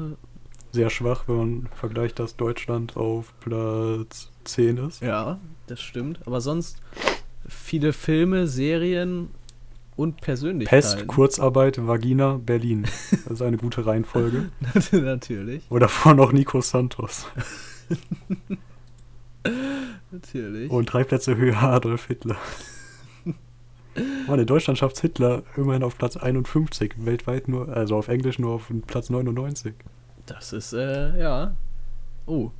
Sehr 0.73 0.89
schwach, 0.89 1.25
wenn 1.27 1.35
man 1.37 1.69
vergleicht, 1.75 2.17
dass 2.19 2.37
Deutschland 2.37 2.95
auf 2.95 3.33
Platz 3.41 4.31
10 4.45 4.77
ist. 4.77 5.01
Ja, 5.01 5.37
das 5.67 5.81
stimmt. 5.81 6.25
Aber 6.25 6.39
sonst 6.39 6.77
viele 7.45 7.91
Filme, 7.91 8.47
Serien 8.47 9.27
und 9.97 10.21
Persönlichkeiten. 10.21 10.81
Pest, 10.97 11.07
Kurzarbeit, 11.07 11.85
Vagina, 11.85 12.37
Berlin. 12.37 12.83
Das 13.25 13.33
ist 13.33 13.41
eine 13.41 13.57
gute 13.57 13.85
Reihenfolge. 13.85 14.49
natürlich, 14.93 15.63
Oder 15.69 15.89
vor 15.89 16.13
noch 16.13 16.31
Nico 16.31 16.61
Santos. 16.61 17.25
natürlich. 20.11 20.69
Und 20.69 20.85
drei 20.85 21.03
Plätze 21.03 21.35
höher 21.35 21.61
Adolf 21.61 22.07
Hitler. 22.07 22.37
Mann, 24.27 24.39
in 24.39 24.45
Deutschland 24.45 24.77
schafft 24.77 24.99
Hitler 24.99 25.43
immerhin 25.55 25.83
auf 25.83 25.97
Platz 25.97 26.17
51, 26.17 26.93
weltweit 27.05 27.47
nur, 27.47 27.69
also 27.69 27.97
auf 27.97 28.07
Englisch 28.07 28.39
nur 28.39 28.53
auf 28.53 28.71
Platz 28.87 29.09
99. 29.09 29.73
Das 30.25 30.53
ist, 30.53 30.73
äh, 30.73 31.19
ja. 31.19 31.55
Oh, 32.25 32.51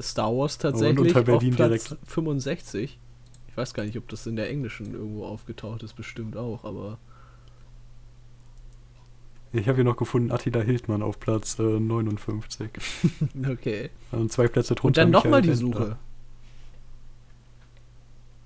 Star 0.00 0.36
Wars 0.36 0.58
tatsächlich 0.58 1.14
unter 1.14 1.34
auf 1.34 1.42
Platz 1.42 1.56
direkt. 1.56 1.96
65. 2.06 2.98
Ich 3.48 3.56
weiß 3.56 3.72
gar 3.72 3.84
nicht, 3.84 3.96
ob 3.96 4.08
das 4.08 4.26
in 4.26 4.36
der 4.36 4.50
englischen 4.50 4.92
irgendwo 4.92 5.24
aufgetaucht 5.24 5.82
ist, 5.82 5.94
bestimmt 5.94 6.36
auch, 6.36 6.64
aber 6.64 6.98
Ich 9.52 9.66
habe 9.66 9.76
hier 9.76 9.84
noch 9.84 9.96
gefunden 9.96 10.30
Attila 10.30 10.60
Hildmann 10.60 11.02
auf 11.02 11.18
Platz 11.18 11.58
äh, 11.58 11.62
59. 11.62 12.70
okay. 13.50 13.90
Und 14.12 14.30
zwei 14.30 14.48
Plätze 14.48 14.74
drunter. 14.74 15.02
Und 15.02 15.12
dann 15.14 15.22
nochmal 15.22 15.40
die 15.40 15.54
Suche. 15.54 15.96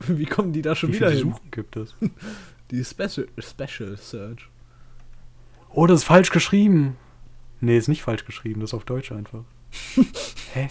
Wie 0.07 0.27
kommen 0.27 0.53
die 0.53 0.63
da 0.63 0.75
schon 0.75 0.91
Wie 0.91 0.97
wieder 0.97 1.11
hin? 1.11 1.21
Suchen 1.21 1.51
gibt 1.51 1.77
es? 1.77 1.95
Die 2.71 2.85
Special, 2.85 3.27
Special 3.39 3.97
Search. 3.97 4.49
Oh, 5.71 5.87
das 5.87 6.01
ist 6.01 6.05
falsch 6.05 6.31
geschrieben. 6.31 6.97
Nee, 7.61 7.77
ist 7.77 7.89
nicht 7.89 8.03
falsch 8.03 8.25
geschrieben, 8.25 8.61
das 8.61 8.71
ist 8.71 8.75
auf 8.75 8.85
Deutsch 8.85 9.13
einfach. 9.13 9.45
Hä? 10.55 10.69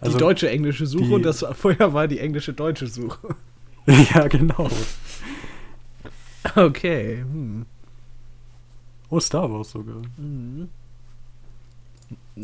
Also, 0.00 0.16
die 0.16 0.20
deutsche 0.20 0.50
englische 0.50 0.86
Suche 0.86 1.04
die- 1.04 1.12
und 1.12 1.22
das 1.22 1.44
vorher 1.52 1.94
war 1.94 2.08
die 2.08 2.18
englische 2.18 2.52
deutsche 2.52 2.86
Suche. 2.86 3.36
ja, 3.86 4.26
genau. 4.28 4.68
Okay. 6.56 7.18
Hm. 7.18 7.66
Oh, 9.08 9.20
Star 9.20 9.50
Wars 9.50 9.70
sogar. 9.70 10.02
Mhm. 10.16 10.68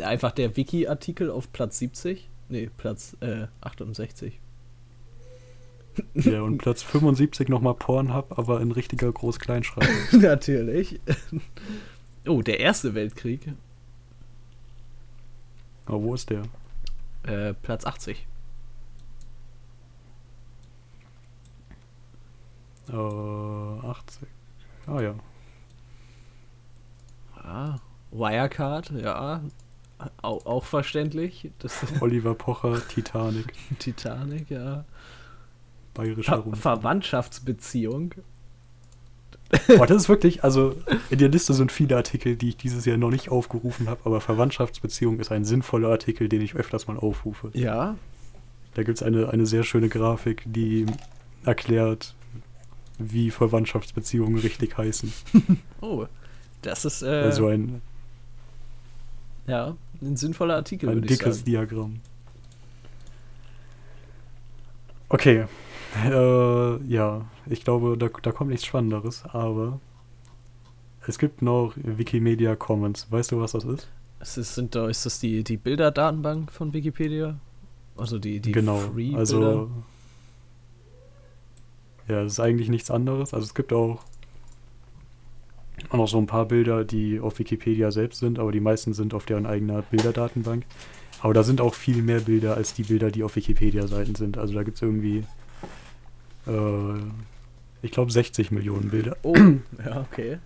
Einfach 0.01 0.33
der 0.33 0.57
Wiki-Artikel 0.57 1.31
auf 1.31 1.53
Platz 1.53 1.79
70. 1.79 2.29
Nee, 2.49 2.71
Platz 2.77 3.17
äh, 3.21 3.47
68. 3.61 4.39
Ja, 6.15 6.43
und 6.43 6.59
Platz 6.59 6.83
75 6.83 7.49
nochmal 7.49 7.75
Pornhub, 7.75 8.39
aber 8.39 8.61
in 8.61 8.73
richtiger 8.73 9.11
Groß-Kleinschreibung. 9.13 9.95
Natürlich. 10.21 11.01
Oh, 12.27 12.43
der 12.43 12.61
Erste 12.61 12.95
Weltkrieg. 12.95 13.53
Aber 15.87 16.03
wo 16.03 16.15
ist 16.15 16.31
der? 16.31 16.43
Äh, 17.23 17.55
Platz 17.55 17.85
80. 17.87 18.27
Äh, 22.91 22.93
80. 22.93 24.29
Ah 24.87 25.01
ja. 25.01 25.15
Ja. 27.45 27.81
Wirecard, 28.11 28.91
ja. 28.91 29.43
Auch, 30.23 30.47
auch 30.47 30.65
verständlich. 30.65 31.51
Das 31.59 31.85
Oliver 32.01 32.35
Pocher, 32.35 32.87
Titanic, 32.89 33.53
Titanic, 33.79 34.51
ja. 34.51 34.85
Bayerischer 35.99 36.33
Ver 36.33 36.43
Rundfunk. 36.43 36.63
Verwandtschaftsbeziehung. 36.63 38.15
Boah, 39.77 39.87
das 39.87 40.03
ist 40.03 40.09
wirklich, 40.09 40.45
also 40.45 40.75
in 41.11 41.19
der 41.19 41.29
Liste 41.29 41.55
sind 41.55 41.73
viele 41.73 41.97
Artikel, 41.97 42.37
die 42.37 42.51
ich 42.51 42.57
dieses 42.57 42.85
Jahr 42.85 42.99
noch 42.99 43.11
nicht 43.11 43.31
aufgerufen 43.31 43.89
habe, 43.89 44.01
aber 44.05 44.21
Verwandtschaftsbeziehung 44.21 45.19
ist 45.21 45.33
ein 45.33 45.45
sinnvoller 45.45 45.89
Artikel, 45.89 46.29
den 46.29 46.43
ich 46.43 46.55
öfters 46.55 46.87
mal 46.87 46.99
aufrufe. 46.99 47.51
Ja. 47.55 47.97
Da 48.75 48.83
gibt 48.83 48.99
es 48.99 49.03
eine, 49.03 49.31
eine 49.31 49.47
sehr 49.47 49.65
schöne 49.65 49.89
Grafik, 49.89 50.43
die 50.47 50.87
erklärt, 51.45 52.15
wie 52.99 53.31
Verwandtschaftsbeziehungen 53.31 54.39
richtig 54.39 54.79
heißen. 54.79 55.13
Oh, 55.81 56.07
das 56.63 56.85
ist 56.85 57.03
äh, 57.03 57.07
Also 57.07 57.47
ein, 57.47 57.81
ja, 59.47 59.77
ein 60.03 60.17
sinnvoller 60.17 60.57
Artikel, 60.57 60.89
ein 60.89 61.03
dickes. 61.03 61.45
Diagramm. 61.45 62.01
Okay. 65.09 65.47
Äh, 66.05 66.85
ja, 66.87 67.25
ich 67.47 67.65
glaube, 67.65 67.97
da, 67.97 68.09
da 68.23 68.31
kommt 68.31 68.51
nichts 68.51 68.67
Spannenderes, 68.67 69.25
aber 69.25 69.81
es 71.07 71.19
gibt 71.19 71.41
noch 71.43 71.73
Wikimedia 71.77 72.57
Commons. 72.57 73.11
Weißt 73.11 73.33
du, 73.33 73.41
was 73.41 73.53
das 73.53 73.65
ist? 73.65 73.89
Es 74.21 74.37
ist, 74.37 74.55
sind 74.55 74.75
da, 74.75 74.89
ist 74.89 75.07
das 75.07 75.19
die, 75.19 75.43
die 75.43 75.57
Bilderdatenbank 75.57 76.53
von 76.53 76.73
Wikipedia? 76.73 77.39
Also 77.97 78.19
die, 78.19 78.41
die 78.41 78.53
genau. 78.53 78.77
Free-Bilder? 78.79 79.19
also 79.19 79.71
ja, 82.09 82.23
es 82.23 82.35
ist 82.35 82.41
eigentlich 82.41 82.69
nichts 82.69 82.91
anderes. 82.91 83.35
Also 83.35 83.45
es 83.45 83.55
gibt 83.55 83.73
auch 83.73 84.01
auch 85.91 85.97
noch 85.97 86.09
so 86.09 86.19
ein 86.19 86.27
paar 86.27 86.47
Bilder, 86.47 86.85
die 86.85 87.21
auf 87.21 87.39
Wikipedia 87.39 87.91
selbst 87.91 88.19
sind, 88.19 88.39
aber 88.39 88.53
die 88.53 88.61
meisten 88.61 88.95
sind 88.95 89.15
auf 89.15 89.27
deren 89.27 89.47
eigener 89.47 89.83
Bilderdatenbank. 89.83 90.65
Aber 91.21 91.35
da 91.35 91.43
sind 91.43 91.61
auch 91.61 91.75
viel 91.75 92.03
mehr 92.03 92.21
Bilder 92.21 92.57
als 92.57 92.75
die 92.75 92.85
Bilder, 92.85 93.11
die 93.11 93.23
auf 93.23 93.37
Wikipedia-Seiten 93.37 94.15
sind. 94.15 94.39
Also 94.39 94.55
da 94.55 94.63
gibt 94.63 94.77
es 94.77 94.83
irgendwie, 94.83 95.25
äh, 96.49 97.01
ich 97.83 97.93
glaube, 97.93 98.11
60 98.11 98.51
Millionen 98.51 98.91
Bilder. 98.91 99.17
Oh, 99.23 99.37
ja, 99.85 100.01
okay. 100.11 100.39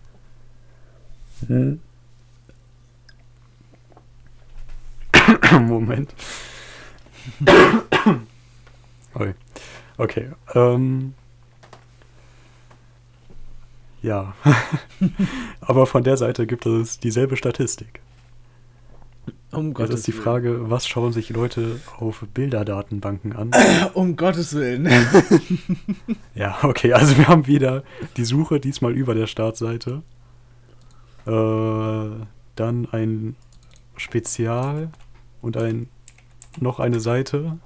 Moment. 5.61 6.15
Oi. 9.15 9.35
Okay. 9.97 10.31
Ähm, 10.55 11.15
ja. 14.03 14.35
Aber 15.61 15.87
von 15.87 16.03
der 16.05 16.17
Seite 16.17 16.47
gibt 16.47 16.67
es 16.67 16.99
dieselbe 16.99 17.37
Statistik. 17.37 18.02
Um 19.53 19.69
Jetzt 19.69 19.75
Gottes 19.75 19.95
ist 20.01 20.07
die 20.07 20.13
Willen. 20.13 20.23
Frage, 20.23 20.71
was 20.71 20.87
schauen 20.87 21.13
sich 21.13 21.29
Leute 21.31 21.81
auf 21.99 22.25
Bilderdatenbanken 22.33 23.35
an? 23.35 23.51
Um 23.95 24.17
Gottes 24.17 24.55
Willen. 24.55 24.89
ja, 26.35 26.59
okay, 26.63 26.93
also 26.95 27.19
wir 27.19 27.29
haben 27.29 27.47
wieder 27.47 27.85
die 28.17 28.25
Suche, 28.25 28.61
diesmal 28.61 28.93
über 28.93 29.15
der 29.15 29.27
Startseite. 29.27 30.03
Äh, 31.27 32.27
dann 32.57 32.89
ein 32.93 33.37
Spezial 33.97 34.91
und 35.43 35.57
ein 35.57 35.89
noch 36.59 36.81
eine 36.81 37.01
Seite. 37.01 37.59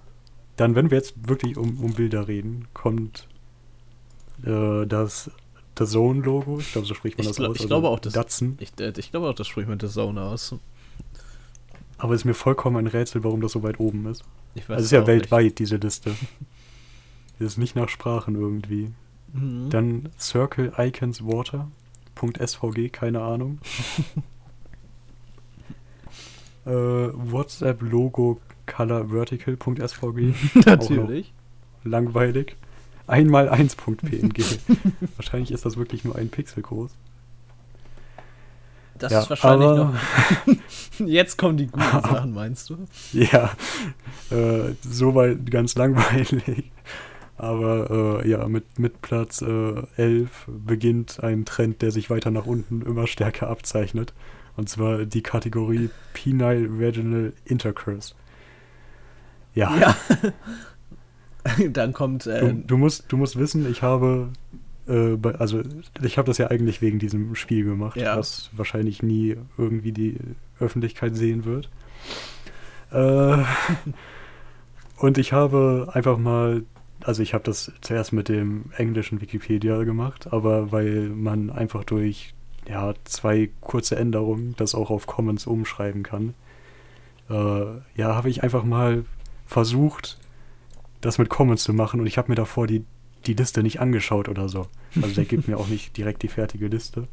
Dann, 0.57 0.75
wenn 0.75 0.91
wir 0.91 0.99
jetzt 0.99 1.29
wirklich 1.29 1.57
um, 1.57 1.79
um 1.83 1.95
Bilder 1.95 2.29
reden, 2.29 2.67
kommt 2.75 3.29
äh, 4.45 4.87
das 4.87 5.31
The 5.79 5.85
Zone-Logo. 5.85 6.59
Ich 6.59 6.73
glaube, 6.73 6.87
so 6.87 6.95
spricht 6.95 7.19
man 7.19 7.23
Ich, 7.23 7.29
das 7.29 7.37
glaub, 7.37 7.51
aus. 7.51 7.57
ich 7.57 7.63
also 7.63 7.69
glaube 7.69 7.89
auch, 7.89 7.99
das, 8.01 8.13
Datsen. 8.13 8.57
ich, 8.61 8.73
äh, 8.81 8.93
ich 8.97 9.11
glaube 9.11 9.29
auch, 9.29 9.35
das 9.35 9.47
spricht 9.47 9.69
mit 9.69 9.83
der 9.83 9.91
Zone 9.91 10.23
aus. 10.23 10.55
Aber 11.99 12.15
es 12.15 12.23
ist 12.23 12.25
mir 12.25 12.35
vollkommen 12.35 12.77
ein 12.77 12.87
Rätsel, 12.87 13.25
warum 13.25 13.41
das 13.41 13.53
so 13.53 13.63
weit 13.63 13.81
oben 13.81 14.07
ist. 14.07 14.25
Ich 14.55 14.69
weiß 14.69 14.77
Also 14.77 14.81
es 14.81 14.87
ist 14.87 14.93
ja 14.93 15.07
weltweit, 15.07 15.59
diese 15.59 15.77
Liste. 15.77 16.15
Das 17.39 17.49
ist 17.49 17.59
nicht 17.59 17.77
nach 17.77 17.89
Sprachen 17.89 18.35
irgendwie. 18.35 18.83
Nicht. 18.83 18.93
Mhm. 19.33 19.71
Dann 19.71 20.09
Circle 20.19 20.73
Icons 20.79 21.25
Water. 21.25 21.71
.svg, 22.15 22.93
keine 22.93 23.21
Ahnung. 23.21 23.59
äh, 26.65 26.71
WhatsApp 26.71 27.83
Logo 27.83 28.41
Color 28.67 29.11
Vertical. 29.11 29.57
.svg. 29.57 30.35
Natürlich. 30.67 31.33
Langweilig. 31.85 32.57
Einmal 33.07 33.49
1.png. 33.49 34.59
Wahrscheinlich 35.17 35.53
ist 35.53 35.65
das 35.65 35.77
wirklich 35.77 36.05
nur 36.05 36.17
ein 36.17 36.29
Pixel 36.29 36.63
groß. 36.63 36.91
Das 38.99 39.13
Ja, 39.13 39.21
ist 39.21 39.31
wahrscheinlich 39.31 39.69
aber- 39.69 39.95
noch. 40.47 40.57
Jetzt 41.07 41.37
kommen 41.39 41.57
die 41.59 41.67
guten 41.67 41.81
Sachen, 42.03 42.33
meinst 42.33 42.71
du? 42.71 42.77
Ja, 43.13 43.51
äh, 44.31 44.75
soweit 44.83 45.51
ganz 45.51 45.75
langweilig. 45.75 46.71
Aber 47.39 48.23
äh, 48.25 48.29
ja, 48.31 48.49
mit, 48.49 48.79
mit 48.79 49.03
Platz 49.03 49.43
äh, 49.43 49.83
11 49.97 50.47
beginnt 50.49 51.23
ein 51.23 51.45
Trend, 51.45 51.83
der 51.83 51.91
sich 51.91 52.09
weiter 52.09 52.31
nach 52.31 52.47
unten 52.47 52.81
immer 52.83 53.07
stärker 53.07 53.49
abzeichnet. 53.49 54.15
Und 54.57 54.71
zwar 54.71 55.05
die 55.05 55.23
Kategorie 55.23 55.91
Penile 56.15 56.81
Vaginal 56.81 57.35
Intercourse. 57.45 58.15
Ja, 59.55 59.77
Ja. 59.77 59.97
Dann 61.71 61.93
kommt. 61.93 62.27
Äh, 62.27 62.41
du, 62.41 62.53
du, 62.67 62.77
musst, 62.79 63.05
du 63.09 63.17
musst 63.17 63.37
wissen, 63.39 63.71
ich 63.71 63.83
habe, 63.83 64.31
äh, 64.89 65.17
also 65.39 65.63
ich 66.03 66.19
habe 66.19 66.27
das 66.27 66.39
ja 66.39 66.49
eigentlich 66.49 66.81
wegen 66.83 66.99
diesem 66.99 67.35
Spiel 67.35 67.65
gemacht, 67.65 67.97
Ja. 67.97 68.17
was 68.17 68.51
wahrscheinlich 68.53 69.03
nie 69.03 69.37
irgendwie 69.59 69.93
die 69.93 70.17
Öffentlichkeit 70.61 71.17
sehen 71.17 71.45
wird. 71.45 71.69
Äh, 72.93 73.43
und 74.99 75.19
ich 75.19 75.33
habe 75.33 75.89
einfach 75.93 76.19
mal, 76.19 76.63
also 77.03 77.23
ich 77.23 77.35
habe 77.35 77.45
das 77.45 77.73
zuerst 77.81 78.13
mit 78.13 78.29
dem 78.29 78.67
englischen 78.77 79.21
Wikipedia 79.21 79.83
gemacht, 79.83 80.33
aber 80.33 80.73
weil 80.73 81.09
man 81.09 81.51
einfach 81.51 81.85
durch 81.85 82.33
ja, 82.69 82.95
zwei 83.05 83.51
kurze 83.61 83.97
Änderungen 83.97 84.55
das 84.57 84.75
auch 84.75 84.91
auf 84.91 85.07
Commons 85.07 85.47
umschreiben 85.47 86.03
kann, 86.03 86.35
äh, 87.29 87.35
ja, 87.97 88.15
habe 88.15 88.29
ich 88.31 88.43
einfach 88.43 88.65
mal 88.65 89.05
versucht, 89.47 90.19
das 91.01 91.19
mit 91.19 91.29
Commons 91.29 91.63
zu 91.63 91.73
machen 91.73 92.01
und 92.01 92.07
ich 92.07 92.19
habe 92.19 92.31
mir 92.31 92.35
davor 92.37 92.67
die, 92.67 92.85
die 93.27 93.35
Liste 93.35 93.63
nicht 93.63 93.81
angeschaut 93.81 94.29
oder 94.29 94.49
so. 94.49 94.67
Also 95.01 95.15
der 95.15 95.25
gibt 95.25 95.49
mir 95.49 95.59
auch 95.59 95.69
nicht 95.69 95.97
direkt 95.97 96.23
die 96.23 96.29
fertige 96.29 96.69
Liste. 96.69 97.09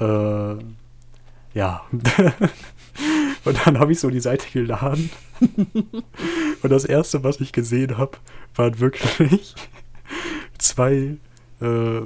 Äh, 0.00 0.56
ja. 1.54 1.82
und 3.44 3.66
dann 3.66 3.78
habe 3.78 3.92
ich 3.92 4.00
so 4.00 4.10
die 4.10 4.20
Seite 4.20 4.46
geladen. 4.52 5.10
und 5.40 6.70
das 6.70 6.84
erste, 6.84 7.24
was 7.24 7.40
ich 7.40 7.52
gesehen 7.52 7.98
habe, 7.98 8.18
waren 8.54 8.78
wirklich 8.80 9.54
zwei, 10.58 11.16
äh, 11.60 12.00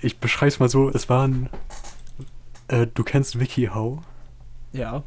ich 0.00 0.18
beschreibe 0.18 0.48
es 0.48 0.60
mal 0.60 0.68
so, 0.68 0.90
es 0.90 1.08
waren, 1.08 1.48
äh, 2.68 2.86
du 2.92 3.04
kennst 3.04 3.40
WikiHow? 3.40 4.00
ja. 4.72 5.02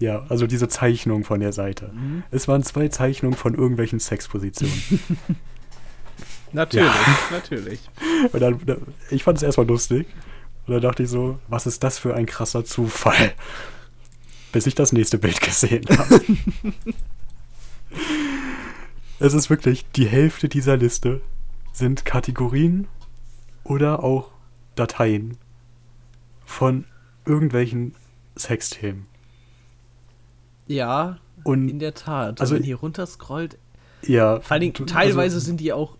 Ja, 0.00 0.24
also 0.30 0.46
diese 0.46 0.66
Zeichnung 0.68 1.24
von 1.24 1.40
der 1.40 1.52
Seite. 1.52 1.90
Mhm. 1.92 2.22
Es 2.30 2.48
waren 2.48 2.62
zwei 2.62 2.88
Zeichnungen 2.88 3.36
von 3.36 3.54
irgendwelchen 3.54 4.00
Sexpositionen. 4.00 4.72
Natürlich, 6.52 6.90
natürlich. 7.30 7.80
Und 8.32 8.40
dann, 8.40 8.60
da- 8.66 8.76
ich 9.10 9.22
fand 9.24 9.38
es 9.38 9.42
erstmal 9.42 9.66
lustig. 9.66 10.06
Und 10.66 10.74
dann 10.74 10.82
dachte 10.82 11.02
ich 11.04 11.08
so, 11.08 11.38
was 11.48 11.66
ist 11.66 11.82
das 11.82 11.98
für 11.98 12.14
ein 12.14 12.26
krasser 12.26 12.64
Zufall? 12.64 13.32
Bis 14.52 14.66
ich 14.66 14.74
das 14.74 14.92
nächste 14.92 15.16
Bild 15.18 15.40
gesehen 15.40 15.84
habe. 15.96 16.20
es 19.18 19.34
ist 19.34 19.50
wirklich, 19.50 19.84
die 19.92 20.06
Hälfte 20.06 20.48
dieser 20.48 20.76
Liste 20.76 21.20
sind 21.72 22.04
Kategorien 22.04 22.88
oder 23.64 24.02
auch 24.02 24.30
Dateien 24.74 25.36
von 26.44 26.84
irgendwelchen 27.26 27.94
Sexthemen. 28.36 29.06
Ja, 30.66 31.18
Und 31.44 31.68
in 31.68 31.78
der 31.78 31.94
Tat. 31.94 32.40
Also- 32.40 32.54
Also, 32.54 32.54
wenn 32.56 32.68
ihr 32.68 32.76
runterscrollt, 32.76 33.58
ja. 34.02 34.40
vor 34.40 34.52
allen 34.52 34.60
Dingen 34.62 34.72
du- 34.74 34.84
teilweise 34.84 35.36
also- 35.36 35.46
sind 35.46 35.60
die 35.60 35.72
auch 35.72 35.96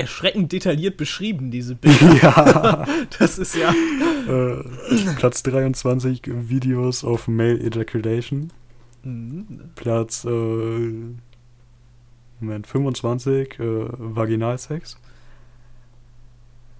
erschreckend 0.00 0.52
detailliert 0.52 0.96
beschrieben, 0.96 1.50
diese 1.50 1.74
Bilder. 1.76 2.16
ja. 2.22 2.86
Das 3.18 3.38
ist 3.38 3.54
ja. 3.54 3.70
Äh, 3.70 4.64
Platz 5.16 5.42
23 5.42 6.22
Videos 6.26 7.04
of 7.04 7.28
Male 7.28 7.60
Ejaculation. 7.60 8.52
Mhm. 9.02 9.46
Platz 9.74 10.24
äh, 10.24 10.92
Moment, 12.40 12.66
25 12.66 13.58
äh, 13.58 13.62
Vaginalsex. 13.98 14.96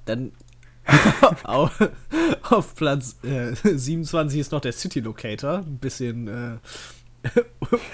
Dann 0.06 0.32
auf, 1.44 2.74
Platz 2.74 3.16
äh, 3.22 3.54
27 3.54 4.40
ist 4.40 4.52
noch 4.52 4.60
der 4.60 4.72
City 4.72 5.00
Locator. 5.00 5.58
Ein 5.58 5.78
bisschen, 5.78 6.28
äh, 6.28 6.56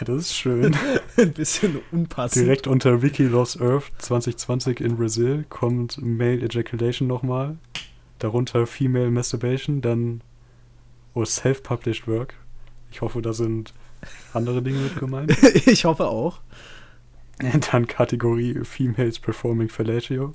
das 0.04 0.16
ist 0.16 0.34
schön. 0.34 0.76
ein 1.16 1.32
bisschen 1.32 1.80
unpassend. 1.92 2.44
Direkt 2.44 2.66
unter 2.66 3.02
Wiki 3.02 3.24
Lost 3.24 3.60
Earth 3.60 3.90
2020 3.98 4.80
in 4.80 4.96
Brazil 4.96 5.44
kommt 5.48 6.00
Male 6.00 6.40
Ejaculation 6.40 7.08
nochmal. 7.08 7.56
Darunter 8.18 8.66
Female 8.66 9.10
Masturbation, 9.10 9.80
dann 9.80 10.22
oh, 11.14 11.24
Self-Published 11.24 12.06
Work. 12.06 12.34
Ich 12.90 13.00
hoffe, 13.00 13.20
da 13.20 13.32
sind 13.32 13.74
andere 14.32 14.62
Dinge 14.62 14.78
mit 14.78 14.96
gemeint. 14.96 15.36
ich 15.66 15.84
hoffe 15.84 16.06
auch. 16.06 16.40
Dann 17.70 17.86
Kategorie 17.86 18.64
Females 18.64 19.18
Performing 19.18 19.68
Fellatio. 19.68 20.34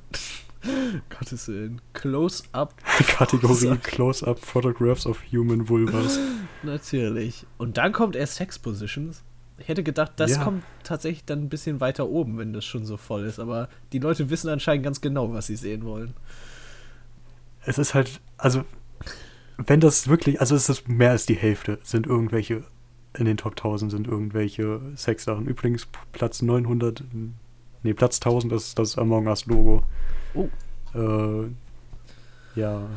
Gottes 1.09 1.47
Willen. 1.47 1.81
Close-up, 1.93 2.75
Kategorie 3.07 3.77
Close-Up 3.77 4.39
Photographs 4.39 5.07
of 5.07 5.19
Human 5.31 5.67
Vulvas. 5.67 6.19
Natürlich. 6.63 7.45
Und 7.57 7.77
dann 7.77 7.91
kommt 7.91 8.15
erst 8.15 8.35
Sex 8.35 8.59
Positions. 8.59 9.23
Ich 9.57 9.67
hätte 9.67 9.83
gedacht, 9.83 10.13
das 10.15 10.31
Ja. 10.31 10.43
kommt 10.43 10.63
tatsächlich 10.83 11.23
dann 11.25 11.39
ein 11.43 11.49
bisschen 11.49 11.79
weiter 11.79 12.07
oben, 12.09 12.37
wenn 12.37 12.51
das 12.53 12.65
schon 12.65 12.85
so 12.85 12.97
voll 12.97 13.25
ist. 13.25 13.39
Aber 13.39 13.69
die 13.93 13.99
Leute 13.99 14.29
wissen 14.29 14.49
anscheinend 14.49 14.83
ganz 14.83 15.01
genau, 15.01 15.31
was 15.33 15.47
sie 15.47 15.55
sehen 15.55 15.85
wollen. 15.85 16.13
Es 17.63 17.77
ist 17.77 17.93
halt, 17.93 18.21
also, 18.37 18.63
wenn 19.57 19.79
das 19.79 20.07
wirklich, 20.07 20.39
also 20.39 20.55
es 20.55 20.67
ist 20.67 20.89
mehr 20.89 21.11
als 21.11 21.27
die 21.27 21.35
Hälfte, 21.35 21.77
sind 21.83 22.07
irgendwelche, 22.07 22.63
in 23.15 23.25
den 23.25 23.37
Top 23.37 23.55
1000 23.55 23.91
sind 23.91 24.07
irgendwelche 24.07 24.81
Sexsachen. 24.95 25.45
Übrigens, 25.45 25.87
Platz 26.11 26.41
900, 26.41 27.03
nee, 27.83 27.93
Platz 27.93 28.19
1000 28.19 28.53
ist 28.53 28.79
das 28.79 28.97
Among 28.97 29.27
Us 29.27 29.45
Logo. 29.45 29.83
Oh. 30.33 30.49
Äh, 30.95 31.49
ja. 32.59 32.89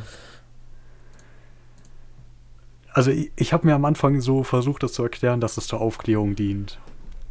Also, 2.94 3.10
ich, 3.10 3.32
ich 3.34 3.52
habe 3.52 3.66
mir 3.66 3.74
am 3.74 3.84
Anfang 3.84 4.20
so 4.20 4.44
versucht, 4.44 4.84
das 4.84 4.92
zu 4.92 5.02
erklären, 5.02 5.40
dass 5.40 5.56
es 5.56 5.66
zur 5.66 5.80
Aufklärung 5.80 6.36
dient. 6.36 6.78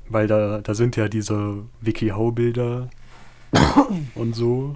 Weil 0.09 0.27
da, 0.27 0.59
da 0.59 0.75
sind 0.75 0.97
ja 0.97 1.07
diese 1.07 1.63
WikiHow-Bilder 1.79 2.89
und 4.15 4.35
so. 4.35 4.75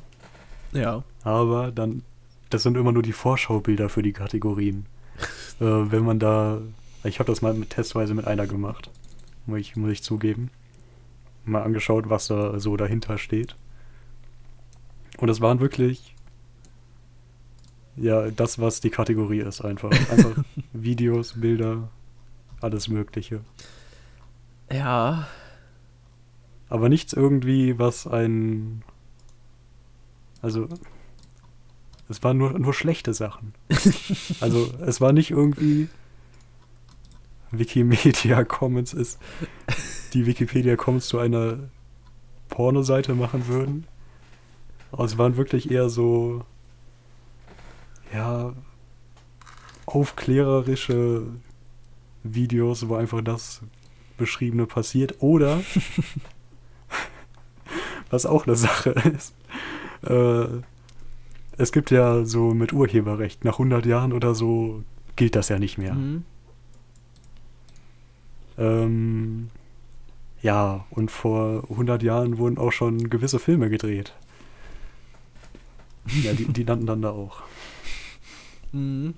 Ja. 0.71 1.03
Aber 1.23 1.71
dann, 1.71 2.03
das 2.49 2.63
sind 2.63 2.77
immer 2.77 2.93
nur 2.93 3.03
die 3.03 3.11
Vorschaubilder 3.11 3.89
für 3.89 4.01
die 4.01 4.13
Kategorien. 4.13 4.85
äh, 5.59 5.65
wenn 5.65 6.05
man 6.05 6.19
da, 6.19 6.61
ich 7.03 7.19
habe 7.19 7.29
das 7.29 7.41
mal 7.41 7.53
mit, 7.53 7.71
testweise 7.71 8.13
mit 8.13 8.25
einer 8.25 8.47
gemacht, 8.47 8.89
muss 9.45 9.59
ich, 9.59 9.75
muss 9.75 9.91
ich 9.91 10.03
zugeben. 10.03 10.51
Mal 11.43 11.63
angeschaut, 11.63 12.09
was 12.09 12.27
da 12.27 12.59
so 12.59 12.77
dahinter 12.77 13.17
steht. 13.17 13.57
Und 15.17 15.27
es 15.27 15.41
waren 15.41 15.59
wirklich, 15.59 16.15
ja, 17.97 18.29
das, 18.29 18.59
was 18.59 18.79
die 18.79 18.89
Kategorie 18.89 19.39
ist, 19.39 19.61
einfach. 19.61 19.91
Einfach 19.91 20.43
Videos, 20.73 21.39
Bilder, 21.39 21.89
alles 22.61 22.87
Mögliche. 22.87 23.41
Ja. 24.71 25.27
Aber 26.69 26.89
nichts 26.89 27.13
irgendwie, 27.13 27.79
was 27.79 28.07
ein. 28.07 28.83
Also. 30.41 30.67
Es 32.09 32.23
waren 32.23 32.37
nur, 32.37 32.57
nur 32.57 32.73
schlechte 32.73 33.13
Sachen. 33.13 33.53
also, 34.39 34.71
es 34.85 35.01
war 35.01 35.11
nicht 35.11 35.31
irgendwie. 35.31 35.89
Wikimedia 37.51 38.43
Commons 38.43 38.93
ist. 38.93 39.19
Die 40.13 40.25
Wikipedia 40.25 40.75
Commons 40.75 41.07
zu 41.07 41.17
einer 41.17 41.69
Pornoseite 42.49 43.15
machen 43.15 43.47
würden. 43.47 43.87
Aber 44.91 45.05
es 45.05 45.17
waren 45.17 45.37
wirklich 45.37 45.71
eher 45.71 45.89
so. 45.89 46.45
Ja. 48.13 48.53
Aufklärerische 49.85 51.23
Videos, 52.23 52.89
wo 52.89 52.95
einfach 52.95 53.21
das 53.21 53.61
Beschriebene 54.17 54.65
passiert. 54.65 55.15
Oder, 55.19 55.61
was 58.09 58.25
auch 58.25 58.47
eine 58.47 58.55
Sache 58.55 58.91
ist, 58.91 59.33
äh, 60.03 60.61
es 61.57 61.71
gibt 61.71 61.91
ja 61.91 62.23
so 62.25 62.53
mit 62.53 62.73
Urheberrecht, 62.73 63.43
nach 63.43 63.53
100 63.53 63.85
Jahren 63.85 64.13
oder 64.13 64.35
so 64.35 64.83
gilt 65.15 65.35
das 65.35 65.49
ja 65.49 65.57
nicht 65.57 65.77
mehr. 65.77 65.95
Mhm. 65.95 66.23
Ähm, 68.57 69.49
ja, 70.41 70.85
und 70.91 71.11
vor 71.11 71.63
100 71.69 72.03
Jahren 72.03 72.37
wurden 72.37 72.57
auch 72.57 72.71
schon 72.71 73.09
gewisse 73.09 73.39
Filme 73.39 73.69
gedreht. 73.69 74.13
Ja, 76.23 76.33
die, 76.33 76.45
die 76.45 76.63
landen 76.63 76.85
dann 76.85 77.01
da 77.01 77.09
auch. 77.09 77.41
Mhm. 78.71 79.15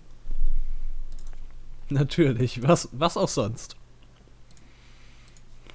Natürlich, 1.90 2.62
was, 2.62 2.90
was 2.92 3.18
auch 3.18 3.28
sonst. 3.28 3.76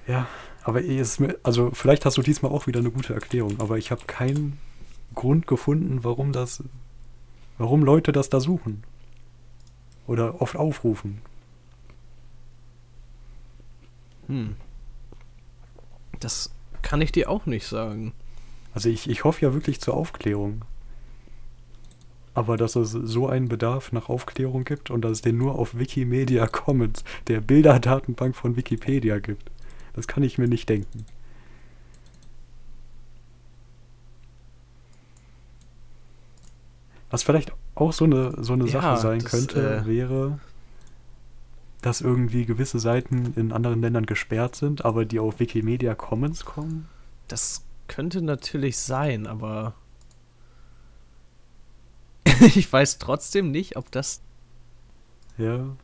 Ja, 0.07 0.27
aber 0.63 0.81
ist 0.81 1.19
mir, 1.19 1.37
also 1.43 1.71
vielleicht 1.71 2.05
hast 2.05 2.17
du 2.17 2.21
diesmal 2.21 2.51
auch 2.51 2.67
wieder 2.67 2.79
eine 2.79 2.91
gute 2.91 3.13
Erklärung, 3.13 3.59
aber 3.59 3.77
ich 3.77 3.91
habe 3.91 4.05
keinen 4.05 4.57
Grund 5.13 5.47
gefunden, 5.47 6.03
warum 6.03 6.31
das, 6.31 6.63
warum 7.57 7.83
Leute 7.83 8.11
das 8.11 8.29
da 8.29 8.39
suchen. 8.39 8.83
Oder 10.07 10.41
oft 10.41 10.55
aufrufen. 10.55 11.21
Hm. 14.27 14.55
Das 16.19 16.51
kann 16.81 17.01
ich 17.01 17.11
dir 17.11 17.29
auch 17.29 17.45
nicht 17.45 17.67
sagen. 17.67 18.13
Also 18.73 18.89
ich, 18.89 19.09
ich 19.09 19.23
hoffe 19.23 19.45
ja 19.45 19.53
wirklich 19.53 19.81
zur 19.81 19.95
Aufklärung. 19.95 20.63
Aber 22.35 22.57
dass 22.57 22.75
es 22.75 22.91
so 22.91 23.27
einen 23.27 23.47
Bedarf 23.47 23.91
nach 23.93 24.09
Aufklärung 24.09 24.65
gibt 24.65 24.91
und 24.91 25.01
dass 25.01 25.13
es 25.13 25.21
den 25.21 25.37
nur 25.37 25.57
auf 25.57 25.79
Wikimedia 25.79 26.45
Commons, 26.51 27.03
der 27.27 27.41
Bilderdatenbank 27.41 28.35
von 28.35 28.55
Wikipedia 28.55 29.19
gibt, 29.19 29.49
das 29.93 30.07
kann 30.07 30.21
ich 30.21 30.37
mir 30.37 30.47
nicht 30.47 30.69
denken. 30.69 31.05
Was 37.09 37.23
vielleicht 37.23 37.53
auch 37.75 37.93
so 37.93 38.03
eine, 38.03 38.43
so 38.43 38.53
eine 38.53 38.65
Ja, 38.65 38.81
Sache 38.81 39.01
sein 39.01 39.19
das, 39.19 39.31
könnte, 39.31 39.77
äh, 39.77 39.85
wäre, 39.85 40.39
dass 41.81 42.01
irgendwie 42.01 42.45
gewisse 42.45 42.79
Seiten 42.79 43.33
in 43.37 43.53
anderen 43.53 43.81
Ländern 43.81 44.05
gesperrt 44.05 44.55
sind, 44.55 44.83
aber 44.83 45.05
die 45.05 45.19
auf 45.19 45.39
Wikimedia 45.39 45.95
Commons 45.95 46.43
kommen. 46.43 46.89
Das 47.29 47.63
könnte 47.87 48.21
natürlich 48.21 48.77
sein, 48.77 49.27
aber 49.27 49.75
ich 52.55 52.71
weiß 52.71 52.97
trotzdem 52.99 53.51
nicht, 53.51 53.75
ob 53.77 53.91
das. 53.91 54.21
Ja. 55.37 55.75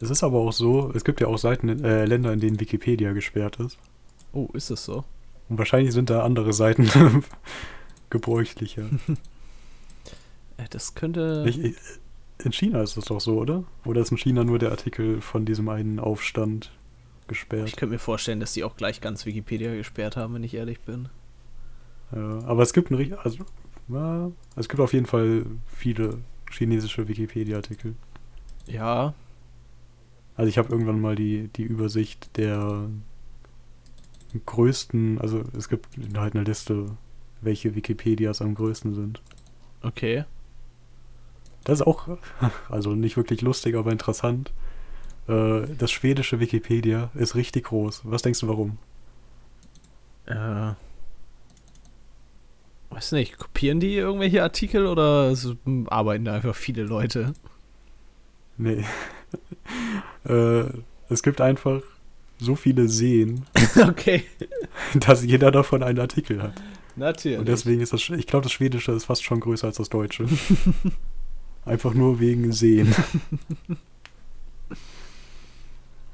Es 0.00 0.10
ist 0.10 0.24
aber 0.24 0.38
auch 0.38 0.52
so, 0.52 0.90
es 0.94 1.04
gibt 1.04 1.20
ja 1.20 1.28
auch 1.28 1.38
Seiten, 1.38 1.68
in, 1.68 1.84
äh, 1.84 2.04
Länder, 2.04 2.32
in 2.32 2.40
denen 2.40 2.58
Wikipedia 2.60 3.12
gesperrt 3.12 3.60
ist. 3.60 3.78
Oh, 4.32 4.48
ist 4.52 4.70
es 4.70 4.84
so? 4.84 5.04
Und 5.48 5.58
wahrscheinlich 5.58 5.92
sind 5.92 6.10
da 6.10 6.24
andere 6.24 6.52
Seiten 6.52 6.88
gebräuchlicher. 8.10 8.88
Äh, 10.58 10.64
Das 10.68 10.94
könnte. 10.94 11.44
Ich, 11.48 11.58
ich, 11.62 11.76
in 12.44 12.52
China 12.52 12.82
ist 12.82 12.96
das 12.98 13.06
doch 13.06 13.20
so, 13.22 13.38
oder? 13.38 13.64
Oder 13.86 14.02
ist 14.02 14.10
in 14.10 14.18
China 14.18 14.44
nur 14.44 14.58
der 14.58 14.70
Artikel 14.70 15.22
von 15.22 15.46
diesem 15.46 15.68
einen 15.70 15.98
Aufstand 15.98 16.72
gesperrt? 17.26 17.68
Ich 17.68 17.76
könnte 17.76 17.94
mir 17.94 17.98
vorstellen, 17.98 18.38
dass 18.40 18.52
die 18.52 18.62
auch 18.64 18.76
gleich 18.76 19.00
ganz 19.00 19.24
Wikipedia 19.24 19.74
gesperrt 19.74 20.16
haben, 20.16 20.34
wenn 20.34 20.44
ich 20.44 20.52
ehrlich 20.52 20.80
bin. 20.80 21.08
Ja, 22.14 22.40
aber 22.44 22.62
es 22.62 22.74
gibt 22.74 22.90
ein 22.90 22.96
richt- 22.96 23.14
also, 23.94 24.32
es 24.56 24.68
gibt 24.68 24.80
auf 24.80 24.92
jeden 24.92 25.06
Fall 25.06 25.46
viele 25.66 26.18
chinesische 26.50 27.08
Wikipedia-Artikel. 27.08 27.94
Ja, 28.66 29.14
Also 30.36 30.48
ich 30.48 30.58
habe 30.58 30.68
irgendwann 30.70 31.00
mal 31.00 31.16
die, 31.16 31.48
die 31.56 31.62
Übersicht 31.64 32.36
der 32.36 32.88
größten, 34.46 35.20
also 35.20 35.44
es 35.56 35.68
gibt 35.68 35.88
halt 36.16 36.34
eine 36.34 36.44
Liste, 36.44 36.96
welche 37.40 37.74
Wikipedias 37.74 38.40
am 38.42 38.54
größten 38.54 38.94
sind. 38.94 39.22
okay. 39.82 40.24
Das 41.64 41.80
ist 41.80 41.86
auch, 41.86 42.08
also 42.68 42.94
nicht 42.94 43.16
wirklich 43.16 43.40
lustig, 43.42 43.76
aber 43.76 43.92
interessant. 43.92 44.52
Äh, 45.28 45.66
Das 45.78 45.90
schwedische 45.92 46.40
Wikipedia 46.40 47.10
ist 47.14 47.34
richtig 47.36 47.66
groß. 47.66 48.02
Was 48.04 48.22
denkst 48.22 48.40
du, 48.40 48.48
warum? 48.48 48.78
Äh. 50.26 50.74
Weiß 52.92 53.12
nicht, 53.12 53.38
kopieren 53.38 53.80
die 53.80 53.94
irgendwelche 53.94 54.42
Artikel 54.42 54.86
oder 54.86 55.34
arbeiten 55.86 56.26
da 56.26 56.34
einfach 56.34 56.54
viele 56.54 56.82
Leute? 56.82 57.32
Nee. 58.58 58.84
äh, 60.24 60.64
es 61.08 61.22
gibt 61.22 61.40
einfach 61.40 61.80
so 62.38 62.54
viele 62.54 62.88
Seen, 62.88 63.46
okay. 63.88 64.24
dass 64.94 65.24
jeder 65.24 65.50
davon 65.50 65.82
einen 65.82 66.00
Artikel 66.00 66.42
hat. 66.42 66.54
Natürlich. 66.96 67.38
Und 67.38 67.48
deswegen 67.48 67.80
ist 67.80 67.94
das, 67.94 68.06
ich 68.10 68.26
glaube, 68.26 68.42
das 68.42 68.52
Schwedische 68.52 68.92
ist 68.92 69.06
fast 69.06 69.24
schon 69.24 69.40
größer 69.40 69.68
als 69.68 69.78
das 69.78 69.88
Deutsche. 69.88 70.26
Einfach 71.64 71.94
nur 71.94 72.20
wegen 72.20 72.52
Seen. 72.52 72.94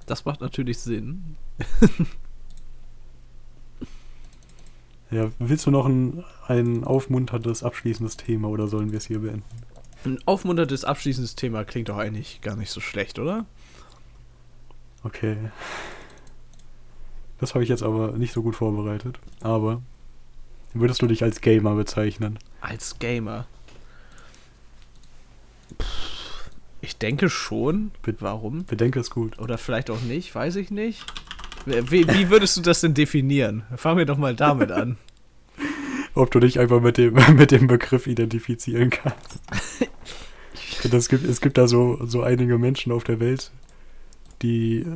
das 0.07 0.25
macht 0.25 0.41
natürlich 0.41 0.79
Sinn. 0.79 1.37
Ja, 5.11 5.31
willst 5.39 5.65
du 5.67 5.71
noch 5.71 5.87
ein, 5.87 6.25
ein 6.49 6.85
aufmunterndes, 6.85 7.63
abschließendes 7.63 8.17
Thema 8.19 8.49
oder 8.49 8.69
sollen 8.69 8.91
wir 8.93 8.99
es 8.99 9.07
hier 9.07 9.21
beenden? 9.21 9.43
Ein 10.05 10.19
aufmunterndes 10.27 10.85
abschließendes 10.85 11.35
Thema 11.35 11.65
klingt 11.65 11.89
doch 11.89 11.97
eigentlich 11.99 12.41
gar 12.41 12.57
nicht 12.57 12.71
so 12.71 12.81
schlecht, 12.81 13.19
oder? 13.19 13.47
Okay. 15.03 15.37
Das 17.39 17.55
habe 17.55 17.63
ich 17.65 17.71
jetzt 17.71 17.83
aber 17.83 18.13
nicht 18.13 18.33
so 18.33 18.43
gut 18.43 18.57
vorbereitet. 18.57 19.19
Aber 19.41 19.81
würdest 20.75 21.01
du 21.03 21.07
dich 21.07 21.23
als 21.23 21.41
Gamer 21.41 21.75
bezeichnen? 21.75 22.39
Als 22.61 22.99
Gamer. 22.99 23.47
Ich 26.81 26.97
denke 26.99 27.29
schon. 27.31 27.91
Be- 28.03 28.17
Warum? 28.21 28.65
Bedenke 28.65 29.01
es 29.01 29.11
gut. 29.11 29.39
Oder 29.39 29.59
vielleicht 29.59 29.91
auch 29.91 30.01
nicht, 30.03 30.35
weiß 30.35 30.57
ich 30.57 30.71
nicht. 30.71 31.05
Wie, 31.91 32.07
wie 32.09 32.31
würdest 32.31 32.57
du 32.57 32.61
das 32.63 32.81
denn 32.81 32.95
definieren? 32.95 33.63
Fangen 33.77 33.99
wir 33.99 34.07
doch 34.07 34.19
mal 34.19 34.35
damit 34.35 34.71
an. 34.73 34.97
Ob 36.15 36.31
du 36.31 36.41
dich 36.41 36.59
einfach 36.59 36.81
mit 36.81 36.97
dem, 36.99 37.15
mit 37.37 37.51
dem 37.51 37.67
Begriff 37.67 38.07
identifizieren 38.07 38.91
kannst. 38.91 39.41
Es 40.93 41.09
gibt, 41.09 41.25
es 41.25 41.41
gibt 41.41 41.59
da 41.59 41.67
so, 41.69 41.99
so 42.07 42.23
einige 42.23 42.57
Menschen 42.59 42.93
auf 42.93 43.05
der 43.05 43.21
Welt, 43.21 43.51
die, 44.43 44.87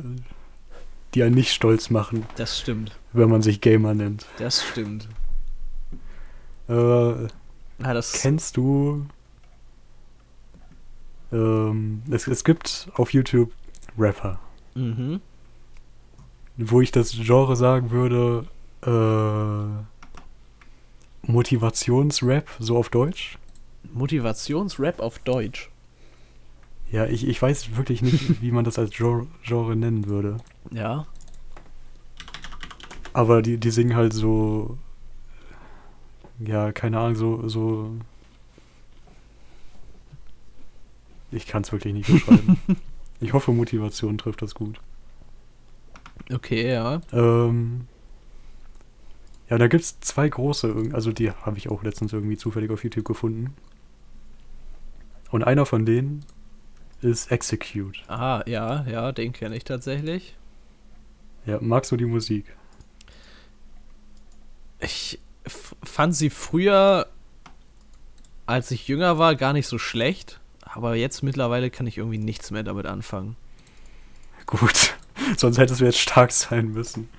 die 1.13 1.23
einen 1.23 1.35
nicht 1.35 1.51
stolz 1.53 1.89
machen, 1.89 2.25
Das 2.37 2.59
stimmt. 2.59 2.97
wenn 3.11 3.29
man 3.29 3.41
sich 3.41 3.59
Gamer 3.61 3.93
nennt. 3.93 4.25
Das 4.37 4.63
stimmt. 4.65 5.07
Äh, 6.69 6.73
Ah, 7.81 7.93
das 7.93 8.13
Kennst 8.13 8.55
du. 8.55 9.05
Ähm, 11.31 12.03
es, 12.11 12.27
es 12.27 12.43
gibt 12.43 12.87
auf 12.93 13.11
YouTube 13.13 13.51
Rapper, 13.97 14.39
Mhm. 14.75 15.19
Wo 16.57 16.81
ich 16.81 16.91
das 16.91 17.11
Genre 17.11 17.55
sagen 17.55 17.91
würde, 17.91 18.45
äh, 18.85 19.65
Motivationsrap, 21.31 22.49
so 22.59 22.77
auf 22.77 22.89
Deutsch. 22.89 23.37
Motivationsrap 23.93 24.99
auf 24.99 25.19
Deutsch. 25.19 25.69
Ja, 26.91 27.07
ich, 27.07 27.27
ich 27.27 27.41
weiß 27.41 27.75
wirklich 27.75 28.01
nicht, 28.01 28.41
wie 28.41 28.51
man 28.51 28.65
das 28.65 28.77
als 28.77 28.91
Genre, 28.91 29.27
Genre 29.43 29.75
nennen 29.75 30.07
würde. 30.07 30.37
Ja. 30.71 31.07
Aber 33.13 33.41
die, 33.41 33.57
die 33.57 33.71
singen 33.71 33.95
halt 33.95 34.13
so. 34.13 34.77
Ja, 36.39 36.71
keine 36.71 36.99
Ahnung, 36.99 37.15
so. 37.15 37.47
so 37.47 37.91
ich 41.31 41.47
kann 41.47 41.63
es 41.63 41.71
wirklich 41.71 41.93
nicht 41.93 42.11
beschreiben. 42.11 42.59
ich 43.19 43.33
hoffe, 43.33 43.51
Motivation 43.51 44.17
trifft 44.17 44.41
das 44.41 44.53
gut. 44.53 44.79
Okay, 46.31 46.71
ja. 46.71 47.01
Ähm, 47.11 47.87
ja, 49.49 49.57
da 49.57 49.67
gibt 49.67 49.83
es 49.83 49.99
zwei 49.99 50.29
große, 50.29 50.91
also 50.93 51.11
die 51.11 51.31
habe 51.31 51.57
ich 51.57 51.69
auch 51.69 51.83
letztens 51.83 52.13
irgendwie 52.13 52.37
zufällig 52.37 52.71
auf 52.71 52.83
YouTube 52.83 53.05
gefunden. 53.05 53.53
Und 55.31 55.43
einer 55.43 55.65
von 55.65 55.85
denen 55.85 56.25
ist 57.01 57.31
Execute. 57.31 58.03
Ah, 58.07 58.43
ja, 58.45 58.85
ja, 58.87 59.11
den 59.11 59.33
kenne 59.33 59.55
ich 59.55 59.63
tatsächlich. 59.63 60.35
Ja, 61.45 61.59
magst 61.59 61.91
du 61.91 61.97
die 61.97 62.05
Musik? 62.05 62.45
Ich 64.79 65.19
fand 65.83 66.15
sie 66.15 66.29
früher, 66.29 67.07
als 68.45 68.71
ich 68.71 68.87
jünger 68.87 69.17
war, 69.17 69.35
gar 69.35 69.53
nicht 69.53 69.67
so 69.67 69.77
schlecht. 69.77 70.39
Aber 70.61 70.95
jetzt 70.95 71.21
mittlerweile 71.21 71.69
kann 71.69 71.85
ich 71.85 71.97
irgendwie 71.97 72.17
nichts 72.17 72.49
mehr 72.51 72.63
damit 72.63 72.85
anfangen. 72.85 73.35
Gut, 74.45 74.95
sonst 75.37 75.57
hättest 75.57 75.81
du 75.81 75.85
jetzt 75.85 75.99
stark 75.99 76.31
sein 76.31 76.73
müssen. 76.73 77.09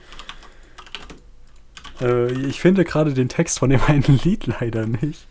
Äh, 2.01 2.33
ich 2.33 2.61
finde 2.61 2.85
gerade 2.85 3.15
den 3.15 3.29
Text 3.29 3.59
von 3.59 3.71
dem 3.71 3.81
einen 3.87 4.21
Lied 4.25 4.47
leider 4.47 4.87
nicht. 4.87 5.27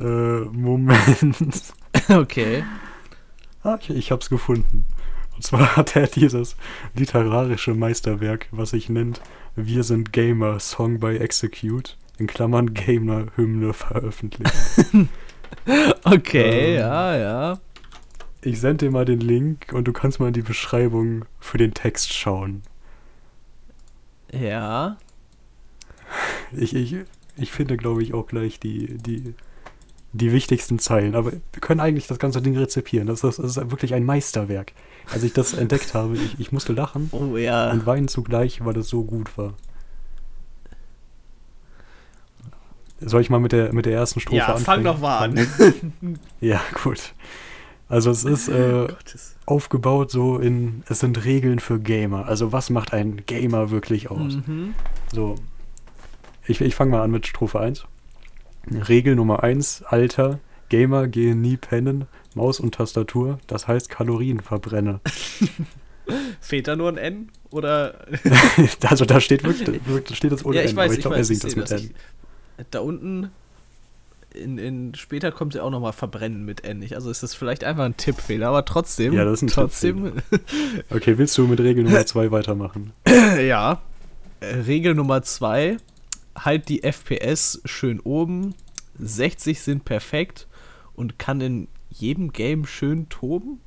Äh, 0.00 0.04
Moment. 0.04 1.74
okay. 2.08 2.64
Ah, 3.62 3.78
ich, 3.80 3.90
ich 3.90 4.10
hab's 4.10 4.30
gefunden. 4.30 4.84
Und 5.34 5.42
zwar 5.44 5.76
hat 5.76 5.96
er 5.96 6.06
dieses 6.06 6.56
literarische 6.94 7.74
Meisterwerk, 7.74 8.48
was 8.50 8.70
sich 8.70 8.88
nennt 8.88 9.20
Wir 9.56 9.84
sind 9.84 10.12
Gamer, 10.12 10.60
Song 10.60 11.00
by 11.00 11.16
Execute, 11.16 11.96
in 12.18 12.26
Klammern 12.26 12.74
Gamer-Hymne 12.74 13.72
veröffentlicht. 13.72 14.52
Okay, 16.04 16.74
Ähm. 16.74 16.80
ja, 16.80 17.16
ja. 17.16 17.58
Ich 18.42 18.60
sende 18.60 18.86
dir 18.86 18.90
mal 18.90 19.04
den 19.04 19.20
Link 19.20 19.72
und 19.72 19.84
du 19.86 19.92
kannst 19.92 20.18
mal 20.20 20.28
in 20.28 20.32
die 20.32 20.42
Beschreibung 20.42 21.24
für 21.40 21.58
den 21.58 21.74
Text 21.74 22.12
schauen. 22.12 22.62
Ja. 24.32 24.96
Ich, 26.52 26.74
ich, 26.74 26.96
ich 27.36 27.52
finde, 27.52 27.76
glaube 27.76 28.02
ich, 28.02 28.14
auch 28.14 28.26
gleich 28.26 28.58
die, 28.58 28.96
die, 28.96 29.34
die 30.12 30.32
wichtigsten 30.32 30.78
Zeilen. 30.78 31.14
Aber 31.14 31.32
wir 31.32 31.60
können 31.60 31.80
eigentlich 31.80 32.06
das 32.06 32.18
ganze 32.18 32.40
Ding 32.40 32.56
rezipieren. 32.56 33.06
Das, 33.08 33.20
das, 33.20 33.36
das 33.36 33.56
ist 33.56 33.70
wirklich 33.70 33.92
ein 33.92 34.04
Meisterwerk. 34.04 34.72
Als 35.12 35.22
ich 35.22 35.32
das 35.34 35.52
entdeckt 35.52 35.92
habe, 35.92 36.16
ich, 36.16 36.40
ich 36.40 36.50
musste 36.52 36.72
lachen 36.72 37.10
Oh 37.12 37.36
ja. 37.36 37.70
und 37.70 37.84
weinen 37.84 38.08
zugleich, 38.08 38.64
weil 38.64 38.76
es 38.78 38.88
so 38.88 39.04
gut 39.04 39.36
war. 39.36 39.54
Soll 43.00 43.20
ich 43.22 43.30
mal 43.30 43.40
mit 43.40 43.52
der, 43.52 43.72
mit 43.72 43.86
der 43.86 43.94
ersten 43.94 44.20
Strophe 44.20 44.36
Ja, 44.38 44.46
anfangen? 44.54 44.64
fang 44.64 44.84
doch 44.84 45.00
mal 45.00 45.18
an. 45.18 45.46
Ja, 46.40 46.60
gut. 46.82 47.14
Also 47.90 48.10
es 48.10 48.24
ist 48.24 48.48
äh, 48.48 48.86
aufgebaut 49.46 50.12
so 50.12 50.38
in, 50.38 50.84
es 50.88 51.00
sind 51.00 51.24
Regeln 51.24 51.58
für 51.58 51.80
Gamer. 51.80 52.26
Also 52.26 52.52
was 52.52 52.70
macht 52.70 52.92
ein 52.94 53.26
Gamer 53.26 53.70
wirklich 53.72 54.10
aus? 54.10 54.38
Mhm. 54.46 54.74
So, 55.12 55.34
ich, 56.46 56.60
ich 56.60 56.76
fange 56.76 56.92
mal 56.92 57.02
an 57.02 57.10
mit 57.10 57.26
Strophe 57.26 57.58
1. 57.58 57.84
Regel 58.88 59.16
Nummer 59.16 59.42
1, 59.42 59.82
Alter, 59.82 60.38
Gamer 60.68 61.08
gehen 61.08 61.40
nie 61.40 61.56
pennen, 61.56 62.06
Maus 62.34 62.60
und 62.60 62.76
Tastatur, 62.76 63.40
das 63.48 63.66
heißt 63.66 63.90
Kalorien 63.90 64.38
verbrenne. 64.38 65.00
Fehlt 66.40 66.68
da 66.68 66.76
nur 66.76 66.88
ein 66.88 66.96
N? 66.96 67.28
Oder. 67.50 68.06
also 68.88 69.04
da 69.04 69.20
steht 69.20 69.42
wirklich, 69.42 69.80
wirklich 69.86 70.16
steht 70.16 70.30
das 70.30 70.44
ohne 70.44 70.56
ja, 70.56 70.62
ich 70.62 70.70
N, 70.70 70.76
weiß, 70.76 70.86
aber 70.86 70.94
ich, 70.94 71.00
glaube, 71.00 71.16
er 71.16 71.24
singt 71.24 71.42
das 71.42 71.52
seh 71.52 71.60
mit 71.60 71.70
N. 71.70 71.90
Ich, 72.58 72.66
da 72.70 72.80
unten. 72.80 73.30
In, 74.34 74.58
in, 74.58 74.94
später 74.94 75.32
kommt 75.32 75.54
ja 75.54 75.62
auch 75.62 75.70
nochmal 75.70 75.92
Verbrennen 75.92 76.44
mit 76.44 76.62
nicht? 76.76 76.94
Also 76.94 77.10
ist 77.10 77.22
das 77.22 77.34
vielleicht 77.34 77.64
einfach 77.64 77.84
ein 77.84 77.96
Tippfehler, 77.96 78.48
aber 78.48 78.64
trotzdem. 78.64 79.12
Ja, 79.12 79.24
das 79.24 79.34
ist 79.34 79.42
ein 79.42 79.48
Trotzdem. 79.48 80.12
Okay, 80.90 81.18
willst 81.18 81.36
du 81.36 81.46
mit 81.46 81.60
Regel 81.60 81.84
Nummer 81.84 82.06
2 82.06 82.30
weitermachen? 82.30 82.92
ja. 83.40 83.80
Äh, 84.40 84.46
Regel 84.46 84.94
Nummer 84.94 85.22
zwei: 85.22 85.76
Halt 86.36 86.68
die 86.68 86.82
FPS 86.82 87.60
schön 87.64 88.00
oben. 88.00 88.54
60 88.98 89.60
sind 89.60 89.84
perfekt 89.84 90.46
und 90.94 91.18
kann 91.18 91.40
in 91.40 91.68
jedem 91.88 92.32
Game 92.32 92.66
schön 92.66 93.08
toben. 93.08 93.60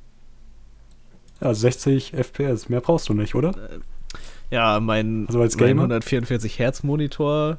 Ja, 1.40 1.52
60 1.52 2.12
FPS, 2.12 2.68
mehr 2.68 2.80
brauchst 2.80 3.08
du 3.08 3.14
nicht, 3.14 3.34
oder? 3.34 3.52
Ja, 4.50 4.80
mein, 4.80 5.26
Also 5.26 5.40
als 5.40 5.56
mein 5.56 5.68
Gamer? 5.68 5.82
144 5.82 6.58
Hertz 6.58 6.82
Monitor. 6.82 7.58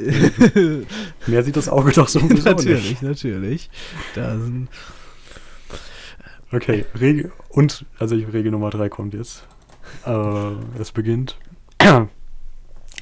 Mehr 1.26 1.42
sieht 1.42 1.56
das 1.56 1.68
Auge 1.68 1.92
doch 1.92 2.08
sowieso 2.08 2.34
nicht. 2.34 2.44
natürlich, 2.44 3.02
natürlich. 3.02 3.70
Da 4.14 4.38
sind, 4.38 4.68
Okay, 6.52 6.84
Regel 7.00 7.30
und 7.48 7.84
also 7.98 8.16
ich- 8.16 8.32
Regel 8.32 8.50
Nummer 8.50 8.70
3 8.70 8.88
kommt 8.88 9.14
jetzt. 9.14 9.44
Äh, 10.04 10.80
es 10.80 10.90
beginnt. 10.92 11.36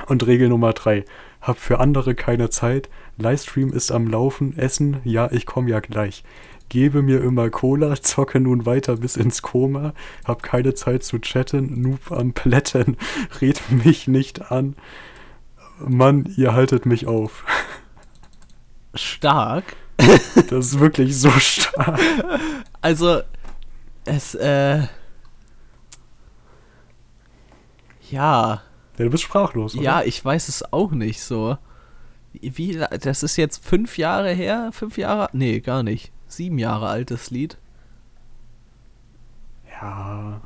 Und 0.06 0.26
Regel 0.26 0.48
Nummer 0.48 0.72
3. 0.74 1.04
Hab 1.40 1.58
für 1.58 1.80
andere 1.80 2.14
keine 2.14 2.50
Zeit. 2.50 2.88
Livestream 3.16 3.72
ist 3.72 3.90
am 3.90 4.06
Laufen. 4.06 4.56
Essen, 4.56 4.98
ja, 5.02 5.28
ich 5.32 5.44
komm 5.44 5.66
ja 5.66 5.80
gleich. 5.80 6.22
Gebe 6.68 7.02
mir 7.02 7.20
immer 7.22 7.50
Cola, 7.50 7.96
zocke 8.00 8.38
nun 8.38 8.64
weiter 8.64 8.96
bis 8.98 9.16
ins 9.16 9.42
Koma. 9.42 9.94
Hab 10.24 10.42
keine 10.44 10.74
Zeit 10.74 11.02
zu 11.02 11.18
chatten, 11.18 11.80
Noob 11.82 12.12
am 12.12 12.32
Plätten. 12.32 12.96
Red 13.40 13.60
mich 13.70 14.06
nicht 14.06 14.52
an. 14.52 14.76
Mann, 15.80 16.32
ihr 16.36 16.52
haltet 16.54 16.86
mich 16.86 17.06
auf. 17.06 17.44
stark. 18.94 19.64
Das 20.48 20.66
ist 20.66 20.78
wirklich 20.78 21.18
so 21.18 21.30
stark. 21.30 22.00
Also, 22.80 23.20
es, 24.04 24.34
äh. 24.36 24.82
Ja, 28.10 28.62
Ja, 28.96 29.04
du 29.04 29.10
bist 29.10 29.24
sprachlos, 29.24 29.74
oder? 29.74 29.82
ja, 29.82 30.02
ich 30.02 30.24
weiß 30.24 30.48
es 30.48 30.72
auch 30.72 30.92
nicht 30.92 31.20
so. 31.20 31.58
Wie, 32.32 32.78
das 33.00 33.22
ist 33.22 33.36
jetzt 33.36 33.64
fünf 33.64 33.98
Jahre 33.98 34.30
her? 34.32 34.70
Fünf 34.72 34.96
Jahre? 34.98 35.28
Nee, 35.32 35.60
gar 35.60 35.82
nicht. 35.82 36.12
Sieben 36.28 36.58
Jahre 36.58 36.88
altes 36.88 37.30
Lied. 37.30 37.58
Ja. 39.80 40.40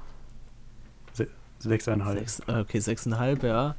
Se 1.12 1.28
sechseinhalb. 1.58 2.18
Sechs, 2.18 2.42
okay, 2.48 2.78
sechseinhalb, 2.80 3.42
ja. 3.42 3.74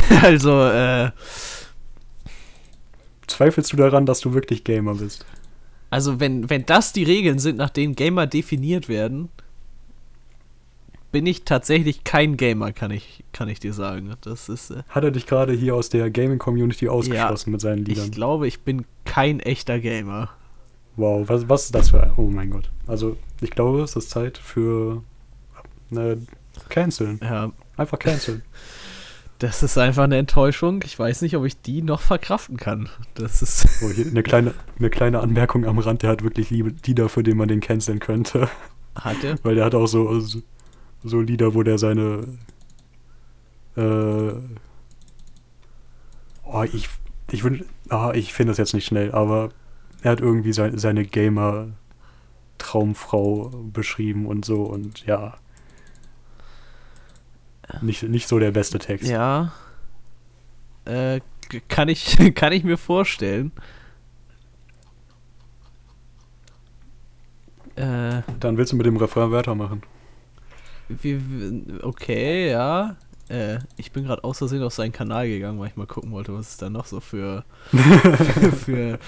also, 0.22 0.64
äh, 0.66 1.10
Zweifelst 3.26 3.72
du 3.72 3.76
daran, 3.76 4.04
dass 4.06 4.20
du 4.20 4.34
wirklich 4.34 4.64
Gamer 4.64 4.94
bist? 4.94 5.24
also 5.92 6.20
wenn, 6.20 6.48
wenn 6.48 6.64
das 6.64 6.94
die 6.94 7.04
Regeln 7.04 7.38
sind, 7.38 7.58
nach 7.58 7.68
denen 7.68 7.94
Gamer 7.94 8.26
definiert 8.26 8.88
werden, 8.88 9.28
bin 11.12 11.26
ich 11.26 11.44
tatsächlich 11.44 12.02
kein 12.02 12.38
Gamer, 12.38 12.72
kann 12.72 12.90
ich, 12.90 13.22
kann 13.34 13.50
ich 13.50 13.60
dir 13.60 13.74
sagen. 13.74 14.14
Das 14.22 14.48
ist, 14.48 14.70
äh, 14.70 14.84
Hat 14.88 15.04
er 15.04 15.10
dich 15.10 15.26
gerade 15.26 15.52
hier 15.52 15.74
aus 15.74 15.90
der 15.90 16.10
Gaming-Community 16.10 16.88
ausgeschlossen 16.88 17.52
mit 17.52 17.60
seinen 17.60 17.84
Liedern? 17.84 18.06
ich 18.06 18.12
glaube, 18.12 18.48
ich 18.48 18.60
bin 18.60 18.86
kein 19.04 19.38
echter 19.40 19.78
Gamer. 19.80 20.30
Wow, 20.96 21.28
was, 21.28 21.46
was 21.50 21.66
ist 21.66 21.74
das 21.74 21.90
für... 21.90 22.14
Oh 22.16 22.22
mein 22.22 22.48
Gott. 22.48 22.70
Also, 22.86 23.18
ich 23.42 23.50
glaube, 23.50 23.82
es 23.82 23.94
ist 23.94 24.08
Zeit 24.08 24.38
für... 24.38 25.02
Ne, 25.90 26.22
canceln. 26.70 27.20
Ja, 27.22 27.52
Einfach 27.76 27.98
canceln. 27.98 28.42
das 29.42 29.64
ist 29.64 29.76
einfach 29.76 30.04
eine 30.04 30.18
Enttäuschung. 30.18 30.84
Ich 30.84 30.96
weiß 30.96 31.22
nicht, 31.22 31.36
ob 31.36 31.44
ich 31.44 31.60
die 31.60 31.82
noch 31.82 32.00
verkraften 32.00 32.56
kann. 32.56 32.88
Das 33.14 33.42
ist, 33.42 33.66
Oh, 33.82 33.90
hier 33.90 34.06
eine 34.06 34.22
kleine, 34.22 34.54
eine 34.78 34.88
kleine 34.88 35.18
Anmerkung 35.18 35.66
am 35.66 35.80
Rand. 35.80 36.02
Der 36.02 36.10
hat 36.10 36.22
wirklich 36.22 36.50
Lieder, 36.50 37.08
für 37.08 37.24
den 37.24 37.36
man 37.36 37.48
den 37.48 37.60
canceln 37.60 37.98
könnte. 37.98 38.48
hat 38.94 39.24
er? 39.24 39.36
Weil 39.42 39.56
der 39.56 39.64
hat 39.64 39.74
auch 39.74 39.86
so, 39.86 40.20
so, 40.20 40.38
so 41.02 41.20
Lieder, 41.20 41.54
wo 41.54 41.64
der 41.64 41.78
seine... 41.78 42.38
Äh, 43.76 44.32
oh, 46.44 46.62
ich, 46.72 46.88
ich 47.32 47.42
wünsch, 47.42 47.64
ah, 47.88 48.12
ich 48.14 48.32
finde 48.32 48.52
das 48.52 48.58
jetzt 48.58 48.74
nicht 48.74 48.86
schnell, 48.86 49.10
aber 49.10 49.48
er 50.02 50.12
hat 50.12 50.20
irgendwie 50.20 50.52
sein, 50.52 50.78
seine 50.78 51.04
Gamer-Traumfrau 51.04 53.50
beschrieben 53.72 54.26
und 54.26 54.44
so 54.44 54.62
und 54.62 55.04
ja. 55.06 55.34
Nicht, 57.80 58.02
nicht 58.02 58.28
so 58.28 58.38
der 58.38 58.50
beste 58.50 58.78
Text. 58.78 59.08
Ja. 59.08 59.52
Äh, 60.84 61.20
kann 61.68 61.88
ich, 61.88 62.16
kann 62.34 62.52
ich 62.52 62.64
mir 62.64 62.76
vorstellen. 62.76 63.52
Äh, 67.76 68.22
Dann 68.40 68.56
willst 68.56 68.72
du 68.72 68.76
mit 68.76 68.86
dem 68.86 68.96
Refrain 68.96 69.30
weitermachen. 69.30 69.82
wie, 70.88 71.20
okay, 71.82 72.50
ja. 72.50 72.96
Äh, 73.28 73.60
ich 73.76 73.92
bin 73.92 74.04
gerade 74.04 74.22
aus 74.24 74.38
Versehen 74.38 74.62
auf 74.62 74.74
seinen 74.74 74.92
Kanal 74.92 75.26
gegangen, 75.28 75.58
weil 75.58 75.68
ich 75.68 75.76
mal 75.76 75.86
gucken 75.86 76.10
wollte, 76.12 76.34
was 76.34 76.50
es 76.50 76.56
da 76.58 76.68
noch 76.68 76.84
so 76.84 77.00
für, 77.00 77.44
für, 77.70 78.98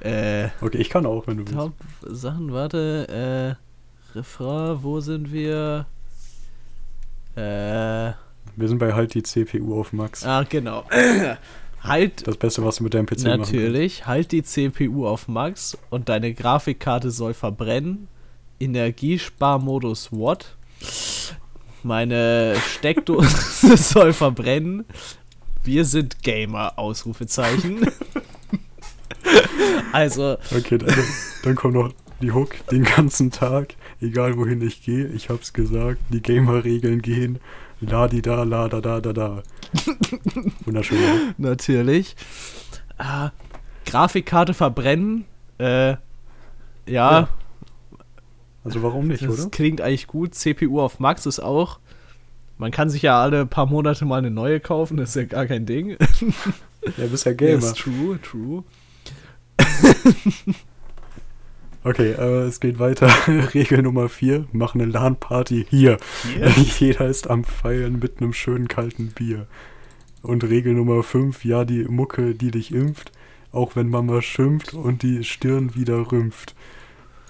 äh, 0.00 0.48
Okay, 0.60 0.78
ich 0.78 0.90
kann 0.90 1.04
auch, 1.06 1.26
wenn 1.26 1.38
du 1.38 1.42
willst. 1.44 1.54
Top-Sachen. 1.54 2.52
Warte, 2.52 3.56
äh, 3.58 4.16
Refrain, 4.16 4.82
wo 4.82 5.00
sind 5.00 5.32
wir? 5.32 5.86
Äh, 7.36 8.12
Wir 8.56 8.68
sind 8.68 8.78
bei 8.78 8.94
halt 8.94 9.14
die 9.14 9.22
CPU 9.22 9.78
auf 9.80 9.92
Max. 9.92 10.24
ah, 10.24 10.44
genau. 10.48 10.84
halt 11.82 12.26
Das 12.26 12.36
Beste, 12.36 12.64
was 12.64 12.76
du 12.76 12.84
mit 12.84 12.94
deinem 12.94 13.06
PC 13.06 13.24
machen 13.24 13.40
Natürlich, 13.40 14.06
halt 14.06 14.32
die 14.32 14.42
CPU 14.42 15.06
auf 15.06 15.28
Max 15.28 15.76
und 15.90 16.08
deine 16.08 16.32
Grafikkarte 16.34 17.10
soll 17.10 17.34
verbrennen. 17.34 18.08
Energiesparmodus 18.58 20.12
What? 20.12 20.56
Meine 21.82 22.56
Steckdose 22.66 23.28
soll 23.76 24.12
verbrennen. 24.12 24.84
Wir 25.62 25.84
sind 25.84 26.22
Gamer, 26.22 26.78
Ausrufezeichen. 26.78 27.86
also. 29.92 30.38
Okay, 30.56 30.78
dann, 30.78 30.94
dann 31.42 31.54
kommt 31.54 31.74
noch 31.74 31.92
die 32.20 32.32
Hook 32.32 32.54
den 32.70 32.84
ganzen 32.84 33.30
Tag, 33.30 33.74
egal 34.00 34.36
wohin 34.36 34.60
ich 34.62 34.82
gehe, 34.82 35.06
ich 35.08 35.28
hab's 35.28 35.52
gesagt, 35.52 36.00
die 36.10 36.22
Gamer-Regeln 36.22 37.02
gehen, 37.02 37.38
la 37.80 38.08
di 38.08 38.22
da, 38.22 38.42
la 38.44 38.68
da 38.68 38.80
da 38.80 39.00
da 39.00 39.12
da. 39.12 39.42
Wunderschön. 40.64 40.98
oder? 40.98 41.34
natürlich. 41.38 42.16
Ah, 42.98 43.30
Grafikkarte 43.84 44.54
verbrennen. 44.54 45.24
Äh, 45.58 45.90
ja, 45.90 46.00
Ja, 46.86 47.28
Also 48.64 48.82
warum 48.82 49.08
nicht, 49.08 49.22
das 49.22 49.40
oder? 49.40 49.50
klingt 49.50 49.80
eigentlich 49.80 50.06
gut. 50.06 50.34
CPU 50.34 50.80
auf 50.80 50.98
Max 51.00 51.26
ist 51.26 51.40
auch. 51.40 51.78
Man 52.58 52.70
kann 52.70 52.88
sich 52.88 53.02
ja 53.02 53.20
alle 53.20 53.44
paar 53.44 53.66
Monate 53.66 54.06
mal 54.06 54.16
eine 54.18 54.30
neue 54.30 54.60
kaufen, 54.60 54.96
das 54.96 55.10
ist 55.10 55.14
ja 55.16 55.24
gar 55.24 55.46
kein 55.46 55.66
Ding. 55.66 55.96
Ja, 56.96 57.06
bist 57.10 57.26
ja 57.26 57.32
Gamer. 57.34 57.58
Ist 57.58 57.76
true, 57.76 58.18
true. 58.22 58.64
Okay, 61.88 62.10
äh, 62.12 62.42
es 62.46 62.58
geht 62.58 62.78
weiter. 62.80 63.08
Regel 63.54 63.82
Nummer 63.82 64.08
4, 64.08 64.46
mach 64.52 64.74
eine 64.74 64.86
LAN-Party 64.86 65.66
hier. 65.70 65.98
Jeder 66.80 67.06
ist 67.06 67.30
am 67.30 67.44
Feiern 67.44 68.00
mit 68.00 68.20
einem 68.20 68.32
schönen 68.32 68.66
kalten 68.66 69.08
Bier. 69.12 69.46
Und 70.22 70.42
Regel 70.42 70.74
Nummer 70.74 71.04
5, 71.04 71.44
ja, 71.44 71.64
die 71.64 71.84
Mucke, 71.84 72.34
die 72.34 72.50
dich 72.50 72.72
impft, 72.74 73.12
auch 73.52 73.76
wenn 73.76 73.88
Mama 73.88 74.20
schimpft 74.20 74.74
und 74.74 75.02
die 75.04 75.22
Stirn 75.22 75.76
wieder 75.76 76.10
rümpft. 76.10 76.56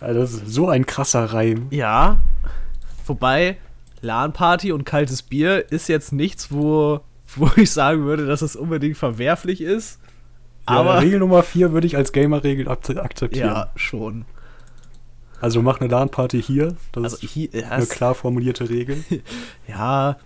Also 0.01 0.21
das 0.21 0.33
ist 0.33 0.49
so 0.49 0.69
ein 0.71 0.87
krasser 0.87 1.25
Reim. 1.27 1.67
Ja. 1.71 2.19
Wobei, 3.07 3.59
LAN-Party 4.01 4.73
und 4.73 4.85
kaltes 4.85 5.23
Bier 5.23 5.71
ist 5.71 5.89
jetzt 5.89 6.13
nichts, 6.15 6.51
wo, 6.51 7.01
wo 7.35 7.51
ich 7.57 7.71
sagen 7.71 8.05
würde, 8.05 8.25
dass 8.27 8.41
es 8.41 8.57
unbedingt 8.57 8.97
verwerflich 8.97 9.61
ist. 9.61 10.01
Ja, 10.67 10.77
aber 10.77 11.03
Regel 11.03 11.19
Nummer 11.19 11.43
4 11.43 11.73
würde 11.73 11.87
ich 11.87 11.97
als 11.99 12.13
Gamer-Regel 12.13 12.69
ak- 12.69 12.97
akzeptieren. 12.97 13.49
ja, 13.49 13.71
schon. 13.77 14.25
Also 15.41 15.63
mach 15.63 15.81
eine 15.81 15.91
LAN-Party 15.91 16.43
hier. 16.43 16.77
Das 16.93 17.05
Also 17.05 17.17
ist 17.19 17.31
hier, 17.33 17.51
eine 17.53 17.81
das, 17.81 17.89
klar 17.91 18.15
formulierte 18.15 18.69
Regel. 18.69 19.05
ja, 19.69 20.17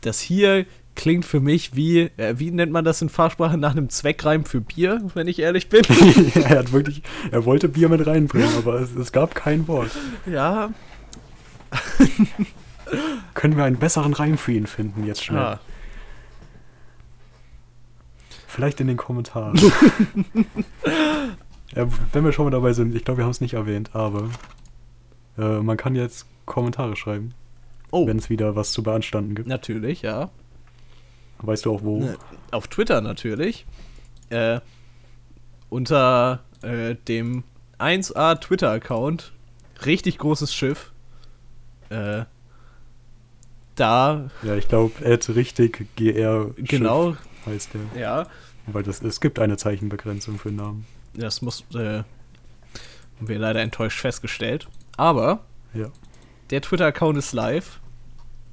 das 0.00 0.20
hier 0.20 0.66
klingt 0.96 1.24
für 1.24 1.40
mich 1.40 1.76
wie, 1.76 2.10
äh, 2.16 2.34
wie 2.38 2.50
nennt 2.50 2.72
man 2.72 2.84
das 2.84 3.00
in 3.00 3.08
Fachsprache, 3.08 3.56
nach 3.56 3.70
einem 3.72 3.88
Zweckreim 3.90 4.44
für 4.44 4.60
Bier, 4.60 5.02
wenn 5.14 5.28
ich 5.28 5.38
ehrlich 5.38 5.68
bin. 5.68 5.82
er 6.34 6.58
hat 6.58 6.72
wirklich, 6.72 7.02
er 7.30 7.44
wollte 7.44 7.68
Bier 7.68 7.88
mit 7.88 8.06
reinbringen, 8.06 8.50
aber 8.58 8.80
es, 8.80 8.94
es 8.94 9.12
gab 9.12 9.34
kein 9.34 9.66
Wort. 9.68 9.90
ja, 10.26 10.70
Können 13.34 13.56
wir 13.56 13.64
einen 13.64 13.76
besseren 13.78 14.12
Reim 14.12 14.36
für 14.36 14.52
ihn 14.52 14.66
finden 14.66 15.06
jetzt 15.06 15.22
schnell? 15.24 15.38
ah, 15.40 15.60
Vielleicht 18.48 18.80
in 18.80 18.88
den 18.88 18.96
Kommentaren. 18.96 19.56
Ja, 21.74 21.86
wenn 22.12 22.24
wir 22.24 22.32
schon 22.32 22.44
mal 22.44 22.50
dabei 22.50 22.72
sind, 22.72 22.94
ich 22.94 23.04
glaube, 23.04 23.18
wir 23.18 23.24
haben 23.24 23.30
es 23.30 23.40
nicht 23.40 23.54
erwähnt, 23.54 23.90
aber 23.94 24.30
äh, 25.38 25.60
man 25.60 25.76
kann 25.76 25.94
jetzt 25.94 26.26
Kommentare 26.46 26.96
schreiben, 26.96 27.32
oh, 27.90 28.06
wenn 28.06 28.18
es 28.18 28.28
wieder 28.30 28.56
was 28.56 28.72
zu 28.72 28.82
beanstanden 28.82 29.34
gibt. 29.34 29.48
natürlich, 29.48 30.02
ja. 30.02 30.30
Weißt 31.38 31.64
du 31.64 31.74
auch 31.74 31.82
wo? 31.82 32.00
Ne, 32.00 32.18
Auf 32.50 32.68
Twitter 32.68 33.00
natürlich. 33.00 33.64
Äh, 34.28 34.60
unter 35.70 36.40
äh, 36.62 36.96
dem 37.08 37.44
1A 37.78 38.38
Twitter-Account. 38.40 39.32
Richtig 39.86 40.18
großes 40.18 40.52
Schiff. 40.52 40.92
Äh, 41.88 42.24
da, 43.74 44.28
Ja, 44.42 44.56
ich 44.56 44.68
glaube, 44.68 45.02
Ed 45.02 45.34
richtig 45.34 45.86
GR 45.96 46.52
Schiff 46.56 46.68
genau, 46.68 47.16
heißt 47.46 47.70
der. 47.72 48.00
ja. 48.00 48.26
Weil 48.66 48.82
das, 48.82 49.00
es 49.00 49.20
gibt 49.22 49.38
eine 49.38 49.56
Zeichenbegrenzung 49.56 50.38
für 50.38 50.52
Namen. 50.52 50.86
Das 51.14 51.42
muss, 51.42 51.64
äh, 51.74 51.98
haben 51.98 52.04
wir 53.28 53.38
leider 53.38 53.60
enttäuscht 53.60 54.00
festgestellt. 54.00 54.68
Aber 54.96 55.44
Ja. 55.74 55.88
der 56.50 56.62
Twitter-Account 56.62 57.18
ist 57.18 57.32
live. 57.32 57.80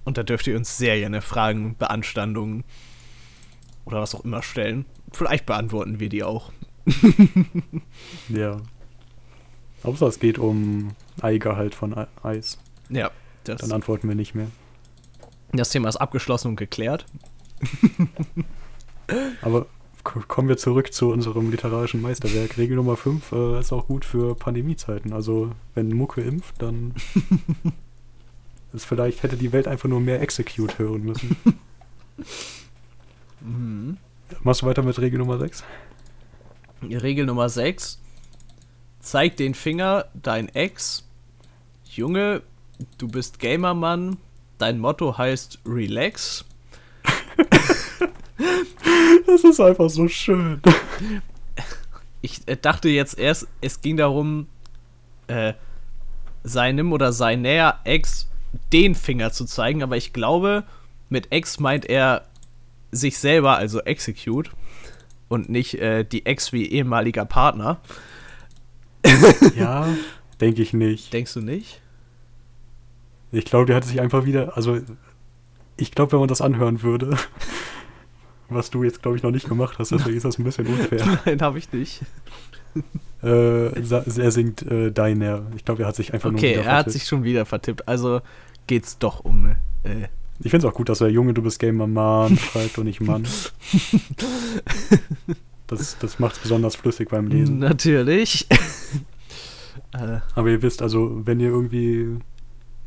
Und 0.05 0.17
da 0.17 0.23
dürft 0.23 0.47
ihr 0.47 0.55
uns 0.55 0.77
sehr 0.77 0.97
gerne 0.97 1.21
Fragen, 1.21 1.75
Beanstandungen 1.75 2.63
oder 3.85 3.99
was 4.01 4.15
auch 4.15 4.23
immer 4.23 4.41
stellen. 4.41 4.85
Vielleicht 5.11 5.45
beantworten 5.45 5.99
wir 5.99 6.09
die 6.09 6.23
auch. 6.23 6.51
Ja. 8.29 8.61
Außer 9.83 10.07
es 10.07 10.19
geht 10.19 10.39
um 10.39 10.95
Eigehalt 11.21 11.75
von 11.75 11.93
Ei- 11.97 12.07
Eis. 12.23 12.57
Ja, 12.89 13.11
das, 13.43 13.61
Dann 13.61 13.71
antworten 13.73 14.07
wir 14.07 14.15
nicht 14.15 14.33
mehr. 14.35 14.47
das 15.51 15.69
Thema 15.69 15.87
ist 15.89 15.97
abgeschlossen 15.97 16.49
und 16.49 16.55
geklärt. 16.55 17.05
Aber 19.41 19.65
kommen 20.27 20.49
wir 20.49 20.57
zurück 20.57 20.93
zu 20.93 21.09
unserem 21.11 21.51
literarischen 21.51 22.01
Meisterwerk. 22.01 22.57
Regel 22.57 22.77
Nummer 22.77 22.97
5 22.97 23.31
äh, 23.31 23.59
ist 23.59 23.73
auch 23.73 23.87
gut 23.87 24.05
für 24.05 24.35
Pandemiezeiten. 24.35 25.13
Also, 25.13 25.51
wenn 25.75 25.89
Mucke 25.89 26.21
impft, 26.21 26.61
dann 26.61 26.93
ist 28.73 28.85
vielleicht 28.85 29.23
hätte 29.23 29.37
die 29.37 29.51
Welt 29.51 29.67
einfach 29.67 29.89
nur 29.89 29.99
mehr 29.99 30.21
Execute 30.21 30.79
hören 30.79 31.03
müssen. 31.03 31.35
Mhm. 33.39 33.97
Machst 34.41 34.61
du 34.61 34.65
weiter 34.65 34.81
mit 34.81 34.99
Regel 34.99 35.19
Nummer 35.19 35.37
6? 35.37 35.63
Regel 36.81 37.25
Nummer 37.25 37.49
6. 37.49 37.99
Zeig 38.99 39.37
den 39.37 39.53
Finger, 39.53 40.05
dein 40.15 40.49
Ex. 40.49 41.07
Junge, 41.85 42.41
du 42.97 43.07
bist 43.07 43.39
Gamermann. 43.39 44.17
Dein 44.57 44.79
Motto 44.79 45.17
heißt 45.17 45.59
Relax. 45.65 46.45
Das 49.25 49.43
ist 49.43 49.59
einfach 49.59 49.89
so 49.89 50.07
schön. 50.07 50.61
Ich 52.21 52.47
äh, 52.47 52.55
dachte 52.55 52.89
jetzt 52.89 53.17
erst, 53.17 53.47
es 53.61 53.81
ging 53.81 53.97
darum, 53.97 54.47
äh, 55.27 55.53
seinem 56.43 56.93
oder 56.93 57.11
seiner 57.13 57.79
Ex 57.83 58.29
den 58.71 58.95
Finger 58.95 59.31
zu 59.31 59.45
zeigen, 59.45 59.83
aber 59.83 59.97
ich 59.97 60.13
glaube, 60.13 60.63
mit 61.09 61.31
Ex 61.31 61.59
meint 61.59 61.85
er 61.85 62.25
sich 62.91 63.17
selber, 63.17 63.57
also 63.57 63.81
Execute, 63.81 64.51
und 65.27 65.49
nicht 65.49 65.75
äh, 65.75 66.03
die 66.05 66.25
Ex 66.25 66.53
wie 66.53 66.65
ehemaliger 66.65 67.25
Partner. 67.25 67.79
Ja, 69.55 69.87
denke 70.41 70.61
ich 70.61 70.73
nicht. 70.73 71.13
Denkst 71.13 71.33
du 71.33 71.41
nicht? 71.41 71.81
Ich 73.31 73.45
glaube, 73.45 73.65
der 73.65 73.75
hat 73.77 73.85
sich 73.85 74.01
einfach 74.01 74.25
wieder, 74.25 74.55
also 74.57 74.79
ich 75.77 75.91
glaube, 75.91 76.13
wenn 76.13 76.19
man 76.19 76.27
das 76.27 76.41
anhören 76.41 76.81
würde, 76.81 77.17
was 78.49 78.69
du 78.69 78.83
jetzt, 78.83 79.01
glaube 79.01 79.17
ich, 79.17 79.23
noch 79.23 79.31
nicht 79.31 79.47
gemacht 79.49 79.77
hast, 79.79 79.91
deswegen 79.91 80.15
ist 80.17 80.23
das 80.23 80.37
ein 80.39 80.43
bisschen 80.43 80.67
unfair. 80.67 81.19
Nein, 81.25 81.41
habe 81.41 81.57
ich 81.57 81.71
nicht. 81.73 82.01
äh, 83.23 83.67
er 83.69 84.31
singt 84.31 84.61
äh, 84.63 84.91
Deiner. 84.91 85.43
Ich 85.55 85.65
glaube, 85.65 85.83
er 85.83 85.87
hat 85.87 85.95
sich 85.95 86.13
einfach 86.13 86.29
nur 86.31 86.39
Okay, 86.39 86.51
wieder 86.53 86.63
er 86.63 86.71
hat 86.71 86.75
vertippt. 86.85 86.93
sich 86.93 87.07
schon 87.07 87.23
wieder 87.23 87.45
vertippt. 87.45 87.87
Also 87.87 88.21
geht's 88.67 88.97
doch 88.99 89.21
um. 89.25 89.47
Äh, 89.83 90.07
Ich 90.43 90.51
finde 90.51 90.65
es 90.67 90.71
auch 90.71 90.75
gut, 90.75 90.89
dass 90.89 91.01
er 91.01 91.09
Junge, 91.09 91.33
du 91.33 91.41
bist 91.41 91.59
Gamer 91.59 91.87
Mann 91.87 92.37
schreibt 92.37 92.77
und 92.77 92.85
nicht 92.85 93.01
Mann. 93.01 93.25
Das, 95.67 95.97
das 95.99 96.17
macht 96.17 96.37
es 96.37 96.41
besonders 96.41 96.77
flüssig 96.77 97.09
beim 97.09 97.27
Lesen. 97.27 97.59
natürlich. 97.59 98.47
äh, 99.93 100.19
Aber 100.33 100.49
ihr 100.49 100.61
wisst, 100.61 100.81
also, 100.81 101.25
wenn 101.25 101.41
ihr 101.41 101.49
irgendwie 101.49 102.07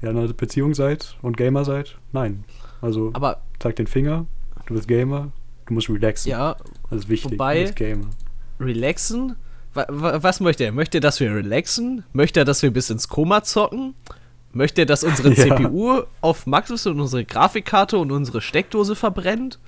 ja, 0.01 0.09
in 0.11 0.17
einer 0.17 0.33
Beziehung 0.33 0.73
seid 0.73 1.17
und 1.21 1.37
Gamer 1.37 1.67
seid, 1.67 1.99
nein. 2.13 2.45
Also, 2.81 3.11
aber 3.13 3.43
zeig 3.59 3.77
den 3.77 3.87
Finger, 3.87 4.25
du 4.65 4.73
bist 4.73 4.89
Gamer, 4.89 5.31
du 5.71 5.75
musst 5.75 5.89
relaxen. 5.89 6.29
ja, 6.31 6.57
Das 6.91 7.01
ist 7.01 7.09
wichtig, 7.09 7.33
wobei- 7.33 7.63
bist 7.63 7.77
Gamer. 7.77 8.07
relaxen. 8.61 9.37
Wa 9.73 9.87
wa 9.89 10.23
was 10.23 10.41
möchte 10.41 10.65
er? 10.65 10.73
Möchte 10.73 10.99
er, 10.99 11.01
dass 11.01 11.21
wir 11.21 11.33
relaxen? 11.35 12.03
Möchte 12.13 12.41
er, 12.41 12.45
dass 12.45 12.61
wir 12.63 12.73
bis 12.73 12.91
ins 12.91 13.09
Koma 13.09 13.43
zocken? 13.45 13.95
Möchte 14.53 14.83
er, 14.83 14.87
dass 14.87 15.05
unsere 15.05 15.33
Ja. 15.35 15.57
CPU 15.57 16.03
auf 16.21 16.47
Max 16.47 16.71
ist 16.71 16.87
und 16.87 16.99
unsere 17.01 17.25
Grafikkarte 17.25 17.97
und 17.99 18.11
unsere 18.11 18.41
Steckdose 18.41 18.97
verbrennt? 18.97 19.61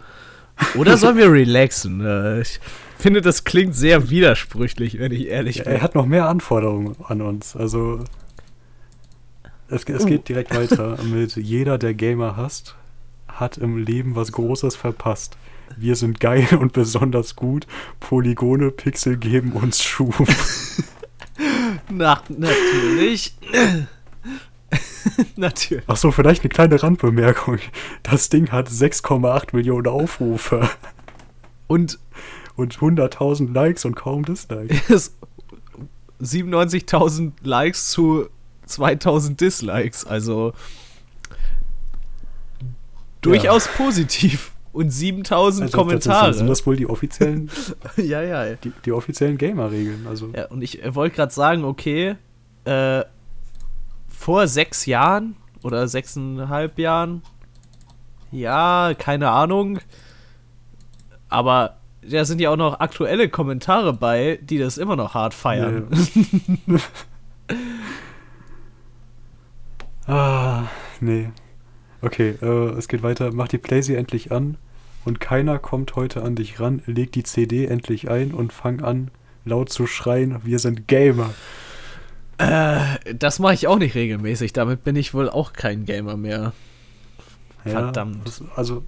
Oder 0.76 0.96
sollen 0.96 1.16
wir 1.16 1.30
relaxen? 1.30 2.04
Äh, 2.04 2.40
ich 2.42 2.58
finde, 2.98 3.20
das 3.20 3.44
klingt 3.44 3.74
sehr 3.76 4.10
widersprüchlich, 4.10 4.98
wenn 4.98 5.12
ich 5.12 5.28
ehrlich 5.28 5.56
Ja, 5.58 5.64
bin. 5.64 5.72
er 5.74 5.82
hat 5.82 5.94
noch 5.94 6.04
mehr 6.06 6.28
Anforderungen 6.28 6.96
an 7.06 7.22
uns. 7.22 7.54
Also, 7.56 8.00
es, 9.68 9.84
es 9.84 10.04
geht 10.06 10.28
direkt 10.28 10.54
weiter 10.54 10.98
mit 11.04 11.36
jeder, 11.36 11.78
der 11.78 11.94
Gamer 11.94 12.36
hasst, 12.36 12.74
hat 13.28 13.56
im 13.56 13.78
Leben 13.78 14.14
was 14.16 14.32
Großes 14.32 14.76
verpasst. 14.76 15.36
Wir 15.76 15.96
sind 15.96 16.20
geil 16.20 16.46
und 16.58 16.72
besonders 16.72 17.36
gut. 17.36 17.66
Polygone, 18.00 18.70
Pixel 18.70 19.16
geben 19.16 19.52
uns 19.52 19.82
Schub. 19.82 20.14
Na, 21.90 22.22
natürlich. 22.28 23.34
natürlich. 25.36 25.88
Achso, 25.88 26.10
vielleicht 26.10 26.42
eine 26.42 26.50
kleine 26.50 26.82
Randbemerkung. 26.82 27.58
Das 28.02 28.28
Ding 28.28 28.50
hat 28.50 28.68
6,8 28.68 29.54
Millionen 29.54 29.86
Aufrufe 29.86 30.68
Und 31.66 31.98
und 32.56 32.76
100.000 32.76 33.52
Likes 33.52 33.84
und 33.84 33.94
kaum 33.94 34.24
Dislikes. 34.24 34.80
es 34.90 35.16
97.000 36.20 37.32
Likes 37.42 37.90
zu 37.90 38.28
2000 38.66 39.40
Dislikes. 39.40 40.04
Also 40.04 40.52
durchaus 43.20 43.68
positiv. 43.68 44.52
Und 44.72 44.90
7000 44.90 45.64
Also, 45.64 45.76
Kommentare. 45.76 46.28
Das 46.28 46.38
sind, 46.38 46.46
das 46.46 46.66
wohl 46.66 46.76
die 46.76 46.88
offiziellen, 46.88 47.50
ja, 47.96 48.22
ja. 48.22 48.54
die, 48.54 48.72
die 48.84 48.92
offiziellen 48.92 49.36
Gamer-Regeln? 49.36 50.06
Also, 50.08 50.30
Ja, 50.34 50.46
und 50.46 50.62
ich 50.62 50.82
äh, 50.82 50.94
wollte 50.94 51.16
gerade 51.16 51.32
sagen, 51.32 51.64
okay, 51.64 52.16
äh, 52.64 53.04
vor 54.08 54.46
sechs 54.46 54.86
Jahren 54.86 55.36
oder 55.62 55.88
sechseinhalb 55.88 56.78
Jahren, 56.78 57.22
ja, 58.30 58.94
keine 58.98 59.30
Ahnung, 59.30 59.80
aber 61.28 61.76
da 62.08 62.24
sind 62.24 62.40
ja 62.40 62.50
auch 62.50 62.56
noch 62.56 62.80
aktuelle 62.80 63.28
Kommentare 63.28 63.92
bei, 63.92 64.38
die 64.42 64.58
das 64.58 64.78
immer 64.78 64.96
noch 64.96 65.14
hart 65.14 65.34
feiern. 65.34 65.88
Ah, 70.06 70.64
nee. 71.00 71.30
Okay, 72.02 72.34
äh, 72.42 72.70
es 72.76 72.88
geht 72.88 73.02
weiter. 73.02 73.30
Mach 73.32 73.48
die 73.48 73.58
Playsee 73.58 73.94
endlich 73.94 74.32
an 74.32 74.56
und 75.04 75.20
keiner 75.20 75.58
kommt 75.58 75.94
heute 75.96 76.22
an 76.22 76.34
dich 76.34 76.60
ran. 76.60 76.82
Leg 76.86 77.12
die 77.12 77.22
CD 77.22 77.66
endlich 77.66 78.10
ein 78.10 78.32
und 78.32 78.52
fang 78.52 78.82
an, 78.82 79.10
laut 79.44 79.70
zu 79.70 79.86
schreien, 79.86 80.40
wir 80.44 80.58
sind 80.58 80.88
Gamer. 80.88 81.30
Äh, 82.38 83.14
das 83.14 83.38
mache 83.38 83.54
ich 83.54 83.68
auch 83.68 83.78
nicht 83.78 83.94
regelmäßig, 83.94 84.52
damit 84.52 84.84
bin 84.84 84.96
ich 84.96 85.14
wohl 85.14 85.30
auch 85.30 85.52
kein 85.52 85.84
Gamer 85.84 86.16
mehr. 86.16 86.52
Ja, 87.64 87.70
Verdammt. 87.70 88.26
Das, 88.26 88.42
also, 88.56 88.82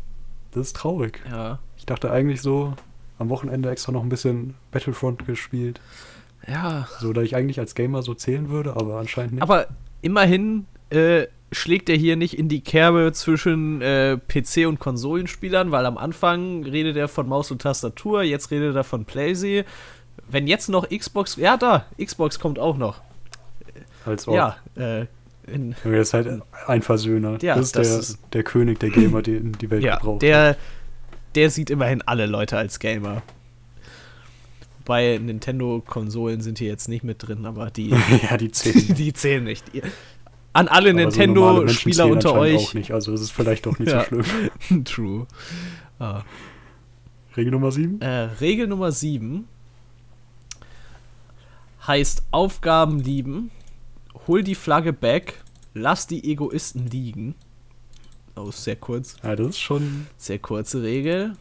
das 0.50 0.68
ist 0.68 0.76
traurig. 0.76 1.20
Ja, 1.30 1.60
Ich 1.76 1.86
dachte 1.86 2.10
eigentlich 2.10 2.42
so, 2.42 2.74
am 3.18 3.28
Wochenende 3.28 3.70
extra 3.70 3.92
noch 3.92 4.02
ein 4.02 4.08
bisschen 4.08 4.54
Battlefront 4.72 5.26
gespielt. 5.26 5.80
Ja. 6.48 6.88
So, 6.98 7.12
da 7.12 7.22
ich 7.22 7.36
eigentlich 7.36 7.60
als 7.60 7.74
Gamer 7.76 8.02
so 8.02 8.14
zählen 8.14 8.48
würde, 8.48 8.76
aber 8.76 8.98
anscheinend 8.98 9.34
nicht. 9.34 9.42
Aber 9.42 9.68
immerhin 10.02 10.66
äh, 10.90 11.26
schlägt 11.54 11.88
er 11.88 11.96
hier 11.96 12.16
nicht 12.16 12.38
in 12.38 12.48
die 12.48 12.60
Kerbe 12.60 13.12
zwischen 13.12 13.80
äh, 13.80 14.18
PC- 14.28 14.66
und 14.66 14.78
Konsolenspielern, 14.80 15.70
weil 15.70 15.86
am 15.86 15.96
Anfang 15.96 16.64
redet 16.64 16.96
er 16.96 17.08
von 17.08 17.28
Maus 17.28 17.50
und 17.50 17.62
Tastatur, 17.62 18.22
jetzt 18.22 18.50
redet 18.50 18.74
er 18.76 18.84
von 18.84 19.04
PlayStation. 19.04 19.64
Wenn 20.28 20.46
jetzt 20.46 20.68
noch 20.68 20.88
Xbox, 20.88 21.36
ja 21.36 21.56
da, 21.56 21.86
Xbox 22.02 22.38
kommt 22.38 22.58
auch 22.58 22.76
noch. 22.76 23.00
als 24.04 24.26
auch. 24.28 24.34
Ja, 24.34 24.56
äh, 24.76 25.06
in, 25.46 25.74
Er 25.84 26.00
ist 26.00 26.14
halt 26.14 26.42
ein 26.66 26.82
Versöhner. 26.82 27.38
Ja, 27.42 27.56
das 27.56 27.66
ist, 27.66 27.76
das 27.76 27.88
der, 27.88 27.98
ist- 27.98 28.18
der 28.32 28.42
König 28.42 28.80
der 28.80 28.90
Gamer, 28.90 29.22
den 29.22 29.52
die 29.52 29.70
Welt 29.70 29.82
ja, 29.82 29.96
gebraucht. 29.96 30.22
der, 30.22 30.56
der 31.34 31.50
sieht 31.50 31.68
immerhin 31.70 32.00
alle 32.02 32.26
Leute 32.26 32.56
als 32.56 32.78
Gamer. 32.78 33.22
Bei 34.86 35.18
Nintendo-Konsolen 35.18 36.40
sind 36.42 36.58
hier 36.58 36.68
jetzt 36.68 36.88
nicht 36.88 37.04
mit 37.04 37.26
drin, 37.26 37.46
aber 37.46 37.70
die, 37.70 37.88
ja, 38.30 38.36
die 38.36 38.50
zählen. 38.50 38.94
die 38.98 39.12
zählen 39.12 39.44
nicht. 39.44 39.64
An 40.54 40.68
alle 40.68 40.90
so 40.90 40.96
Nintendo-Spieler 40.96 42.06
unter 42.06 42.32
euch. 42.34 42.56
auch 42.56 42.74
nicht. 42.74 42.92
Also 42.92 43.12
es 43.12 43.20
ist 43.20 43.32
vielleicht 43.32 43.66
doch 43.66 43.78
nicht 43.78 43.92
Ja. 43.92 44.06
so 44.08 44.22
schlimm. 44.22 44.84
True. 44.86 45.26
Ah. 45.98 46.22
Regel 47.36 47.52
Nummer 47.52 47.70
7? 47.72 48.00
Äh, 48.00 48.08
Regel 48.40 48.66
Nummer 48.68 48.90
7 48.92 49.46
heißt 51.86 52.22
Aufgaben 52.30 52.98
lieben, 53.00 53.50
hol 54.26 54.42
die 54.42 54.54
Flagge 54.54 54.92
back, 54.92 55.42
lass 55.74 56.06
die 56.06 56.30
Egoisten 56.30 56.86
liegen. 56.86 57.34
Oh, 58.36 58.50
sehr 58.50 58.76
kurz. 58.76 59.16
Ja, 59.22 59.36
das 59.36 59.48
ist 59.48 59.60
schon. 59.60 60.06
Sehr 60.16 60.38
kurze 60.38 60.82
Regel. 60.82 61.36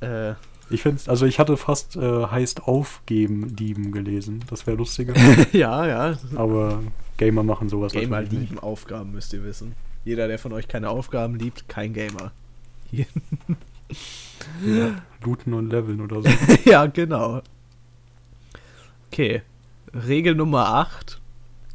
Äh, 0.00 0.34
Ich 0.70 0.82
finde 0.82 1.00
also 1.06 1.26
ich 1.26 1.38
hatte 1.38 1.56
fast 1.56 1.96
äh, 1.96 2.26
heißt 2.26 2.64
aufgeben, 2.64 3.54
lieben 3.56 3.90
gelesen. 3.92 4.44
Das 4.48 4.66
wäre 4.66 4.76
lustiger. 4.76 5.14
ja, 5.52 5.86
ja. 5.86 6.18
aber 6.36 6.80
Gamer 7.16 7.42
machen 7.42 7.68
sowas 7.68 7.92
Gamer 7.92 8.16
wahrscheinlich 8.16 8.50
lieben 8.50 8.58
Aufgaben, 8.58 9.12
müsst 9.12 9.32
ihr 9.32 9.44
wissen. 9.44 9.74
Jeder, 10.04 10.28
der 10.28 10.38
von 10.38 10.52
euch 10.52 10.68
keine 10.68 10.90
Aufgaben 10.90 11.36
liebt, 11.36 11.68
kein 11.68 11.92
Gamer. 11.92 12.32
nicht. 12.90 13.08
Ja, 14.64 15.02
looten 15.22 15.54
und 15.54 15.70
leveln 15.70 16.00
oder 16.00 16.22
so. 16.22 16.28
ja, 16.70 16.86
genau. 16.86 17.42
Okay. 19.08 19.42
Regel 19.94 20.34
Nummer 20.34 20.68
8. 20.68 21.20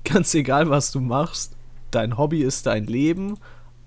Ganz 0.04 0.34
egal, 0.34 0.70
was 0.70 0.92
du 0.92 1.00
machst, 1.00 1.56
dein 1.92 2.18
Hobby 2.18 2.42
ist 2.42 2.66
dein 2.66 2.86
Leben, 2.86 3.38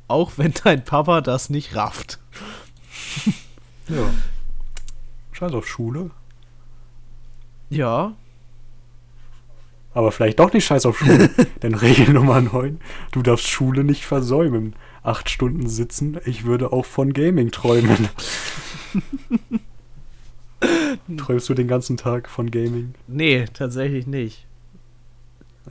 auch 0.09 0.33
wenn 0.37 0.53
dein 0.65 0.85
Papa 0.85 1.21
das 1.21 1.51
nicht 1.51 1.75
rafft. 1.75 2.19
ja. 3.89 4.11
Scheiß 5.33 5.53
auf 5.53 5.67
Schule. 5.67 6.11
Ja, 7.71 8.15
Aber 9.93 10.13
vielleicht 10.13 10.39
doch 10.39 10.53
nicht 10.53 10.65
scheiß 10.65 10.87
auf 10.87 10.99
Schule. 10.99 11.31
Denn 11.63 11.75
Regel 11.75 12.13
Nummer 12.13 12.41
9, 12.41 12.81
du 13.13 13.23
darfst 13.23 13.49
Schule 13.49 13.83
nicht 13.85 14.05
versäumen. 14.05 14.75
Acht 15.03 15.31
Stunden 15.31 15.69
sitzen, 15.69 16.19
ich 16.27 16.45
würde 16.45 16.73
auch 16.73 16.85
von 16.85 17.13
Gaming 17.13 17.51
träumen. 17.51 18.09
Träumst 21.17 21.49
du 21.49 21.55
den 21.55 21.69
ganzen 21.69 21.97
Tag 21.97 22.29
von 22.29 22.51
Gaming? 22.51 22.95
nee, 23.09 23.47
tatsächlich 23.53 24.07
nicht. 24.07 24.47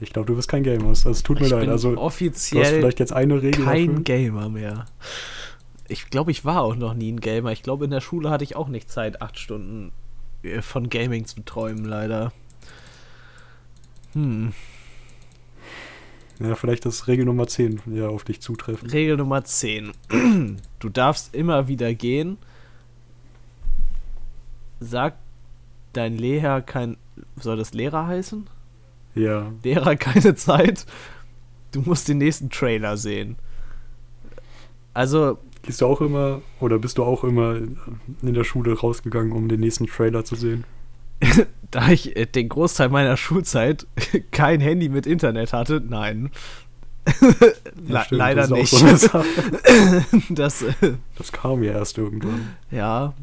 Ich 0.00 0.12
glaube, 0.12 0.26
du 0.26 0.36
bist 0.36 0.48
kein 0.48 0.62
Gamer. 0.62 0.90
Es 0.92 1.22
tut 1.22 1.40
mir 1.40 1.46
ich 1.46 1.52
leid. 1.52 1.60
bin 1.62 1.70
Also, 1.70 1.90
du 1.90 1.96
hast 1.96 2.02
offiziell 2.02 2.64
vielleicht 2.64 3.00
jetzt 3.00 3.12
eine 3.12 3.42
Regel 3.42 3.64
kein 3.64 3.88
dafür. 3.88 4.02
Gamer 4.04 4.48
mehr. 4.48 4.86
Ich 5.88 6.08
glaube, 6.10 6.30
ich 6.30 6.44
war 6.44 6.62
auch 6.62 6.76
noch 6.76 6.94
nie 6.94 7.12
ein 7.12 7.20
Gamer. 7.20 7.52
Ich 7.52 7.62
glaube, 7.62 7.84
in 7.84 7.90
der 7.90 8.00
Schule 8.00 8.30
hatte 8.30 8.44
ich 8.44 8.56
auch 8.56 8.68
nicht 8.68 8.90
Zeit, 8.90 9.20
acht 9.20 9.38
Stunden 9.38 9.92
äh, 10.42 10.62
von 10.62 10.88
Gaming 10.88 11.24
zu 11.24 11.44
träumen, 11.44 11.84
leider. 11.84 12.32
Hm. 14.14 14.52
Ja, 16.40 16.54
vielleicht 16.54 16.86
ist 16.86 17.06
Regel 17.06 17.26
Nummer 17.26 17.46
10 17.46 17.82
ja 17.92 18.08
auf 18.08 18.24
dich 18.24 18.40
zutreffen. 18.40 18.88
Regel 18.88 19.16
Nummer 19.16 19.44
10. 19.44 19.92
Du 20.78 20.88
darfst 20.88 21.34
immer 21.34 21.68
wieder 21.68 21.92
gehen. 21.92 22.38
Sag 24.80 25.16
dein 25.92 26.16
Lehrer 26.16 26.62
kein. 26.62 26.96
Soll 27.36 27.58
das 27.58 27.74
Lehrer 27.74 28.06
heißen? 28.06 28.48
Ja. 29.14 29.52
Lehrer 29.62 29.96
keine 29.96 30.34
Zeit. 30.34 30.86
Du 31.72 31.82
musst 31.82 32.08
den 32.08 32.18
nächsten 32.18 32.48
Trailer 32.48 32.96
sehen. 32.96 33.36
Also, 34.94 35.38
Gehst 35.62 35.82
du 35.82 35.86
auch 35.86 36.00
immer, 36.00 36.40
oder 36.58 36.78
bist 36.78 36.96
du 36.96 37.04
auch 37.04 37.22
immer 37.22 37.56
in 37.56 38.34
der 38.34 38.44
Schule 38.44 38.78
rausgegangen, 38.78 39.32
um 39.32 39.48
den 39.48 39.60
nächsten 39.60 39.86
Trailer 39.86 40.24
zu 40.24 40.34
sehen? 40.34 40.64
da 41.70 41.88
ich 41.90 42.16
äh, 42.16 42.26
den 42.26 42.48
Großteil 42.48 42.88
meiner 42.88 43.16
Schulzeit 43.16 43.86
kein 44.30 44.60
Handy 44.60 44.88
mit 44.88 45.06
Internet 45.06 45.52
hatte, 45.52 45.80
nein. 45.86 46.30
Le 47.20 48.02
stimmt, 48.04 48.10
leider 48.10 48.42
das 48.42 48.50
nicht. 48.50 48.70
so 48.70 49.24
das, 50.30 50.62
äh, 50.62 50.72
Das 51.16 51.32
kam 51.32 51.62
ja 51.62 51.72
erst 51.72 51.98
irgendwann. 51.98 52.54
ja. 52.70 53.14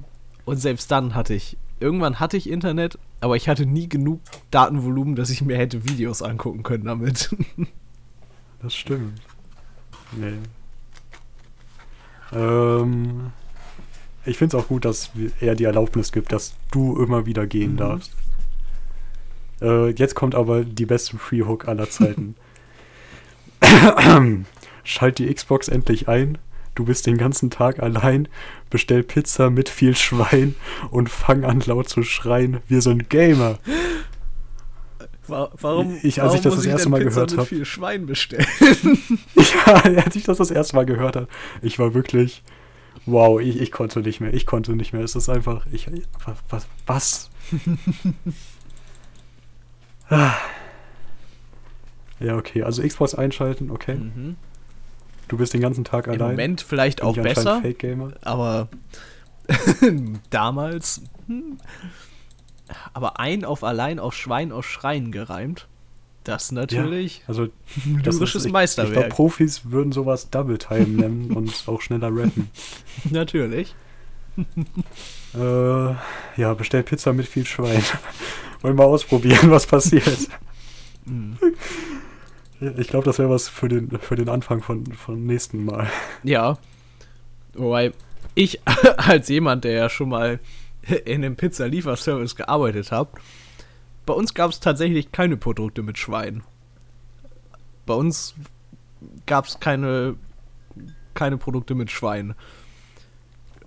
Und 0.46 0.58
selbst 0.58 0.90
dann 0.92 1.14
hatte 1.14 1.34
ich. 1.34 1.58
Irgendwann 1.80 2.20
hatte 2.20 2.38
ich 2.38 2.50
Internet, 2.50 2.98
aber 3.20 3.36
ich 3.36 3.48
hatte 3.50 3.66
nie 3.68 3.88
genug 3.88 4.22
Datenvolumen, 4.50 5.16
dass 5.16 5.30
ich 5.30 5.44
mir 5.44 5.58
hätte 5.58 5.88
Videos 5.88 6.24
angucken 6.24 6.64
können 6.64 6.86
damit. 6.86 7.36
Das 8.64 8.74
stimmt. 8.74 9.22
Nee. 10.14 10.40
Ähm, 12.34 13.32
ich 14.28 14.38
finde 14.38 14.58
es 14.58 14.64
auch 14.64 14.68
gut, 14.68 14.86
dass 14.86 15.12
er 15.40 15.56
die 15.56 15.64
Erlaubnis 15.66 16.12
gibt, 16.12 16.32
dass 16.32 16.54
du 16.72 17.02
immer 17.02 17.26
wieder 17.26 17.48
gehen 17.48 17.74
Mhm. 17.74 17.78
darfst. 17.78 18.12
Äh, 19.62 19.90
jetzt 19.92 20.14
kommt 20.16 20.36
aber 20.36 20.64
die 20.64 20.86
beste 20.86 21.18
Free 21.18 21.42
Hook 21.44 21.68
aller 21.68 21.90
Zeiten. 21.90 22.36
Schalt 24.84 25.18
die 25.20 25.34
Xbox 25.34 25.68
endlich 25.68 26.08
ein. 26.08 26.38
Du 26.76 26.86
bist 26.86 27.08
den 27.08 27.18
ganzen 27.18 27.50
Tag 27.50 27.80
allein. 27.82 28.28
Bestell 28.70 29.04
Pizza 29.04 29.50
mit 29.50 29.68
viel 29.70 29.96
Schwein 29.96 30.56
und 30.92 31.10
fang 31.10 31.44
an 31.44 31.62
laut 31.66 31.90
zu 31.90 32.04
schreien. 32.04 32.58
Wir 32.68 32.82
sind 32.82 33.10
Gamer. 33.10 33.58
Wa- 35.28 35.50
Warum, 35.60 35.98
Ich- 36.04 36.22
als 36.22 36.36
ich 36.36 36.42
das 36.42 36.56
das 36.56 36.66
erste 36.66 36.90
Mal 36.90 37.02
Pizza 37.04 37.26
gehört 37.26 37.48
viel 37.48 37.66
Schwein 37.66 38.06
bestellen? 38.06 38.46
Ja, 39.66 39.74
als 40.04 40.16
ich 40.16 40.24
das 40.24 40.38
das 40.38 40.52
erste 40.52 40.76
Mal 40.76 40.86
gehört 40.86 41.16
habe, 41.16 41.28
ich 41.62 41.80
war 41.80 41.94
wirklich, 41.94 42.44
wow, 43.08 43.40
ich, 43.40 43.60
ich 43.60 43.72
konnte 43.72 44.02
nicht 44.02 44.20
mehr, 44.20 44.34
ich 44.34 44.46
konnte 44.46 44.76
nicht 44.76 44.94
mehr. 44.94 45.02
Es 45.02 45.16
ist 45.16 45.30
einfach, 45.30 45.66
ich, 45.72 45.90
was, 46.50 46.68
was? 46.86 47.30
Ah. 50.10 50.36
ja, 52.22 52.38
okay, 52.38 52.64
also 52.64 52.82
Xbox 52.82 53.14
einschalten, 53.14 53.72
okay. 53.72 53.96
mhm. 53.96 54.38
Du 55.28 55.38
bist 55.38 55.54
den 55.54 55.60
ganzen 55.60 55.84
Tag 55.84 56.08
Im 56.08 56.14
allein. 56.14 56.32
Moment 56.32 56.62
vielleicht 56.62 57.00
Bin 57.00 57.10
auch 57.10 57.18
besser. 57.18 57.62
Aber 58.22 58.70
damals. 60.30 61.02
hm. 61.28 61.58
Aber 62.94 63.20
ein 63.20 63.46
auf 63.46 63.64
allein 63.64 64.00
auf 64.00 64.14
Schwein 64.14 64.52
aus 64.52 64.66
Schreien 64.66 65.12
gereimt. 65.12 65.68
Das 66.28 66.52
natürlich 66.52 67.24
Also, 67.28 67.44
ein 67.44 68.02
das 68.04 68.16
lyrisches 68.16 68.36
ist, 68.36 68.36
ich, 68.36 68.36
ich 68.36 68.42
glaube, 68.42 68.54
Meisterwerk. 68.54 69.10
Profis 69.10 69.72
würden 69.72 69.94
sowas 69.94 70.30
Double 70.30 70.58
Time 70.58 70.88
nennen 70.88 71.32
und 71.36 71.64
auch 71.68 71.82
schneller 71.82 72.10
rappen. 72.12 72.50
natürlich. 73.10 73.74
Äh, 75.34 75.40
ja, 75.40 76.54
bestell 76.54 76.84
Pizza 76.84 77.14
mit 77.14 77.28
viel 77.28 77.46
Schwein. 77.46 77.82
Wollen 78.62 78.78
wir 78.78 78.86
ausprobieren, 78.86 79.52
was 79.52 79.66
passiert. 79.66 80.28
Mhm. 81.06 81.38
Ja, 82.60 82.72
Ich 82.78 82.88
glaube, 82.88 83.06
das 83.06 83.20
wäre 83.20 83.30
was 83.30 83.48
für 83.48 83.70
den, 83.70 83.98
für 84.00 84.16
den 84.16 84.28
Anfang 84.30 84.62
von, 84.62 84.86
von 84.86 85.26
nächsten 85.26 85.64
Mal. 85.64 85.88
Ja. 86.24 86.58
Wobei 87.54 87.94
ich 88.36 88.60
als 88.98 89.30
jemand, 89.30 89.64
der 89.64 89.72
ja 89.72 89.90
schon 89.90 90.10
mal 90.10 90.40
in 91.06 91.24
einem 91.24 91.36
Pizza-Lieferservice 91.36 92.36
gearbeitet 92.36 92.92
hat, 92.92 93.10
bei 94.08 94.14
uns 94.14 94.34
gab 94.34 94.50
es 94.50 94.60
tatsächlich 94.60 95.12
keine 95.12 95.38
Produkte 95.38 95.84
mit 95.84 96.00
Schwein. 96.00 96.42
Bei 97.86 97.94
uns 97.94 98.34
gab 99.28 99.46
es 99.46 99.60
keine, 99.60 100.16
keine 101.14 101.38
Produkte 101.38 101.76
mit 101.76 101.92
Schwein. 101.92 102.34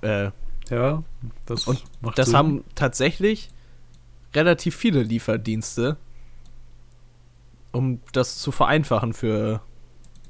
Äh, 0.03 0.31
Ja, 0.71 1.03
das 1.47 1.67
Und 1.67 1.83
macht 2.01 2.19
das 2.19 2.27
Sinn. 2.29 2.37
haben 2.37 2.65
tatsächlich 2.75 3.51
relativ 4.35 4.77
viele 4.77 5.03
Lieferdienste, 5.03 5.97
um 7.73 8.01
das 8.13 8.39
zu 8.39 8.53
vereinfachen 8.53 9.13
für 9.13 9.61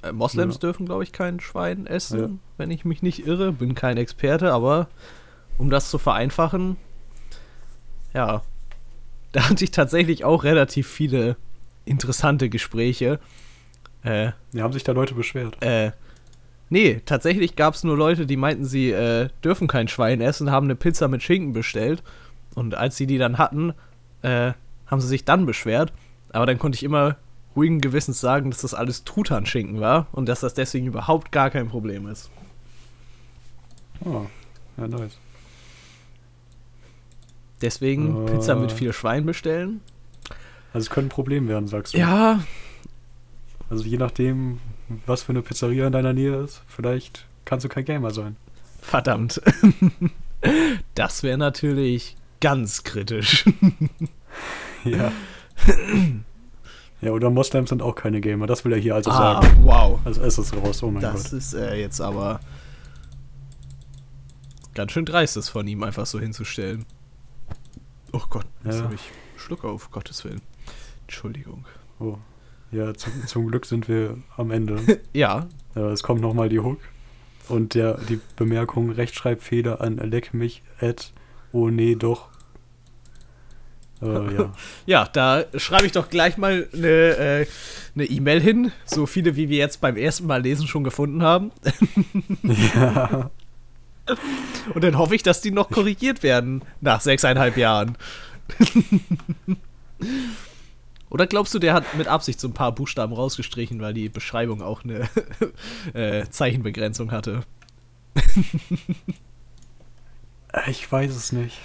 äh, 0.02 0.12
Moslems 0.12 0.54
Ja. 0.56 0.60
dürfen, 0.60 0.86
glaube 0.86 1.02
ich, 1.04 1.12
kein 1.12 1.40
Schwein 1.40 1.86
essen, 1.86 2.18
Ja. 2.20 2.28
wenn 2.56 2.70
ich 2.70 2.84
mich 2.86 3.02
nicht 3.02 3.26
irre. 3.26 3.52
Bin 3.52 3.74
kein 3.74 3.96
Experte, 3.98 4.52
aber 4.52 4.88
um 5.58 5.68
das 5.70 5.90
zu 5.90 5.98
vereinfachen, 5.98 6.76
ja, 8.14 8.42
da 9.32 9.48
hatte 9.48 9.64
ich 9.64 9.70
tatsächlich 9.70 10.24
auch 10.24 10.44
relativ 10.44 10.88
viele 10.88 11.36
interessante 11.84 12.48
Gespräche. 12.48 13.18
Äh, 14.04 14.32
Ja, 14.52 14.62
haben 14.62 14.72
sich 14.72 14.84
da 14.84 14.92
Leute 14.92 15.14
beschwert. 15.14 15.62
äh, 15.62 15.92
Nee, 16.72 17.00
tatsächlich 17.04 17.56
gab 17.56 17.74
es 17.74 17.82
nur 17.82 17.96
Leute, 17.96 18.26
die 18.26 18.36
meinten, 18.36 18.64
sie 18.64 18.92
äh, 18.92 19.28
dürfen 19.42 19.66
kein 19.66 19.88
Schwein 19.88 20.20
essen, 20.20 20.52
haben 20.52 20.66
eine 20.66 20.76
Pizza 20.76 21.08
mit 21.08 21.20
Schinken 21.20 21.52
bestellt. 21.52 22.00
Und 22.54 22.76
als 22.76 22.96
sie 22.96 23.08
die 23.08 23.18
dann 23.18 23.38
hatten, 23.38 23.74
äh, 24.22 24.52
haben 24.86 25.00
sie 25.00 25.08
sich 25.08 25.24
dann 25.24 25.46
beschwert. 25.46 25.92
Aber 26.32 26.46
dann 26.46 26.60
konnte 26.60 26.76
ich 26.76 26.84
immer 26.84 27.16
ruhigen 27.56 27.80
Gewissens 27.80 28.20
sagen, 28.20 28.52
dass 28.52 28.60
das 28.60 28.74
alles 28.74 29.02
Truthahn-Schinken 29.02 29.80
war 29.80 30.06
und 30.12 30.28
dass 30.28 30.40
das 30.40 30.54
deswegen 30.54 30.86
überhaupt 30.86 31.32
gar 31.32 31.50
kein 31.50 31.68
Problem 31.68 32.06
ist. 32.06 32.30
Oh, 34.04 34.26
ja, 34.76 34.86
nice. 34.86 35.18
Deswegen 37.62 38.26
Äh. 38.26 38.30
Pizza 38.32 38.54
mit 38.56 38.72
viel 38.72 38.92
Schwein 38.92 39.26
bestellen. 39.26 39.80
Also 40.72 40.84
es 40.86 40.90
könnte 40.90 41.08
ein 41.08 41.10
Problem 41.10 41.48
werden, 41.48 41.66
sagst 41.68 41.94
du. 41.94 41.98
Ja, 41.98 42.40
Also 43.68 43.84
je 43.84 43.98
nachdem, 43.98 44.58
was 45.06 45.22
für 45.22 45.30
eine 45.32 45.42
Pizzeria 45.42 45.86
in 45.86 45.92
deiner 45.92 46.12
Nähe 46.12 46.36
ist, 46.42 46.62
vielleicht 46.66 47.26
kannst 47.44 47.64
du 47.64 47.68
kein 47.68 47.84
Gamer 47.84 48.10
sein. 48.12 48.36
verdammt. 48.80 49.40
das 50.94 51.22
wäre 51.22 51.38
natürlich 51.38 52.16
ganz 52.40 52.82
kritisch. 52.84 53.44
Ja. 54.84 55.12
ja, 57.02 57.10
oder 57.10 57.28
Moslems 57.30 57.68
sind 57.70 57.82
auch 57.82 57.94
keine 57.94 58.20
Gamer, 58.22 58.46
das 58.46 58.64
will 58.64 58.72
er 58.72 58.78
hier 58.78 58.94
also 58.94 59.10
ah, 59.10 59.42
sagen. 59.42 59.58
wow. 59.64 59.98
Also 60.04 60.22
ist 60.22 60.38
es 60.38 60.56
raus, 60.56 60.82
oh 60.82 60.90
mein 60.90 61.02
Das 61.02 61.24
Gott. 61.24 61.32
ist 61.34 61.52
äh, 61.54 61.74
jetzt 61.74 62.00
aber 62.00 62.40
ganz 64.74 64.92
schön 64.92 65.04
dreist, 65.04 65.36
das 65.36 65.48
von 65.48 65.66
ihm 65.66 65.82
einfach 65.82 66.06
so 66.06 66.18
hinzustellen. 66.20 66.86
Oh 68.12 68.22
Gott, 68.28 68.46
jetzt 68.64 68.78
Ja. 68.78 68.84
habe 68.84 68.94
ich 68.94 69.02
Schluck 69.36 69.64
auf, 69.64 69.90
Gottes 69.90 70.24
Willen. 70.24 70.40
Entschuldigung. 71.02 71.64
Oh. 71.98 72.16
Ja, 72.72 72.94
zum, 72.94 73.12
zum 73.26 73.48
Glück 73.48 73.66
sind 73.66 73.88
wir 73.88 74.16
am 74.36 74.50
Ende. 74.50 75.00
Ja, 75.12 75.46
Äh, 75.76 75.80
es 75.92 76.02
kommt 76.02 76.20
nochmal 76.20 76.48
die 76.48 76.60
Hook. 76.60 76.80
Und 77.48 77.74
der, 77.74 77.98
die 78.08 78.20
Bemerkung 78.36 78.90
Rechtschreibfehler 78.90 79.80
an 79.80 79.96
leck 79.98 80.34
mich 80.34 80.62
at 80.80 81.12
oh 81.52 81.68
nee 81.68 81.94
doch. 81.96 82.28
Äh, 84.02 84.34
ja. 84.34 84.52
ja, 84.86 85.04
da 85.12 85.44
schreibe 85.56 85.86
ich 85.86 85.92
doch 85.92 86.08
gleich 86.08 86.36
mal 86.38 86.68
eine 86.72 86.86
äh, 86.88 87.46
eine 87.94 88.04
E-Mail 88.04 88.40
hin. 88.40 88.72
So 88.84 89.06
viele, 89.06 89.34
wie 89.36 89.48
wir 89.48 89.58
jetzt 89.58 89.80
beim 89.80 89.96
ersten 89.96 90.26
Mal 90.26 90.42
lesen 90.42 90.66
schon 90.68 90.84
gefunden 90.84 91.22
haben. 91.22 91.50
ja. 92.74 93.30
Und 94.74 94.84
dann 94.84 94.98
hoffe 94.98 95.14
ich, 95.14 95.22
dass 95.22 95.40
die 95.40 95.50
noch 95.50 95.70
korrigiert 95.70 96.22
werden 96.22 96.62
nach 96.80 97.00
sechseinhalb 97.00 97.56
Jahren. 97.56 97.96
Oder 101.10 101.26
glaubst 101.26 101.52
du, 101.54 101.58
der 101.58 101.74
hat 101.74 101.96
mit 101.96 102.06
Absicht 102.06 102.40
so 102.40 102.48
ein 102.48 102.54
paar 102.54 102.72
Buchstaben 102.72 103.12
rausgestrichen, 103.12 103.80
weil 103.80 103.94
die 103.94 104.08
Beschreibung 104.08 104.62
auch 104.62 104.84
eine 104.84 105.08
äh, 105.92 106.28
Zeichenbegrenzung 106.30 107.10
hatte? 107.10 107.42
Ich 110.68 110.90
weiß 110.90 111.14
es 111.14 111.32
nicht. 111.32 111.58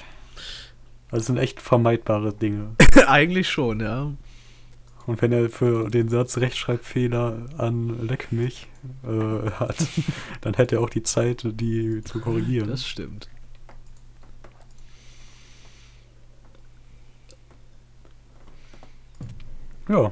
Also 1.11 1.21
es 1.21 1.25
sind 1.27 1.37
echt 1.37 1.61
vermeidbare 1.61 2.33
Dinge. 2.33 2.75
Eigentlich 3.07 3.49
schon, 3.49 3.79
ja. 3.79 4.11
Und 5.05 5.21
wenn 5.21 5.31
er 5.31 5.49
für 5.49 5.89
den 5.89 6.09
Satz 6.09 6.37
Rechtschreibfehler 6.37 7.45
an 7.57 8.07
leck 8.07 8.31
mich 8.31 8.67
äh, 9.03 9.51
hat, 9.51 9.75
dann 10.41 10.53
hätte 10.55 10.75
er 10.75 10.81
auch 10.81 10.89
die 10.89 11.03
Zeit, 11.03 11.45
die 11.45 12.03
zu 12.03 12.19
korrigieren. 12.19 12.69
Das 12.69 12.85
stimmt. 12.85 13.29
ja. 19.87 20.11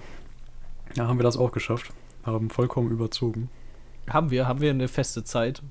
Ja, 0.95 1.08
haben 1.08 1.18
wir 1.18 1.24
das 1.24 1.38
auch 1.38 1.52
geschafft. 1.52 1.91
Haben 2.24 2.50
vollkommen 2.50 2.91
überzogen. 2.91 3.50
Haben 4.08 4.30
wir, 4.30 4.48
haben 4.48 4.62
wir 4.62 4.70
eine 4.70 4.88
feste 4.88 5.24
Zeit? 5.24 5.64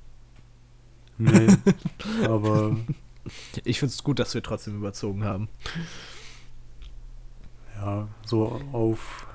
Nee. 1.19 1.47
aber 2.24 2.77
Ich 3.65 3.79
finde 3.79 3.93
es 3.93 4.03
gut, 4.03 4.19
dass 4.19 4.35
wir 4.35 4.43
trotzdem 4.43 4.77
überzogen 4.77 5.24
haben. 5.24 5.49
ja, 7.77 8.09
so 8.24 8.61
auf 8.73 9.27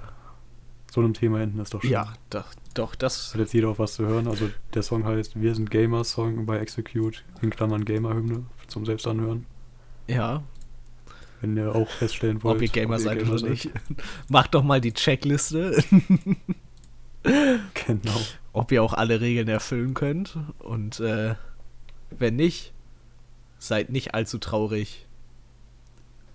so 0.91 1.01
einem 1.01 1.13
Thema 1.13 1.41
enden 1.41 1.59
ist 1.59 1.73
doch 1.73 1.81
schön. 1.81 1.91
Ja, 1.91 2.13
doch, 2.29 2.45
doch 2.77 2.95
das. 2.95 3.33
Hat 3.33 3.39
jetzt 3.41 3.53
jeder 3.53 3.69
auch 3.69 3.79
was 3.79 3.93
zu 3.93 4.05
hören. 4.05 4.27
Also 4.27 4.49
der 4.73 4.83
Song 4.83 5.05
heißt 5.05 5.39
Wir 5.41 5.53
sind 5.55 5.69
Gamer 5.71 6.03
Song 6.03 6.45
bei 6.45 6.57
Execute, 6.59 7.23
in 7.41 7.49
Klammern 7.49 7.85
Gamer-Hymne 7.85 8.45
zum 8.67 8.85
Selbstanhören. 8.85 9.45
Ja, 10.07 10.43
Wenn 11.41 11.57
ihr 11.57 11.75
auch 11.75 11.89
feststellen 11.89 12.41
wollt, 12.43 12.55
ob 12.55 12.61
ihr 12.61 12.69
Gamer 12.69 12.99
seid 12.99 13.19
Gamer 13.19 13.33
oder 13.33 13.49
nicht. 13.49 13.69
Macht 14.29 14.55
doch 14.55 14.63
mal 14.63 14.79
die 14.81 14.93
Checkliste, 14.93 15.83
Genau. 17.23 18.21
ob 18.53 18.71
ihr 18.71 18.81
auch 18.83 18.93
alle 18.93 19.19
Regeln 19.19 19.47
erfüllen 19.49 19.93
könnt. 19.93 20.37
Und 20.59 20.99
äh, 20.99 21.35
wenn 22.11 22.35
nicht, 22.37 22.71
seid 23.59 23.89
nicht 23.89 24.13
allzu 24.15 24.37
traurig. 24.37 25.05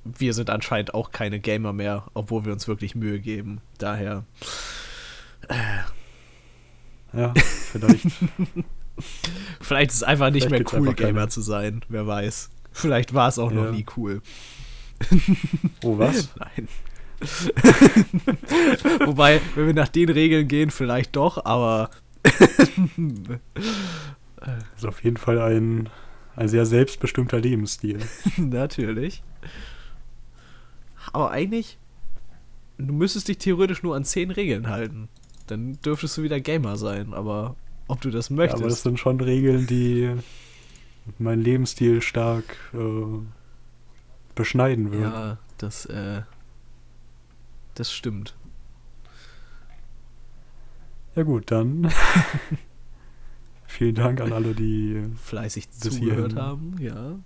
Wir 0.05 0.35
sind 0.35 0.51
anscheinend 0.51 0.94
auch 0.94 1.12
keine 1.12 1.39
Gamer 1.40 1.73
mehr, 1.73 2.09
obwohl 2.12 2.44
wir 2.44 2.52
uns 2.52 2.66
wirklich 2.69 2.94
Mühe 2.94 3.20
geben. 3.20 3.60
Daher, 3.78 4.24
Ja, 7.12 7.34
vielleicht. 7.72 8.06
vielleicht 9.60 9.90
ist 9.90 9.97
es 9.98 10.02
einfach 10.02 10.30
nicht 10.30 10.44
Vielleicht 10.47 10.72
mehr 10.72 10.80
cool, 10.80 10.89
einfach 10.89 10.97
keine. 11.01 11.12
Gamer 11.14 11.28
zu 11.28 11.40
sein. 11.40 11.82
Wer 11.89 12.06
weiß. 12.06 12.51
Vielleicht 12.72 13.12
war 13.14 13.28
es 13.28 13.39
auch 13.39 13.51
noch 13.51 13.64
Ja. 13.66 13.70
nie 13.72 13.84
cool. 13.97 14.22
Oh, 15.82 15.98
was? 15.98 16.30
Nein. 16.39 16.68
Wobei, 19.06 19.40
wenn 19.55 19.66
wir 19.66 19.74
nach 19.74 19.89
den 19.89 20.09
Regeln 20.09 20.48
gehen, 20.48 20.70
vielleicht 20.70 21.14
doch, 21.16 21.44
aber 21.44 21.90
ist 24.76 24.86
auf 24.86 25.02
jeden 25.05 25.16
Fall 25.16 25.39
ein, 25.40 25.89
ein 26.36 26.48
sehr 26.48 26.66
selbstbestimmter 26.66 27.39
Lebensstil. 27.40 27.98
natürlich. 28.36 29.22
Aber 31.12 31.30
eigentlich, 31.30 31.78
du 32.78 32.93
müsstest 32.93 33.28
dich 33.28 33.39
theoretisch 33.39 33.82
nur 33.82 33.94
an 33.97 34.05
zehn 34.05 34.30
Regeln 34.30 34.68
halten. 34.68 35.09
Dann 35.47 35.78
dürftest 35.82 36.16
du 36.19 36.23
wieder 36.23 36.40
Gamer 36.40 36.77
sein, 36.77 37.14
aber 37.14 37.56
ob 37.89 38.01
du 38.01 38.10
das 38.10 38.28
Ja, 38.28 38.35
aber 38.35 38.47
das 38.47 38.60
möchtest. 38.60 38.82
sind 38.82 38.98
schon 38.98 39.20
Regeln, 39.20 39.66
die 39.66 40.10
meinen 41.19 41.43
Lebensstil 41.43 42.01
stark 42.01 42.56
äh, 42.73 42.78
beschneiden 44.35 44.93
würden. 44.93 45.02
Ja, 45.02 45.39
das, 45.59 45.86
äh, 45.86 46.23
das 47.74 47.93
stimmt. 47.93 48.35
Ja 51.14 51.24
gut, 51.24 51.51
dann 51.51 51.93
vielen 53.66 53.94
Dank 53.94 54.20
an 54.20 54.32
alle, 54.32 54.55
die 54.55 55.05
Fleißig 55.23 55.70
zugehört 55.70 56.36
haben, 56.36 56.77
ja. 56.81 57.19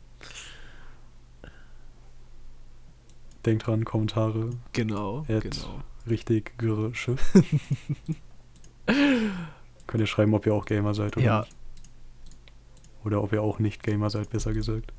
denkt 3.44 3.66
dran, 3.66 3.84
Kommentare 3.84 4.50
Genau, 4.72 5.24
genau. 5.28 5.82
Richtig 6.08 6.56
Schiff. 6.94 7.32
Könnt 8.86 10.00
ihr 10.00 10.06
schreiben, 10.06 10.34
ob 10.34 10.46
ihr 10.46 10.54
auch 10.54 10.64
Gamer 10.64 10.94
seid 10.94 11.16
oder 11.16 11.26
Ja. 11.26 11.40
nicht. 11.40 11.56
Oder 13.04 13.22
ob 13.22 13.32
ihr 13.32 13.42
auch 13.42 13.58
nicht 13.58 13.82
Gamer 13.82 14.10
seid, 14.10 14.30
besser 14.30 14.52
gesagt. 14.52 14.92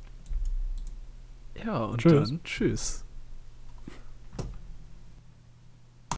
Ja, 1.65 1.85
und 1.85 1.99
Tschüss. 2.01 2.29
dann 2.29 2.43
tschüss. 2.43 3.03